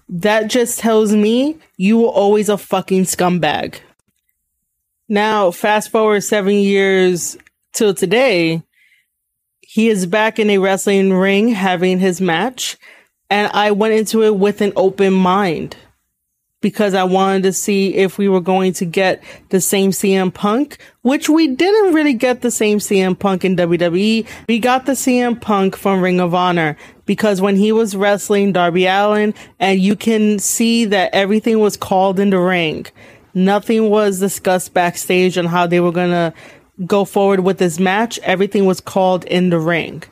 that 0.09 0.49
just 0.49 0.78
tells 0.78 1.14
me 1.14 1.59
you 1.76 1.99
were 1.99 2.09
always 2.09 2.49
a 2.49 2.59
fucking 2.59 3.05
scumbag. 3.05 3.76
Now, 5.09 5.51
fast 5.51 5.90
forward 5.90 6.22
seven 6.22 6.55
years 6.55 7.36
till 7.72 7.95
today, 7.95 8.62
he 9.61 9.88
is 9.88 10.07
back 10.07 10.38
in 10.38 10.51
a 10.51 10.59
wrestling 10.59 11.12
ring 11.12 11.49
having 11.49 11.99
his 11.99 12.20
match, 12.20 12.76
and 13.28 13.51
I 13.53 13.72
went 13.72 13.95
into 13.95 14.22
it 14.22 14.36
with 14.36 14.61
an 14.61 14.72
open 14.76 15.12
mind 15.12 15.76
because 16.64 16.94
I 16.94 17.04
wanted 17.04 17.42
to 17.42 17.52
see 17.52 17.94
if 17.94 18.16
we 18.16 18.26
were 18.26 18.40
going 18.40 18.72
to 18.72 18.86
get 18.86 19.22
the 19.50 19.60
same 19.60 19.90
CM 19.90 20.32
Punk, 20.32 20.78
which 21.02 21.28
we 21.28 21.46
didn't 21.46 21.92
really 21.92 22.14
get 22.14 22.40
the 22.40 22.50
same 22.50 22.78
CM 22.78 23.18
Punk 23.18 23.44
in 23.44 23.54
WWE. 23.54 24.26
We 24.48 24.58
got 24.60 24.86
the 24.86 24.92
CM 24.92 25.38
Punk 25.38 25.76
from 25.76 26.00
Ring 26.00 26.20
of 26.20 26.34
Honor 26.34 26.78
because 27.04 27.42
when 27.42 27.56
he 27.56 27.70
was 27.70 27.94
wrestling 27.94 28.54
Darby 28.54 28.86
Allin 28.86 29.34
and 29.60 29.78
you 29.78 29.94
can 29.94 30.38
see 30.38 30.86
that 30.86 31.12
everything 31.12 31.58
was 31.60 31.76
called 31.76 32.18
in 32.18 32.30
the 32.30 32.38
ring. 32.38 32.86
Nothing 33.34 33.90
was 33.90 34.18
discussed 34.18 34.72
backstage 34.72 35.36
on 35.36 35.44
how 35.44 35.66
they 35.66 35.80
were 35.80 35.92
going 35.92 36.12
to 36.12 36.32
go 36.86 37.04
forward 37.04 37.40
with 37.40 37.58
this 37.58 37.78
match. 37.78 38.18
Everything 38.20 38.64
was 38.64 38.80
called 38.80 39.26
in 39.26 39.50
the 39.50 39.58
ring. 39.58 40.02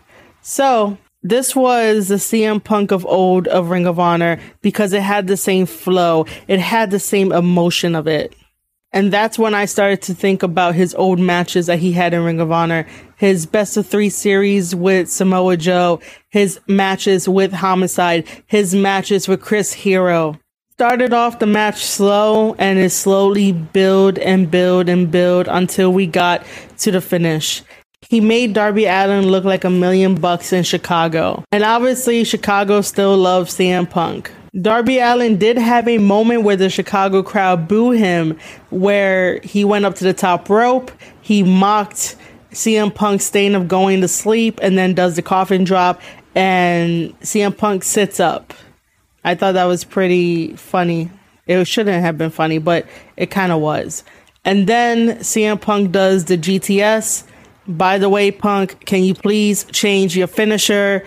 So 0.42 0.98
this 1.22 1.54
was 1.54 2.08
the 2.08 2.16
CM 2.16 2.62
Punk 2.62 2.90
of 2.90 3.06
old 3.06 3.46
of 3.46 3.70
Ring 3.70 3.86
of 3.86 3.98
Honor 3.98 4.40
because 4.60 4.92
it 4.92 5.02
had 5.02 5.28
the 5.28 5.36
same 5.36 5.66
flow. 5.66 6.26
It 6.48 6.58
had 6.58 6.90
the 6.90 6.98
same 6.98 7.30
emotion 7.30 7.94
of 7.94 8.08
it. 8.08 8.34
And 8.94 9.10
that's 9.10 9.38
when 9.38 9.54
I 9.54 9.64
started 9.64 10.02
to 10.02 10.14
think 10.14 10.42
about 10.42 10.74
his 10.74 10.94
old 10.96 11.18
matches 11.18 11.66
that 11.66 11.78
he 11.78 11.92
had 11.92 12.12
in 12.12 12.24
Ring 12.24 12.40
of 12.40 12.52
Honor. 12.52 12.86
His 13.16 13.46
best 13.46 13.76
of 13.76 13.86
three 13.86 14.10
series 14.10 14.74
with 14.74 15.10
Samoa 15.10 15.56
Joe, 15.56 16.00
his 16.28 16.60
matches 16.66 17.28
with 17.28 17.52
Homicide, 17.52 18.26
his 18.46 18.74
matches 18.74 19.28
with 19.28 19.40
Chris 19.40 19.72
Hero. 19.72 20.38
Started 20.72 21.12
off 21.12 21.38
the 21.38 21.46
match 21.46 21.84
slow 21.84 22.54
and 22.54 22.78
it 22.78 22.90
slowly 22.90 23.52
build 23.52 24.18
and 24.18 24.50
build 24.50 24.88
and 24.88 25.10
build 25.10 25.46
until 25.48 25.92
we 25.92 26.06
got 26.06 26.44
to 26.78 26.90
the 26.90 27.00
finish. 27.00 27.62
He 28.08 28.20
made 28.20 28.52
Darby 28.52 28.86
Allin 28.86 29.28
look 29.28 29.44
like 29.44 29.64
a 29.64 29.70
million 29.70 30.14
bucks 30.16 30.52
in 30.52 30.64
Chicago. 30.64 31.44
And 31.52 31.64
obviously, 31.64 32.24
Chicago 32.24 32.80
still 32.80 33.16
loves 33.16 33.56
CM 33.56 33.88
Punk. 33.88 34.30
Darby 34.60 34.98
Allin 34.98 35.38
did 35.38 35.56
have 35.56 35.88
a 35.88 35.96
moment 35.96 36.42
where 36.42 36.56
the 36.56 36.68
Chicago 36.68 37.22
crowd 37.22 37.68
booed 37.68 37.98
him, 37.98 38.38
where 38.68 39.40
he 39.40 39.64
went 39.64 39.86
up 39.86 39.94
to 39.94 40.04
the 40.04 40.12
top 40.12 40.50
rope, 40.50 40.90
he 41.22 41.42
mocked 41.42 42.16
CM 42.50 42.94
Punk's 42.94 43.24
stain 43.24 43.54
of 43.54 43.66
going 43.66 44.02
to 44.02 44.08
sleep, 44.08 44.58
and 44.62 44.76
then 44.76 44.92
does 44.92 45.16
the 45.16 45.22
coffin 45.22 45.64
drop, 45.64 46.02
and 46.34 47.18
CM 47.20 47.56
Punk 47.56 47.82
sits 47.82 48.20
up. 48.20 48.52
I 49.24 49.34
thought 49.34 49.52
that 49.52 49.64
was 49.64 49.84
pretty 49.84 50.54
funny. 50.56 51.10
It 51.46 51.64
shouldn't 51.66 52.04
have 52.04 52.18
been 52.18 52.30
funny, 52.30 52.58
but 52.58 52.86
it 53.16 53.30
kind 53.30 53.52
of 53.52 53.60
was. 53.60 54.04
And 54.44 54.66
then 54.66 55.18
CM 55.20 55.60
Punk 55.60 55.92
does 55.92 56.26
the 56.26 56.36
GTS 56.36 57.24
by 57.66 57.98
the 57.98 58.08
way, 58.08 58.30
Punk, 58.30 58.84
can 58.86 59.04
you 59.04 59.14
please 59.14 59.64
change 59.72 60.16
your 60.16 60.26
finisher? 60.26 61.04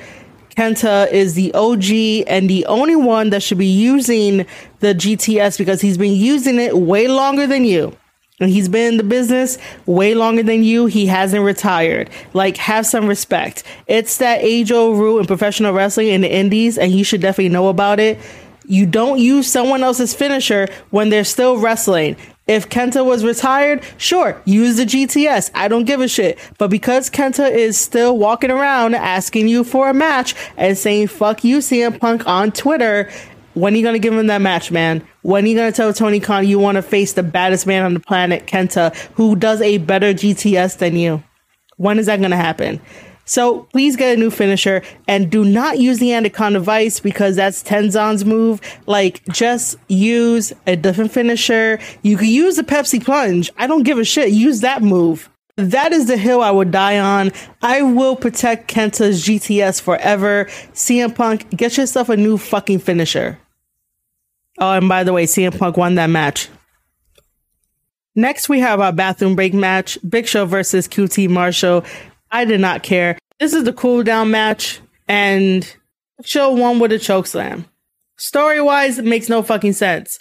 Kenta 0.55 1.11
is 1.11 1.33
the 1.33 1.53
OG 1.53 2.27
and 2.27 2.49
the 2.49 2.65
only 2.67 2.95
one 2.95 3.29
that 3.31 3.43
should 3.43 3.57
be 3.57 3.65
using 3.65 4.45
the 4.79 4.95
GTS 4.95 5.57
because 5.57 5.81
he's 5.81 5.97
been 5.97 6.13
using 6.13 6.59
it 6.59 6.77
way 6.77 7.07
longer 7.07 7.45
than 7.45 7.65
you. 7.65 7.95
And 8.39 8.49
he's 8.49 8.67
been 8.67 8.93
in 8.93 8.97
the 8.97 9.03
business 9.03 9.57
way 9.85 10.13
longer 10.13 10.43
than 10.43 10.63
you. 10.63 10.87
He 10.87 11.05
hasn't 11.05 11.43
retired. 11.43 12.09
Like, 12.33 12.57
have 12.57 12.85
some 12.85 13.07
respect. 13.07 13.63
It's 13.87 14.17
that 14.17 14.41
age 14.41 14.71
old 14.71 14.97
rule 14.97 15.19
in 15.19 15.25
professional 15.25 15.73
wrestling 15.73 16.09
in 16.09 16.21
the 16.21 16.33
indies, 16.33 16.77
and 16.77 16.91
you 16.91 17.05
should 17.05 17.21
definitely 17.21 17.49
know 17.49 17.69
about 17.69 17.99
it. 17.99 18.19
You 18.67 18.85
don't 18.85 19.19
use 19.19 19.49
someone 19.49 19.83
else's 19.83 20.13
finisher 20.13 20.67
when 20.89 21.09
they're 21.09 21.23
still 21.23 21.57
wrestling. 21.57 22.17
If 22.47 22.69
Kenta 22.69 23.03
was 23.03 23.25
retired, 23.25 23.83
sure, 23.97 24.39
use 24.45 24.77
the 24.77 24.85
GTS. 24.85 25.49
I 25.55 25.67
don't 25.67 25.85
give 25.85 25.99
a 25.99 26.07
shit. 26.07 26.37
But 26.59 26.69
because 26.69 27.09
Kenta 27.09 27.49
is 27.49 27.75
still 27.75 28.17
walking 28.19 28.51
around 28.51 28.93
asking 28.93 29.47
you 29.47 29.63
for 29.63 29.89
a 29.89 29.95
match 29.95 30.35
and 30.55 30.77
saying 30.77 31.07
fuck 31.07 31.43
you, 31.43 31.57
CM 31.57 31.99
Punk 31.99 32.27
on 32.27 32.51
Twitter, 32.51 33.09
when 33.55 33.73
are 33.73 33.77
you 33.77 33.83
gonna 33.83 33.97
give 33.97 34.13
him 34.13 34.27
that 34.27 34.41
match, 34.41 34.69
man? 34.69 35.05
When 35.23 35.45
are 35.45 35.47
you 35.47 35.55
gonna 35.55 35.71
tell 35.71 35.91
Tony 35.91 36.19
Khan 36.19 36.47
you 36.47 36.59
wanna 36.59 36.83
face 36.83 37.13
the 37.13 37.23
baddest 37.23 37.65
man 37.65 37.83
on 37.83 37.95
the 37.95 37.99
planet, 37.99 38.45
Kenta, 38.45 38.95
who 39.15 39.35
does 39.35 39.59
a 39.61 39.79
better 39.79 40.13
GTS 40.13 40.77
than 40.77 40.97
you? 40.97 41.23
When 41.77 41.97
is 41.97 42.05
that 42.05 42.21
gonna 42.21 42.37
happen? 42.37 42.79
So 43.25 43.63
please 43.71 43.95
get 43.95 44.15
a 44.15 44.19
new 44.19 44.29
finisher 44.29 44.83
and 45.07 45.31
do 45.31 45.43
not 45.43 45.79
use 45.79 45.99
the 45.99 46.13
Anaconda 46.13 46.59
Vise 46.59 46.99
because 46.99 47.35
that's 47.35 47.63
Tenzan's 47.63 48.23
move. 48.23 48.61
Like 48.85 49.25
just 49.25 49.77
use 49.87 50.53
a 50.67 50.75
different 50.75 51.11
finisher. 51.11 51.79
You 52.03 52.17
can 52.17 52.27
use 52.27 52.55
the 52.55 52.63
Pepsi 52.63 53.03
Plunge. 53.03 53.51
I 53.57 53.67
don't 53.67 53.83
give 53.83 53.97
a 53.97 54.05
shit. 54.05 54.31
Use 54.31 54.61
that 54.61 54.83
move. 54.83 55.29
That 55.57 55.93
is 55.93 56.07
the 56.07 56.17
hill 56.17 56.41
I 56.41 56.51
would 56.51 56.71
die 56.71 56.99
on. 56.99 57.31
I 57.61 57.81
will 57.81 58.15
protect 58.15 58.69
Kenta's 58.69 59.23
GTS 59.23 59.81
forever. 59.81 60.45
CM 60.73 61.15
Punk, 61.15 61.49
get 61.49 61.77
yourself 61.77 62.09
a 62.09 62.17
new 62.17 62.37
fucking 62.37 62.79
finisher. 62.79 63.39
Oh, 64.59 64.73
and 64.73 64.89
by 64.89 65.03
the 65.03 65.13
way, 65.13 65.25
CM 65.25 65.57
Punk 65.57 65.77
won 65.77 65.95
that 65.95 66.09
match. 66.09 66.49
Next, 68.15 68.47
we 68.47 68.59
have 68.59 68.79
our 68.79 68.93
bathroom 68.93 69.35
break 69.35 69.53
match 69.53 69.97
Big 70.07 70.27
Show 70.27 70.45
versus 70.45 70.87
QT 70.87 71.29
Marshall. 71.29 71.83
I 72.31 72.45
did 72.45 72.59
not 72.59 72.83
care. 72.83 73.17
This 73.39 73.53
is 73.53 73.63
the 73.63 73.73
cool 73.73 74.03
down 74.03 74.31
match, 74.31 74.79
and 75.07 75.75
Show 76.23 76.51
won 76.51 76.79
with 76.79 76.91
a 76.91 76.99
choke 76.99 77.27
slam. 77.27 77.65
Story 78.17 78.61
wise, 78.61 78.97
it 78.97 79.05
makes 79.05 79.27
no 79.27 79.41
fucking 79.43 79.73
sense. 79.73 80.17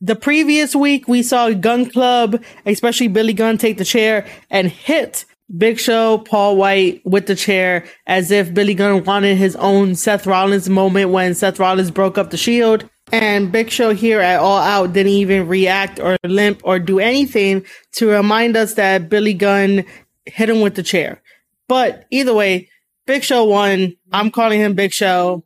The 0.00 0.16
previous 0.16 0.74
week, 0.74 1.08
we 1.08 1.22
saw 1.22 1.50
Gunn 1.50 1.90
Club, 1.90 2.42
especially 2.66 3.08
Billy 3.08 3.32
Gunn, 3.32 3.58
take 3.58 3.78
the 3.78 3.84
chair 3.84 4.26
and 4.50 4.68
hit 4.68 5.24
Big 5.56 5.78
Show, 5.78 6.18
Paul 6.18 6.56
White 6.56 7.02
with 7.04 7.26
the 7.26 7.34
chair 7.34 7.84
as 8.06 8.30
if 8.30 8.54
Billy 8.54 8.74
Gunn 8.74 9.04
wanted 9.04 9.36
his 9.36 9.54
own 9.56 9.94
Seth 9.94 10.26
Rollins 10.26 10.68
moment 10.68 11.10
when 11.10 11.34
Seth 11.34 11.58
Rollins 11.58 11.90
broke 11.90 12.16
up 12.16 12.30
the 12.30 12.36
Shield. 12.36 12.88
And 13.12 13.52
Big 13.52 13.70
Show 13.70 13.92
here 13.92 14.20
at 14.20 14.40
All 14.40 14.58
Out 14.58 14.92
didn't 14.92 15.12
even 15.12 15.46
react 15.46 16.00
or 16.00 16.16
limp 16.24 16.62
or 16.64 16.78
do 16.78 16.98
anything 16.98 17.64
to 17.92 18.08
remind 18.08 18.56
us 18.56 18.74
that 18.74 19.10
Billy 19.10 19.34
Gunn 19.34 19.84
hit 20.24 20.48
him 20.48 20.62
with 20.62 20.76
the 20.76 20.82
chair. 20.82 21.20
But 21.72 22.04
either 22.10 22.34
way, 22.34 22.68
Big 23.06 23.24
Show 23.24 23.44
won. 23.44 23.96
I'm 24.12 24.30
calling 24.30 24.60
him 24.60 24.74
Big 24.74 24.92
Show. 24.92 25.42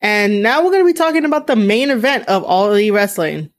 And 0.00 0.42
now 0.42 0.64
we're 0.64 0.70
going 0.70 0.82
to 0.82 0.90
be 0.90 0.96
talking 0.96 1.26
about 1.26 1.46
the 1.46 1.56
main 1.56 1.90
event 1.90 2.26
of 2.26 2.42
All 2.42 2.70
Elite 2.70 2.94
Wrestling. 2.94 3.50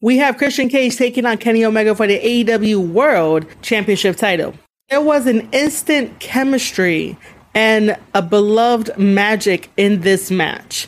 We 0.00 0.18
have 0.18 0.38
Christian 0.38 0.68
Cage 0.68 0.96
taking 0.96 1.26
on 1.26 1.38
Kenny 1.38 1.64
Omega 1.64 1.96
for 1.96 2.06
the 2.06 2.20
AEW 2.20 2.86
World 2.92 3.46
Championship 3.62 4.14
title. 4.14 4.54
There 4.90 5.00
was 5.00 5.26
an 5.26 5.48
instant 5.50 6.20
chemistry 6.20 7.18
and 7.52 7.96
a 8.14 8.22
beloved 8.22 8.96
magic 8.96 9.72
in 9.76 10.02
this 10.02 10.30
match. 10.30 10.86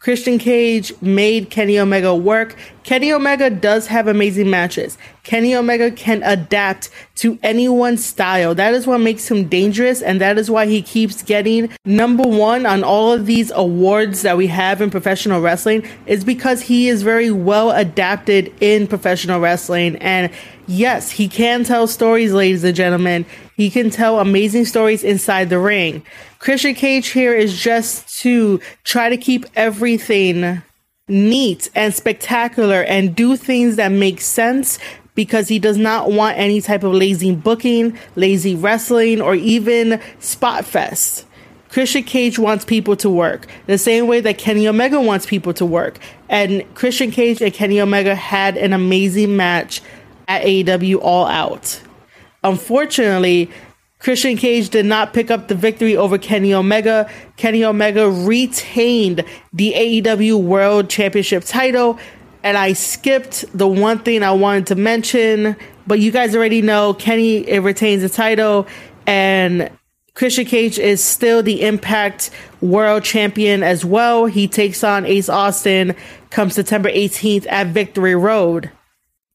Christian 0.00 0.38
Cage 0.38 0.94
made 1.02 1.50
Kenny 1.50 1.78
Omega 1.78 2.14
work. 2.14 2.56
Kenny 2.84 3.12
Omega 3.12 3.50
does 3.50 3.86
have 3.88 4.08
amazing 4.08 4.48
matches. 4.48 4.96
Kenny 5.24 5.54
Omega 5.54 5.90
can 5.90 6.22
adapt 6.22 6.88
to 7.16 7.38
anyone's 7.42 8.02
style. 8.02 8.54
That 8.54 8.72
is 8.72 8.86
what 8.86 9.02
makes 9.02 9.30
him 9.30 9.46
dangerous, 9.46 10.00
and 10.00 10.18
that 10.22 10.38
is 10.38 10.50
why 10.50 10.64
he 10.64 10.80
keeps 10.80 11.22
getting 11.22 11.68
number 11.84 12.26
one 12.26 12.64
on 12.64 12.82
all 12.82 13.12
of 13.12 13.26
these 13.26 13.52
awards 13.54 14.22
that 14.22 14.38
we 14.38 14.46
have 14.46 14.80
in 14.80 14.88
professional 14.88 15.42
wrestling, 15.42 15.86
is 16.06 16.24
because 16.24 16.62
he 16.62 16.88
is 16.88 17.02
very 17.02 17.30
well 17.30 17.70
adapted 17.70 18.54
in 18.62 18.86
professional 18.86 19.38
wrestling. 19.38 19.96
And 19.96 20.32
yes, 20.66 21.10
he 21.10 21.28
can 21.28 21.62
tell 21.62 21.86
stories, 21.86 22.32
ladies 22.32 22.64
and 22.64 22.74
gentlemen. 22.74 23.26
He 23.54 23.68
can 23.68 23.90
tell 23.90 24.18
amazing 24.18 24.64
stories 24.64 25.04
inside 25.04 25.50
the 25.50 25.58
ring. 25.58 26.02
Christian 26.40 26.74
Cage 26.74 27.08
here 27.08 27.34
is 27.34 27.56
just 27.56 28.18
to 28.20 28.60
try 28.82 29.10
to 29.10 29.18
keep 29.18 29.44
everything 29.54 30.62
neat 31.06 31.70
and 31.74 31.94
spectacular 31.94 32.82
and 32.82 33.14
do 33.14 33.36
things 33.36 33.76
that 33.76 33.92
make 33.92 34.22
sense 34.22 34.78
because 35.14 35.48
he 35.48 35.58
does 35.58 35.76
not 35.76 36.10
want 36.10 36.38
any 36.38 36.62
type 36.62 36.82
of 36.82 36.94
lazy 36.94 37.34
booking, 37.34 37.98
lazy 38.16 38.54
wrestling, 38.54 39.20
or 39.20 39.34
even 39.34 40.00
spot 40.18 40.64
fest. 40.64 41.26
Christian 41.68 42.04
Cage 42.04 42.38
wants 42.38 42.64
people 42.64 42.96
to 42.96 43.10
work 43.10 43.46
the 43.66 43.76
same 43.76 44.06
way 44.06 44.22
that 44.22 44.38
Kenny 44.38 44.66
Omega 44.66 44.98
wants 44.98 45.26
people 45.26 45.52
to 45.52 45.66
work. 45.66 45.98
And 46.30 46.64
Christian 46.74 47.10
Cage 47.10 47.42
and 47.42 47.52
Kenny 47.52 47.78
Omega 47.82 48.14
had 48.14 48.56
an 48.56 48.72
amazing 48.72 49.36
match 49.36 49.82
at 50.26 50.42
AEW 50.42 51.00
All 51.02 51.26
Out. 51.26 51.82
Unfortunately, 52.42 53.50
Christian 54.00 54.36
Cage 54.36 54.70
did 54.70 54.86
not 54.86 55.12
pick 55.12 55.30
up 55.30 55.48
the 55.48 55.54
victory 55.54 55.96
over 55.96 56.18
Kenny 56.18 56.52
Omega. 56.54 57.08
Kenny 57.36 57.62
Omega 57.62 58.10
retained 58.10 59.24
the 59.52 59.74
AEW 59.76 60.42
World 60.42 60.88
Championship 60.88 61.44
title. 61.44 61.98
And 62.42 62.56
I 62.56 62.72
skipped 62.72 63.44
the 63.56 63.68
one 63.68 63.98
thing 63.98 64.22
I 64.22 64.32
wanted 64.32 64.68
to 64.68 64.74
mention, 64.74 65.54
but 65.86 66.00
you 66.00 66.10
guys 66.10 66.34
already 66.34 66.62
know 66.62 66.94
Kenny 66.94 67.46
it 67.46 67.60
retains 67.60 68.00
the 68.00 68.08
title 68.08 68.66
and 69.06 69.70
Christian 70.14 70.44
Cage 70.44 70.78
is 70.78 71.02
still 71.02 71.42
the 71.42 71.62
Impact 71.62 72.30
World 72.60 73.04
Champion 73.04 73.62
as 73.62 73.84
well. 73.84 74.26
He 74.26 74.48
takes 74.48 74.82
on 74.82 75.06
Ace 75.06 75.28
Austin 75.28 75.94
come 76.30 76.50
September 76.50 76.90
18th 76.90 77.46
at 77.48 77.68
Victory 77.68 78.14
Road. 78.14 78.70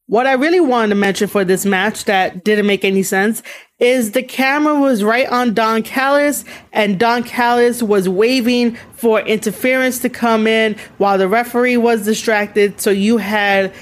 What 0.08 0.28
I 0.28 0.34
really 0.34 0.60
wanted 0.60 0.89
to 0.89 0.95
mention 0.95 1.28
for 1.28 1.43
this 1.43 1.66
match 1.66 2.06
that 2.06 2.43
didn't 2.43 2.68
make 2.68 2.86
any 2.86 3.01
sense 3.01 3.41
is 3.80 4.12
the 4.12 4.22
camera 4.22 4.80
was 4.80 5.03
right 5.03 5.28
on 5.30 5.56
Don 5.56 5.82
Callis 5.82 6.45
and 6.72 6.99
Don 6.99 7.24
Callis 7.24 7.82
was 7.82 8.08
waving 8.08 8.76
for 8.93 9.22
interference 9.22 9.97
to 9.99 10.10
come 10.10 10.45
in 10.45 10.76
while 10.99 11.18
the 11.18 11.28
referee 11.28 11.78
was 11.78 12.06
distracted. 12.06 12.80
So 12.80 12.91
you 12.91 13.18
had 13.18 13.74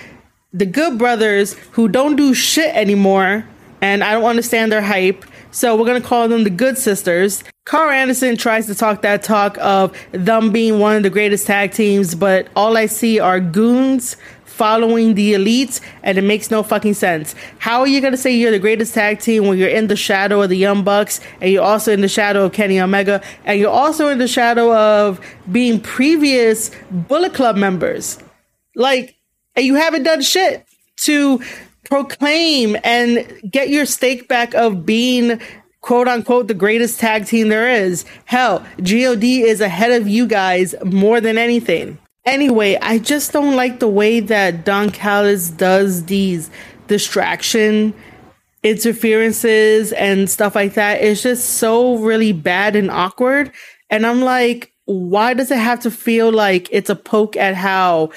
the 0.53 0.65
good 0.65 0.97
brothers 0.97 1.55
who 1.73 1.89
don't 1.89 2.15
do 2.15 2.33
shit 2.33 2.73
anymore 2.73 3.45
and 3.81 4.01
I 4.01 4.13
don't 4.13 4.23
understand 4.23 4.71
their 4.71 4.81
hype. 4.81 5.25
So 5.51 5.75
we're 5.75 5.85
gonna 5.85 5.99
call 5.99 6.29
them 6.29 6.45
the 6.45 6.49
Good 6.49 6.77
Sisters. 6.77 7.43
Karl 7.65 7.91
Anderson 7.91 8.37
tries 8.37 8.65
to 8.67 8.75
talk 8.75 9.01
that 9.01 9.23
talk 9.23 9.57
of 9.59 9.93
them 10.13 10.51
being 10.51 10.79
one 10.79 10.95
of 10.95 11.03
the 11.03 11.09
greatest 11.09 11.47
tag 11.47 11.73
teams, 11.73 12.15
but 12.15 12.47
all 12.55 12.77
I 12.77 12.85
see 12.85 13.19
are 13.19 13.41
goons 13.41 14.15
following 14.53 15.15
the 15.15 15.33
elites, 15.33 15.81
and 16.03 16.17
it 16.17 16.23
makes 16.23 16.51
no 16.51 16.61
fucking 16.61 16.93
sense. 16.93 17.33
How 17.57 17.79
are 17.81 17.87
you 17.87 18.01
gonna 18.01 18.17
say 18.17 18.31
you're 18.31 18.51
the 18.51 18.59
greatest 18.59 18.93
tag 18.93 19.19
team 19.19 19.47
when 19.47 19.57
you're 19.57 19.67
in 19.67 19.87
the 19.87 19.95
shadow 19.95 20.41
of 20.41 20.49
the 20.49 20.57
Young 20.57 20.83
Bucks, 20.83 21.19
and 21.41 21.51
you're 21.51 21.63
also 21.63 21.91
in 21.91 22.01
the 22.01 22.07
shadow 22.07 22.45
of 22.45 22.53
Kenny 22.53 22.79
Omega, 22.79 23.21
and 23.45 23.59
you're 23.59 23.71
also 23.71 24.07
in 24.09 24.19
the 24.19 24.27
shadow 24.27 24.75
of 24.75 25.19
being 25.51 25.79
previous 25.79 26.71
Bullet 26.91 27.33
Club 27.33 27.55
members? 27.55 28.19
Like, 28.75 29.15
and 29.55 29.65
you 29.65 29.75
haven't 29.75 30.03
done 30.03 30.21
shit 30.21 30.65
to 30.97 31.41
proclaim 31.89 32.77
and 32.83 33.27
get 33.49 33.69
your 33.69 33.85
stake 33.85 34.27
back 34.27 34.53
of 34.53 34.85
being 34.85 35.41
quote 35.81 36.07
unquote 36.07 36.47
the 36.47 36.53
greatest 36.53 36.99
tag 36.99 37.25
team 37.25 37.49
there 37.49 37.69
is. 37.69 38.05
Hell, 38.25 38.65
GOD 38.77 39.23
is 39.23 39.61
ahead 39.61 39.91
of 39.91 40.07
you 40.07 40.25
guys 40.25 40.73
more 40.83 41.19
than 41.19 41.37
anything. 41.37 41.97
Anyway, 42.25 42.77
I 42.81 42.99
just 42.99 43.33
don't 43.33 43.55
like 43.55 43.79
the 43.79 43.87
way 43.87 44.21
that 44.21 44.63
Don 44.63 44.91
Callis 44.91 45.49
does 45.49 46.05
these 46.05 46.49
distraction 46.87 47.93
interferences 48.63 49.91
and 49.91 50.29
stuff 50.29 50.55
like 50.55 50.75
that. 50.75 51.01
It's 51.01 51.21
just 51.21 51.57
so 51.57 51.97
really 51.97 52.31
bad 52.31 52.75
and 52.75 52.89
awkward. 52.89 53.51
And 53.89 54.05
I'm 54.05 54.21
like, 54.21 54.71
why 54.85 55.33
does 55.33 55.51
it 55.51 55.57
have 55.57 55.81
to 55.81 55.91
feel 55.91 56.31
like 56.31 56.69
it's 56.71 56.89
a 56.89 56.95
poke 56.95 57.35
at 57.35 57.55
how 57.55 58.11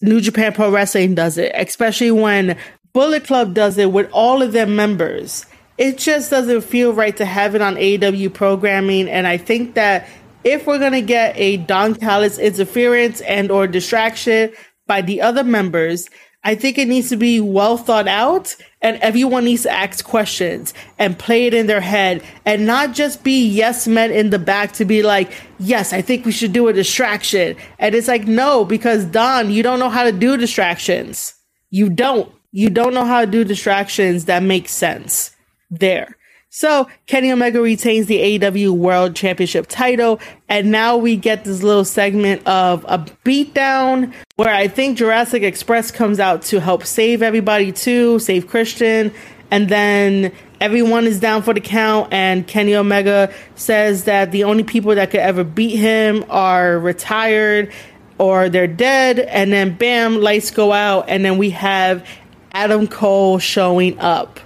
New 0.00 0.20
Japan 0.20 0.52
Pro 0.52 0.70
Wrestling 0.70 1.14
does 1.14 1.38
it, 1.38 1.52
especially 1.54 2.10
when 2.10 2.56
Bullet 2.92 3.24
Club 3.24 3.54
does 3.54 3.78
it 3.78 3.92
with 3.92 4.10
all 4.12 4.42
of 4.42 4.52
their 4.52 4.66
members? 4.66 5.46
It 5.78 5.98
just 5.98 6.30
doesn't 6.30 6.62
feel 6.62 6.92
right 6.92 7.16
to 7.16 7.24
have 7.24 7.54
it 7.54 7.62
on 7.62 7.76
AW 7.76 8.28
programming. 8.30 9.08
And 9.08 9.26
I 9.26 9.36
think 9.36 9.74
that 9.74 10.08
if 10.44 10.66
we're 10.66 10.78
going 10.78 10.92
to 10.92 11.02
get 11.02 11.36
a 11.36 11.58
Don 11.58 11.94
Callis 11.94 12.38
interference 12.38 13.20
and 13.22 13.50
or 13.50 13.66
distraction 13.66 14.52
by 14.86 15.02
the 15.02 15.20
other 15.20 15.44
members, 15.44 16.08
I 16.44 16.56
think 16.56 16.76
it 16.76 16.88
needs 16.88 17.08
to 17.10 17.16
be 17.16 17.40
well 17.40 17.76
thought 17.76 18.08
out 18.08 18.56
and 18.80 18.96
everyone 18.96 19.44
needs 19.44 19.62
to 19.62 19.70
ask 19.70 20.04
questions 20.04 20.74
and 20.98 21.16
play 21.16 21.46
it 21.46 21.54
in 21.54 21.68
their 21.68 21.80
head 21.80 22.22
and 22.44 22.66
not 22.66 22.92
just 22.92 23.22
be 23.22 23.46
yes 23.46 23.86
men 23.86 24.10
in 24.10 24.30
the 24.30 24.40
back 24.40 24.72
to 24.72 24.84
be 24.84 25.04
like, 25.04 25.32
yes, 25.60 25.92
I 25.92 26.02
think 26.02 26.26
we 26.26 26.32
should 26.32 26.52
do 26.52 26.66
a 26.66 26.72
distraction. 26.72 27.56
And 27.78 27.94
it's 27.94 28.08
like, 28.08 28.26
no, 28.26 28.64
because 28.64 29.04
Don, 29.04 29.52
you 29.52 29.62
don't 29.62 29.78
know 29.78 29.88
how 29.88 30.02
to 30.02 30.12
do 30.12 30.36
distractions. 30.36 31.34
You 31.70 31.88
don't. 31.88 32.32
You 32.54 32.68
don't 32.68 32.92
know 32.92 33.06
how 33.06 33.22
to 33.22 33.30
do 33.30 33.44
distractions 33.44 34.26
that 34.26 34.42
make 34.42 34.68
sense 34.68 35.34
there. 35.70 36.18
So 36.54 36.86
Kenny 37.06 37.32
Omega 37.32 37.62
retains 37.62 38.08
the 38.08 38.38
AEW 38.38 38.72
World 38.72 39.16
Championship 39.16 39.68
title, 39.68 40.20
and 40.50 40.70
now 40.70 40.98
we 40.98 41.16
get 41.16 41.44
this 41.44 41.62
little 41.62 41.86
segment 41.86 42.46
of 42.46 42.84
a 42.86 42.98
beatdown 43.24 44.12
where 44.36 44.54
I 44.54 44.68
think 44.68 44.98
Jurassic 44.98 45.42
Express 45.42 45.90
comes 45.90 46.20
out 46.20 46.42
to 46.42 46.60
help 46.60 46.84
save 46.84 47.22
everybody 47.22 47.72
too, 47.72 48.18
save 48.18 48.48
Christian, 48.48 49.14
and 49.50 49.70
then 49.70 50.30
everyone 50.60 51.06
is 51.06 51.18
down 51.18 51.40
for 51.40 51.54
the 51.54 51.60
count, 51.62 52.12
and 52.12 52.46
Kenny 52.46 52.74
Omega 52.74 53.32
says 53.54 54.04
that 54.04 54.30
the 54.30 54.44
only 54.44 54.62
people 54.62 54.94
that 54.94 55.10
could 55.10 55.20
ever 55.20 55.44
beat 55.44 55.76
him 55.76 56.22
are 56.28 56.78
retired 56.78 57.72
or 58.18 58.50
they're 58.50 58.66
dead, 58.66 59.20
and 59.20 59.54
then 59.54 59.74
bam, 59.74 60.20
lights 60.20 60.50
go 60.50 60.70
out, 60.70 61.06
and 61.08 61.24
then 61.24 61.38
we 61.38 61.48
have 61.48 62.06
Adam 62.52 62.86
Cole 62.88 63.38
showing 63.38 63.98
up. 64.00 64.38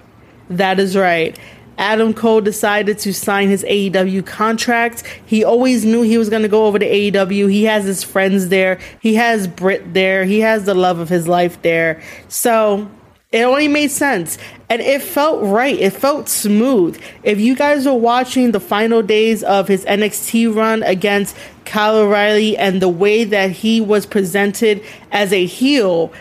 That 0.48 0.78
is 0.78 0.96
right. 0.96 1.36
Adam 1.78 2.14
Cole 2.14 2.40
decided 2.40 2.98
to 2.98 3.12
sign 3.12 3.48
his 3.48 3.64
AEW 3.64 4.24
contract. 4.24 5.02
He 5.26 5.44
always 5.44 5.84
knew 5.84 6.02
he 6.02 6.18
was 6.18 6.28
going 6.28 6.42
to 6.42 6.48
go 6.48 6.66
over 6.66 6.78
to 6.78 6.86
AEW. 6.86 7.50
He 7.50 7.64
has 7.64 7.84
his 7.84 8.02
friends 8.02 8.48
there. 8.48 8.78
He 9.00 9.14
has 9.14 9.46
Britt 9.46 9.94
there. 9.94 10.24
He 10.24 10.40
has 10.40 10.64
the 10.64 10.74
love 10.74 10.98
of 10.98 11.08
his 11.08 11.28
life 11.28 11.60
there. 11.62 12.02
So 12.28 12.90
it 13.32 13.42
only 13.42 13.68
made 13.68 13.90
sense. 13.90 14.38
And 14.68 14.80
it 14.80 15.02
felt 15.02 15.42
right. 15.44 15.78
It 15.78 15.90
felt 15.90 16.28
smooth. 16.28 17.00
If 17.22 17.38
you 17.38 17.54
guys 17.54 17.86
were 17.86 17.94
watching 17.94 18.52
the 18.52 18.60
final 18.60 19.02
days 19.02 19.42
of 19.42 19.68
his 19.68 19.84
NXT 19.84 20.54
run 20.54 20.82
against 20.82 21.36
Kyle 21.64 21.96
O'Reilly 21.96 22.56
and 22.56 22.80
the 22.80 22.88
way 22.88 23.24
that 23.24 23.50
he 23.50 23.80
was 23.80 24.06
presented 24.06 24.82
as 25.12 25.32
a 25.32 25.44
heel 25.44 26.12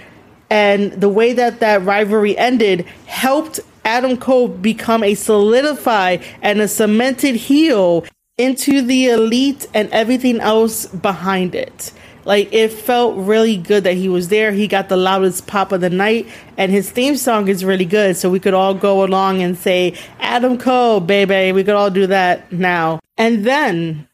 and 0.50 0.92
the 0.94 1.10
way 1.10 1.34
that 1.34 1.60
that 1.60 1.84
rivalry 1.84 2.38
ended 2.38 2.86
helped 3.06 3.60
Adam 3.86 4.18
Cole 4.18 4.48
become 4.48 5.04
a 5.04 5.14
solidified 5.14 6.24
and 6.42 6.60
a 6.60 6.68
cemented 6.68 7.36
heel 7.36 8.04
into 8.38 8.82
the 8.82 9.08
elite 9.10 9.68
and 9.74 9.90
everything 9.92 10.42
else 10.42 10.88
behind 10.88 11.56
it. 11.56 11.94
Like 12.26 12.52
it 12.52 12.72
felt 12.74 13.16
really 13.16 13.56
good 13.56 13.84
that 13.84 13.94
he 13.94 14.10
was 14.10 14.30
there. 14.30 14.52
He 14.52 14.68
got 14.68 14.90
the 14.90 14.98
loudest 14.98 15.46
pop 15.46 15.72
of 15.72 15.82
the 15.82 15.92
night, 15.92 16.28
and 16.58 16.72
his 16.72 16.90
theme 16.90 17.18
song 17.18 17.48
is 17.48 17.64
really 17.64 17.86
good. 17.86 18.18
So 18.18 18.32
we 18.32 18.40
could 18.40 18.56
all 18.56 18.74
go 18.74 19.06
along 19.06 19.44
and 19.44 19.56
say, 19.56 19.96
Adam 20.20 20.58
Cole, 20.58 21.00
baby. 21.00 21.52
We 21.52 21.64
could 21.64 21.76
all 21.76 21.92
do 21.92 22.08
that 22.08 22.52
now. 22.52 23.00
And 23.16 23.46
then 23.46 24.08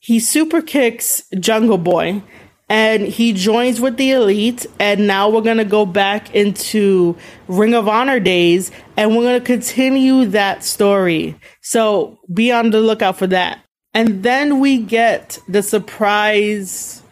he 0.00 0.18
super 0.18 0.60
kicks 0.60 1.22
Jungle 1.38 1.78
Boy 1.78 2.24
and 2.68 3.02
he 3.02 3.32
joins 3.32 3.80
with 3.80 3.96
the 3.96 4.12
elite 4.12 4.66
and 4.78 5.06
now 5.06 5.28
we're 5.28 5.42
going 5.42 5.58
to 5.58 5.64
go 5.64 5.84
back 5.84 6.34
into 6.34 7.16
ring 7.48 7.74
of 7.74 7.88
honor 7.88 8.20
days 8.20 8.70
and 8.96 9.10
we're 9.10 9.22
going 9.22 9.40
to 9.40 9.46
continue 9.46 10.24
that 10.26 10.64
story. 10.64 11.38
So 11.60 12.18
be 12.32 12.50
on 12.50 12.70
the 12.70 12.80
lookout 12.80 13.18
for 13.18 13.26
that. 13.26 13.58
And 13.94 14.22
then 14.22 14.60
we 14.60 14.78
get 14.78 15.38
the 15.48 15.62
surprise 15.62 17.02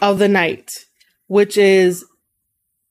of 0.00 0.18
the 0.18 0.28
night 0.28 0.86
which 1.26 1.56
is 1.56 2.04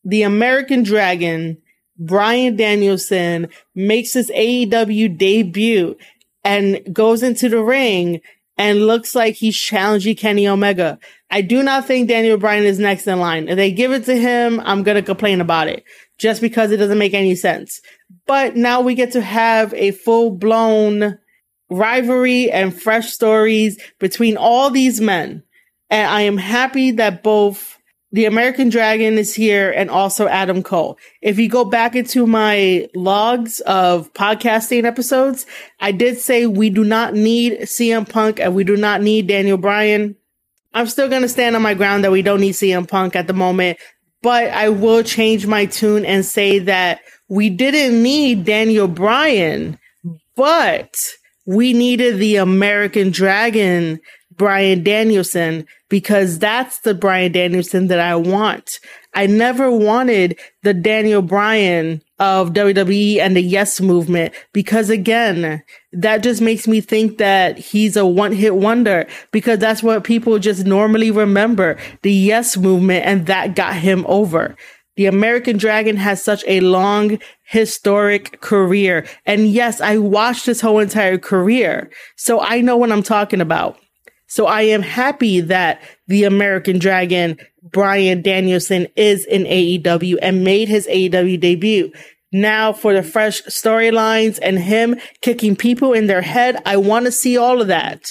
the 0.03 0.23
american 0.23 0.83
dragon 0.83 1.57
bryan 1.97 2.55
danielson 2.55 3.47
makes 3.73 4.13
his 4.13 4.29
aew 4.31 5.17
debut 5.17 5.97
and 6.43 6.81
goes 6.93 7.23
into 7.23 7.49
the 7.49 7.63
ring 7.63 8.21
and 8.57 8.87
looks 8.87 9.15
like 9.15 9.35
he's 9.35 9.57
challenging 9.57 10.15
Kenny 10.15 10.47
Omega. 10.47 10.99
I 11.29 11.41
do 11.41 11.63
not 11.63 11.85
think 11.85 12.07
Daniel 12.07 12.37
Bryan 12.37 12.63
is 12.63 12.79
next 12.79 13.07
in 13.07 13.19
line. 13.19 13.49
If 13.49 13.57
they 13.57 13.71
give 13.71 13.91
it 13.91 14.05
to 14.05 14.15
him, 14.15 14.61
I'm 14.61 14.83
going 14.83 14.95
to 14.95 15.01
complain 15.01 15.41
about 15.41 15.67
it 15.67 15.83
just 16.17 16.41
because 16.41 16.71
it 16.71 16.77
doesn't 16.77 16.97
make 16.97 17.13
any 17.13 17.35
sense. 17.35 17.81
But 18.25 18.55
now 18.55 18.81
we 18.81 18.95
get 18.95 19.11
to 19.13 19.21
have 19.21 19.73
a 19.73 19.91
full 19.91 20.31
blown 20.31 21.17
rivalry 21.69 22.51
and 22.51 22.79
fresh 22.79 23.11
stories 23.11 23.79
between 23.99 24.37
all 24.37 24.69
these 24.69 25.01
men. 25.01 25.43
And 25.89 26.09
I 26.09 26.21
am 26.21 26.37
happy 26.37 26.91
that 26.91 27.23
both 27.23 27.74
the 28.15 28.23
American 28.23 28.69
Dragon 28.69 29.17
is 29.17 29.35
here 29.35 29.69
and 29.71 29.89
also 29.89 30.25
Adam 30.25 30.63
Cole. 30.63 30.97
If 31.21 31.37
you 31.37 31.49
go 31.49 31.65
back 31.65 31.97
into 31.97 32.25
my 32.25 32.87
logs 32.95 33.59
of 33.59 34.13
podcasting 34.13 34.85
episodes, 34.85 35.45
I 35.81 35.91
did 35.91 36.17
say 36.17 36.45
we 36.45 36.69
do 36.69 36.85
not 36.85 37.13
need 37.13 37.63
CM 37.63 38.09
Punk 38.09 38.39
and 38.39 38.55
we 38.55 38.63
do 38.63 38.77
not 38.77 39.01
need 39.01 39.27
Daniel 39.27 39.57
Bryan. 39.57 40.15
I'm 40.73 40.87
still 40.87 41.09
going 41.09 41.23
to 41.23 41.27
stand 41.27 41.57
on 41.57 41.61
my 41.61 41.73
ground 41.73 42.05
that 42.05 42.11
we 42.13 42.21
don't 42.21 42.39
need 42.39 42.53
CM 42.53 42.87
Punk 42.87 43.17
at 43.17 43.27
the 43.27 43.33
moment, 43.33 43.79
but 44.21 44.45
I 44.45 44.69
will 44.69 45.03
change 45.03 45.45
my 45.45 45.65
tune 45.65 46.05
and 46.05 46.25
say 46.25 46.59
that 46.59 47.01
we 47.27 47.49
didn't 47.49 48.01
need 48.01 48.45
Daniel 48.45 48.87
Bryan, 48.87 49.77
but 50.37 50.95
we 51.45 51.73
needed 51.73 52.19
the 52.19 52.37
American 52.37 53.11
Dragon 53.11 53.99
Bryan 54.37 54.83
Danielson 54.83 55.65
because 55.89 56.39
that's 56.39 56.79
the 56.79 56.93
Bryan 56.93 57.31
Danielson 57.31 57.87
that 57.87 57.99
I 57.99 58.15
want. 58.15 58.79
I 59.13 59.27
never 59.27 59.71
wanted 59.71 60.37
the 60.63 60.73
Daniel 60.73 61.21
Bryan 61.21 62.01
of 62.19 62.51
WWE 62.51 63.19
and 63.19 63.35
the 63.35 63.41
Yes 63.41 63.79
movement 63.79 64.33
because 64.51 64.89
again, 64.89 65.63
that 65.93 66.23
just 66.23 66.41
makes 66.41 66.67
me 66.67 66.81
think 66.81 67.17
that 67.17 67.57
he's 67.57 67.95
a 67.95 68.05
one 68.05 68.33
hit 68.33 68.55
wonder 68.55 69.07
because 69.31 69.59
that's 69.59 69.83
what 69.83 70.03
people 70.03 70.37
just 70.39 70.65
normally 70.65 71.11
remember 71.11 71.77
the 72.01 72.11
Yes 72.11 72.57
movement 72.57 73.05
and 73.05 73.25
that 73.27 73.55
got 73.55 73.75
him 73.75 74.05
over. 74.07 74.55
The 74.97 75.07
American 75.07 75.57
Dragon 75.57 75.97
has 75.97 76.23
such 76.23 76.43
a 76.47 76.61
long 76.61 77.19
historic 77.43 78.39
career. 78.41 79.05
And 79.25 79.47
yes, 79.47 79.81
I 79.81 79.97
watched 79.97 80.45
his 80.45 80.61
whole 80.61 80.79
entire 80.79 81.17
career. 81.17 81.89
So 82.15 82.39
I 82.39 82.61
know 82.61 82.77
what 82.77 82.91
I'm 82.91 83.03
talking 83.03 83.41
about. 83.41 83.77
So 84.35 84.47
I 84.47 84.63
am 84.63 84.81
happy 84.81 85.39
that 85.39 85.81
the 86.07 86.25
American 86.25 86.77
Dragon, 86.77 87.37
Bryan 87.63 88.21
Danielson, 88.21 88.87
is 88.97 89.23
in 89.23 89.43
AEW 89.45 90.17
and 90.21 90.43
made 90.43 90.67
his 90.67 90.87
AEW 90.87 91.39
debut. 91.39 91.93
Now 92.33 92.73
for 92.73 92.93
the 92.93 93.01
fresh 93.01 93.43
storylines 93.43 94.37
and 94.41 94.59
him 94.59 94.97
kicking 95.21 95.55
people 95.55 95.93
in 95.93 96.07
their 96.07 96.21
head, 96.21 96.61
I 96.65 96.75
want 96.75 97.05
to 97.05 97.13
see 97.13 97.37
all 97.37 97.61
of 97.61 97.69
that. 97.69 98.09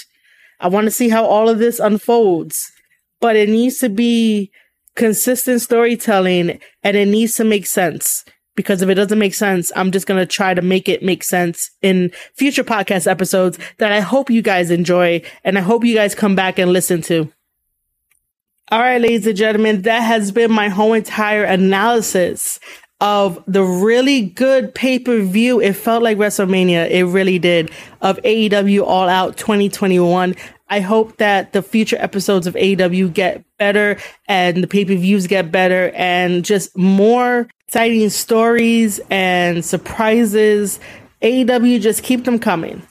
I 0.61 0.69
want 0.69 0.87
to 0.87 0.91
see 0.91 1.11
how 1.11 1.27
all 1.27 1.51
of 1.51 1.59
this 1.59 1.79
unfolds. 1.79 2.73
But 3.21 3.37
it 3.37 3.51
needs 3.51 3.77
to 3.81 3.91
be 3.91 4.51
consistent 4.97 5.61
storytelling 5.61 6.59
and 6.83 6.97
it 6.97 7.09
needs 7.09 7.37
to 7.37 7.45
make 7.45 7.67
sense 7.67 8.25
because 8.55 8.83
if 8.83 8.89
it 8.89 8.95
doesn't 8.95 9.19
make 9.19 9.35
sense, 9.35 9.73
I'm 9.75 9.91
just 9.91 10.07
going 10.07 10.21
to 10.21 10.27
try 10.27 10.55
to 10.55 10.63
make 10.63 10.89
it 10.89 11.03
make 11.03 11.25
sense 11.25 11.71
in 11.83 12.11
future 12.35 12.65
podcast 12.65 13.11
episodes 13.11 13.59
that 13.79 13.93
I 13.93 14.01
hope 14.01 14.31
you 14.31 14.43
guys 14.43 14.71
enjoy 14.71 15.23
and 15.43 15.59
I 15.59 15.61
hope 15.61 15.85
you 15.85 15.95
guys 15.95 16.15
come 16.15 16.35
back 16.35 16.59
and 16.59 16.73
listen 16.73 17.03
to. 17.03 17.33
All 18.71 18.81
right, 18.81 19.01
ladies 19.01 19.27
and 19.27 19.37
gentlemen, 19.37 19.83
that 19.83 20.01
has 20.01 20.33
been 20.33 20.51
my 20.51 20.69
whole 20.69 20.95
entire 20.95 21.45
analysis 21.45 22.59
of 23.01 23.43
the 23.47 23.63
really 23.63 24.23
good 24.23 24.75
pay 24.75 24.99
per 24.99 25.21
view. 25.21 25.61
It 25.61 25.75
felt 25.75 26.03
like 26.03 26.17
WrestleMania. 26.17 26.89
It 26.91 27.05
really 27.05 27.39
did 27.39 27.71
of 28.01 28.17
AEW 28.23 28.87
All 28.87 29.09
Out 29.09 29.37
2021. 29.37 30.35
I 30.69 30.81
hope 30.81 31.19
that 31.19 31.53
the 31.53 31.63
future 31.63 31.99
episodes 32.01 32.47
of 32.47 32.55
AEW 32.55 33.13
get 33.13 33.45
better 33.59 33.99
and 34.27 34.63
the 34.63 34.67
pay 34.67 34.85
per 34.87 34.95
views 34.95 35.27
get 35.27 35.53
better 35.53 35.91
and 35.95 36.45
just 36.45 36.77
more 36.77 37.49
exciting 37.69 38.09
stories 38.11 39.01
and 39.11 39.65
surprises. 39.65 40.79
AEW, 41.23 41.81
just 41.81 42.03
keep 42.03 42.25
them 42.25 42.39
coming. 42.39 42.83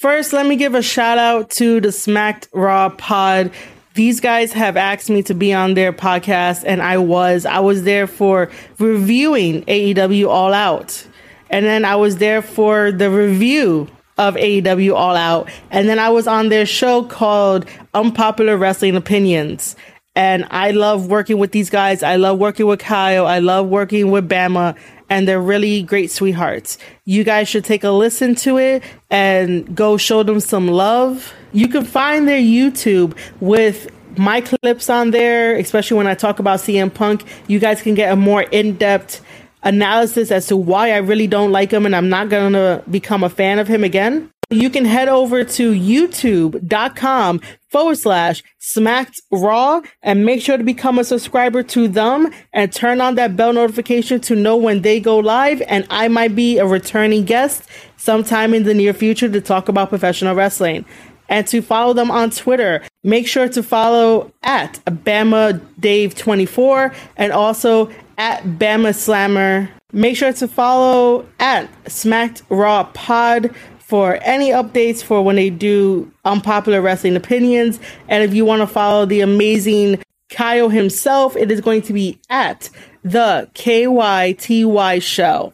First, 0.00 0.32
let 0.32 0.46
me 0.46 0.56
give 0.56 0.74
a 0.74 0.82
shout 0.82 1.18
out 1.18 1.50
to 1.50 1.80
the 1.80 1.92
Smacked 1.92 2.48
Raw 2.52 2.88
pod. 2.90 3.50
These 3.94 4.20
guys 4.20 4.52
have 4.52 4.76
asked 4.76 5.10
me 5.10 5.22
to 5.24 5.34
be 5.34 5.52
on 5.52 5.74
their 5.74 5.92
podcast, 5.92 6.64
and 6.66 6.80
I 6.80 6.96
was. 6.98 7.44
I 7.44 7.58
was 7.58 7.82
there 7.82 8.06
for 8.06 8.50
reviewing 8.78 9.62
AEW 9.64 10.28
All 10.28 10.54
Out. 10.54 11.06
And 11.50 11.66
then 11.66 11.84
I 11.84 11.96
was 11.96 12.18
there 12.18 12.40
for 12.40 12.92
the 12.92 13.10
review 13.10 13.88
of 14.16 14.36
AEW 14.36 14.94
All 14.94 15.16
Out. 15.16 15.50
And 15.70 15.88
then 15.88 15.98
I 15.98 16.10
was 16.10 16.26
on 16.26 16.48
their 16.48 16.66
show 16.66 17.02
called 17.02 17.66
Unpopular 17.92 18.56
Wrestling 18.56 18.96
Opinions. 18.96 19.76
And 20.14 20.46
I 20.50 20.72
love 20.72 21.06
working 21.06 21.38
with 21.38 21.52
these 21.52 21.70
guys. 21.70 22.02
I 22.02 22.16
love 22.16 22.38
working 22.38 22.66
with 22.66 22.80
Kyle. 22.80 23.26
I 23.26 23.38
love 23.38 23.68
working 23.68 24.10
with 24.10 24.28
Bama 24.28 24.76
and 25.08 25.26
they're 25.26 25.40
really 25.40 25.82
great 25.82 26.10
sweethearts. 26.10 26.78
You 27.04 27.24
guys 27.24 27.48
should 27.48 27.64
take 27.64 27.84
a 27.84 27.90
listen 27.90 28.34
to 28.36 28.58
it 28.58 28.82
and 29.10 29.74
go 29.74 29.96
show 29.96 30.22
them 30.22 30.40
some 30.40 30.68
love. 30.68 31.34
You 31.52 31.68
can 31.68 31.84
find 31.84 32.28
their 32.28 32.40
YouTube 32.40 33.16
with 33.40 33.88
my 34.16 34.40
clips 34.40 34.88
on 34.88 35.10
there, 35.10 35.56
especially 35.56 35.96
when 35.96 36.06
I 36.06 36.14
talk 36.14 36.38
about 36.38 36.60
CM 36.60 36.92
Punk. 36.94 37.24
You 37.48 37.58
guys 37.58 37.82
can 37.82 37.94
get 37.94 38.12
a 38.12 38.16
more 38.16 38.42
in 38.42 38.76
depth 38.76 39.20
analysis 39.62 40.30
as 40.30 40.46
to 40.46 40.56
why 40.56 40.92
I 40.92 40.98
really 40.98 41.26
don't 41.26 41.52
like 41.52 41.70
him 41.70 41.86
and 41.86 41.94
I'm 41.94 42.08
not 42.08 42.28
going 42.28 42.54
to 42.54 42.82
become 42.90 43.24
a 43.24 43.28
fan 43.28 43.58
of 43.58 43.68
him 43.68 43.84
again 43.84 44.30
you 44.50 44.68
can 44.68 44.84
head 44.84 45.08
over 45.08 45.44
to 45.44 45.72
youtube.com 45.72 47.40
forward 47.70 47.96
slash 47.96 48.42
smacked 48.58 49.20
raw 49.30 49.80
and 50.02 50.26
make 50.26 50.42
sure 50.42 50.56
to 50.56 50.64
become 50.64 50.98
a 50.98 51.04
subscriber 51.04 51.62
to 51.62 51.88
them 51.88 52.30
and 52.52 52.72
turn 52.72 53.00
on 53.00 53.14
that 53.14 53.36
bell 53.36 53.52
notification 53.52 54.20
to 54.20 54.34
know 54.34 54.56
when 54.56 54.82
they 54.82 55.00
go 55.00 55.18
live. 55.18 55.62
And 55.62 55.86
I 55.88 56.08
might 56.08 56.34
be 56.34 56.58
a 56.58 56.66
returning 56.66 57.24
guest 57.24 57.68
sometime 57.96 58.52
in 58.54 58.64
the 58.64 58.74
near 58.74 58.92
future 58.92 59.28
to 59.28 59.40
talk 59.40 59.68
about 59.68 59.88
professional 59.88 60.34
wrestling. 60.34 60.84
And 61.28 61.46
to 61.46 61.62
follow 61.62 61.92
them 61.92 62.10
on 62.10 62.30
Twitter, 62.30 62.82
make 63.04 63.28
sure 63.28 63.48
to 63.48 63.62
follow 63.62 64.32
at 64.42 64.84
Bama 64.86 65.60
Dave 65.78 66.16
24 66.16 66.92
and 67.16 67.32
also 67.32 67.88
at 68.18 68.42
Bama 68.42 68.92
Slammer. 68.92 69.70
Make 69.92 70.16
sure 70.16 70.32
to 70.32 70.48
follow 70.48 71.26
at 71.38 71.68
Smacked 71.88 72.42
Raw 72.48 72.84
Pod 72.94 73.54
for 73.90 74.20
any 74.22 74.50
updates 74.50 75.02
for 75.02 75.20
when 75.20 75.34
they 75.34 75.50
do 75.50 76.10
unpopular 76.24 76.80
wrestling 76.80 77.16
opinions. 77.16 77.80
And 78.08 78.22
if 78.22 78.32
you 78.32 78.44
want 78.44 78.62
to 78.62 78.66
follow 78.68 79.04
the 79.04 79.20
amazing 79.20 80.00
Kyle 80.30 80.68
himself, 80.68 81.36
it 81.36 81.50
is 81.50 81.60
going 81.60 81.82
to 81.82 81.92
be 81.92 82.20
at 82.30 82.70
the 83.02 83.50
KYTY 83.54 85.02
show. 85.02 85.52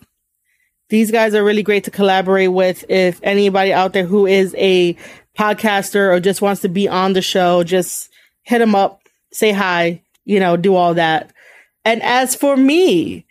These 0.91 1.11
guys 1.11 1.35
are 1.35 1.43
really 1.43 1.63
great 1.63 1.85
to 1.85 1.91
collaborate 1.91 2.53
with. 2.53 2.85
If 2.91 3.21
anybody 3.23 3.73
out 3.73 3.95
there 3.95 4.05
who 4.05 4.27
is 4.27 4.55
a 4.59 4.99
podcaster 5.37 6.15
or 6.15 6.21
just 6.21 6.43
wants 6.43 6.61
to 6.61 6.69
be 6.69 6.89
on 6.89 7.15
the 7.15 7.23
show, 7.23 7.65
just 7.65 8.11
hit 8.43 8.59
them 8.59 8.75
up, 8.75 9.01
say 9.33 9.51
hi, 9.51 10.03
you 10.27 10.41
know, 10.41 10.59
do 10.59 10.75
all 10.75 10.93
that. 10.93 11.33
And 11.87 12.03
as 12.03 12.35
for 12.35 12.55
me, 12.55 13.26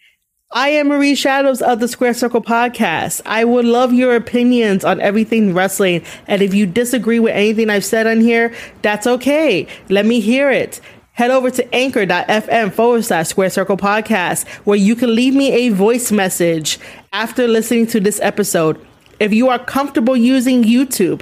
I 0.56 0.70
am 0.70 0.88
Marie 0.88 1.16
Shadows 1.16 1.62
of 1.62 1.82
the 1.82 1.88
Square 1.90 2.14
Circle 2.14 2.42
podcast. 2.42 3.20
I 3.26 3.44
would 3.44 3.66
love 3.66 3.92
your 3.92 4.16
opinions 4.16 4.86
on 4.86 5.02
everything 5.02 5.54
wrestling. 5.54 6.02
And 6.28 6.42
if 6.42 6.54
you 6.54 6.66
disagree 6.66 7.20
with 7.20 7.34
anything 7.34 7.70
I've 7.70 7.84
said 7.84 8.08
on 8.08 8.22
here, 8.22 8.54
that's 8.82 9.06
okay. 9.06 9.68
Let 9.90 10.06
me 10.06 10.22
hear 10.22 10.50
it. 10.50 10.80
Head 11.12 11.30
over 11.30 11.52
to 11.52 11.76
anchor.fm 11.76 12.72
forward 12.72 13.04
slash 13.04 13.28
square 13.28 13.50
circle 13.50 13.76
podcast, 13.76 14.48
where 14.64 14.78
you 14.78 14.96
can 14.96 15.14
leave 15.14 15.36
me 15.36 15.52
a 15.52 15.70
voice 15.74 16.10
message 16.14 16.80
after 17.12 17.50
listening 17.50 17.88
to 17.88 18.00
this 18.00 18.22
episode. 18.22 18.80
If 19.20 19.34
you 19.34 19.50
are 19.50 19.60
comfortable 19.60 20.16
using 20.16 20.64
YouTube, 20.64 21.22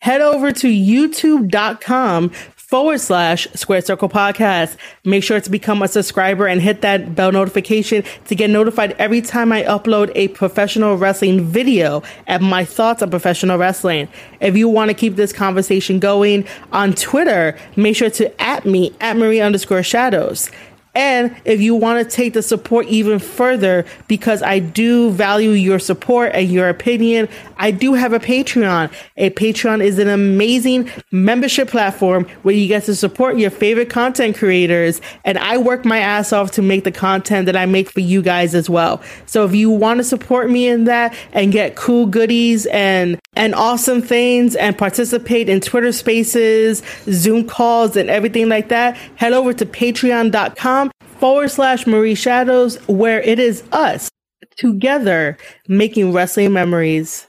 head 0.00 0.20
over 0.20 0.50
to 0.50 0.66
youtube.com 0.66 2.32
forward 2.66 3.00
slash 3.00 3.46
square 3.54 3.80
circle 3.80 4.08
podcast. 4.08 4.76
Make 5.04 5.22
sure 5.22 5.40
to 5.40 5.50
become 5.50 5.82
a 5.82 5.88
subscriber 5.88 6.46
and 6.46 6.60
hit 6.60 6.80
that 6.80 7.14
bell 7.14 7.30
notification 7.30 8.02
to 8.26 8.34
get 8.34 8.50
notified 8.50 8.92
every 8.98 9.22
time 9.22 9.52
I 9.52 9.62
upload 9.62 10.10
a 10.14 10.28
professional 10.28 10.96
wrestling 10.96 11.44
video 11.44 12.02
and 12.26 12.42
my 12.42 12.64
thoughts 12.64 13.02
on 13.02 13.10
professional 13.10 13.56
wrestling. 13.56 14.08
If 14.40 14.56
you 14.56 14.68
want 14.68 14.90
to 14.90 14.94
keep 14.94 15.14
this 15.14 15.32
conversation 15.32 16.00
going 16.00 16.44
on 16.72 16.94
Twitter, 16.94 17.56
make 17.76 17.94
sure 17.96 18.10
to 18.10 18.42
at 18.42 18.66
me 18.66 18.94
at 19.00 19.16
Marie 19.16 19.40
underscore 19.40 19.82
shadows. 19.82 20.50
And 20.96 21.36
if 21.44 21.60
you 21.60 21.74
want 21.74 22.02
to 22.02 22.16
take 22.16 22.32
the 22.32 22.42
support 22.42 22.86
even 22.86 23.18
further, 23.18 23.84
because 24.08 24.42
I 24.42 24.60
do 24.60 25.10
value 25.10 25.50
your 25.50 25.78
support 25.78 26.32
and 26.34 26.48
your 26.48 26.70
opinion, 26.70 27.28
I 27.58 27.70
do 27.70 27.92
have 27.92 28.14
a 28.14 28.18
Patreon. 28.18 28.90
A 29.18 29.28
Patreon 29.30 29.84
is 29.84 29.98
an 29.98 30.08
amazing 30.08 30.90
membership 31.12 31.68
platform 31.68 32.26
where 32.42 32.54
you 32.54 32.66
get 32.66 32.84
to 32.84 32.94
support 32.94 33.36
your 33.36 33.50
favorite 33.50 33.90
content 33.90 34.38
creators. 34.38 35.02
And 35.24 35.36
I 35.36 35.58
work 35.58 35.84
my 35.84 35.98
ass 35.98 36.32
off 36.32 36.52
to 36.52 36.62
make 36.62 36.84
the 36.84 36.92
content 36.92 37.44
that 37.44 37.56
I 37.56 37.66
make 37.66 37.90
for 37.90 38.00
you 38.00 38.22
guys 38.22 38.54
as 38.54 38.70
well. 38.70 39.02
So 39.26 39.44
if 39.44 39.54
you 39.54 39.68
want 39.68 39.98
to 39.98 40.04
support 40.04 40.50
me 40.50 40.66
in 40.66 40.84
that 40.84 41.14
and 41.34 41.52
get 41.52 41.76
cool 41.76 42.06
goodies 42.06 42.64
and 42.66 43.20
and 43.34 43.54
awesome 43.54 44.00
things 44.00 44.56
and 44.56 44.78
participate 44.78 45.50
in 45.50 45.60
Twitter 45.60 45.92
spaces, 45.92 46.82
Zoom 47.04 47.46
calls, 47.46 47.94
and 47.94 48.08
everything 48.08 48.48
like 48.48 48.70
that, 48.70 48.96
head 49.16 49.34
over 49.34 49.52
to 49.52 49.66
patreon.com 49.66 50.85
forward 51.18 51.50
slash 51.50 51.86
Marie 51.86 52.14
Shadows, 52.14 52.76
where 52.88 53.20
it 53.20 53.38
is 53.38 53.62
us 53.72 54.10
together 54.56 55.36
making 55.68 56.12
wrestling 56.12 56.52
memories. 56.52 57.26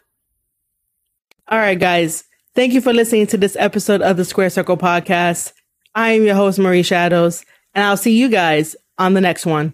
All 1.50 1.58
right, 1.58 1.80
guys. 1.80 2.24
Thank 2.56 2.74
you 2.74 2.82
for 2.82 2.94
listening 2.94 3.28
to 3.28 3.38
this 3.38 3.56
episode 3.60 4.02
of 4.02 4.18
the 4.18 4.26
Square 4.26 4.50
Circle 4.50 4.78
podcast. 4.78 5.54
I 5.94 6.12
am 6.12 6.24
your 6.24 6.36
host, 6.36 6.60
Marie 6.60 6.84
Shadows, 6.84 7.46
and 7.74 7.86
I'll 7.86 7.98
see 7.98 8.18
you 8.18 8.30
guys 8.30 8.76
on 8.98 9.14
the 9.14 9.22
next 9.22 9.46
one. 9.46 9.74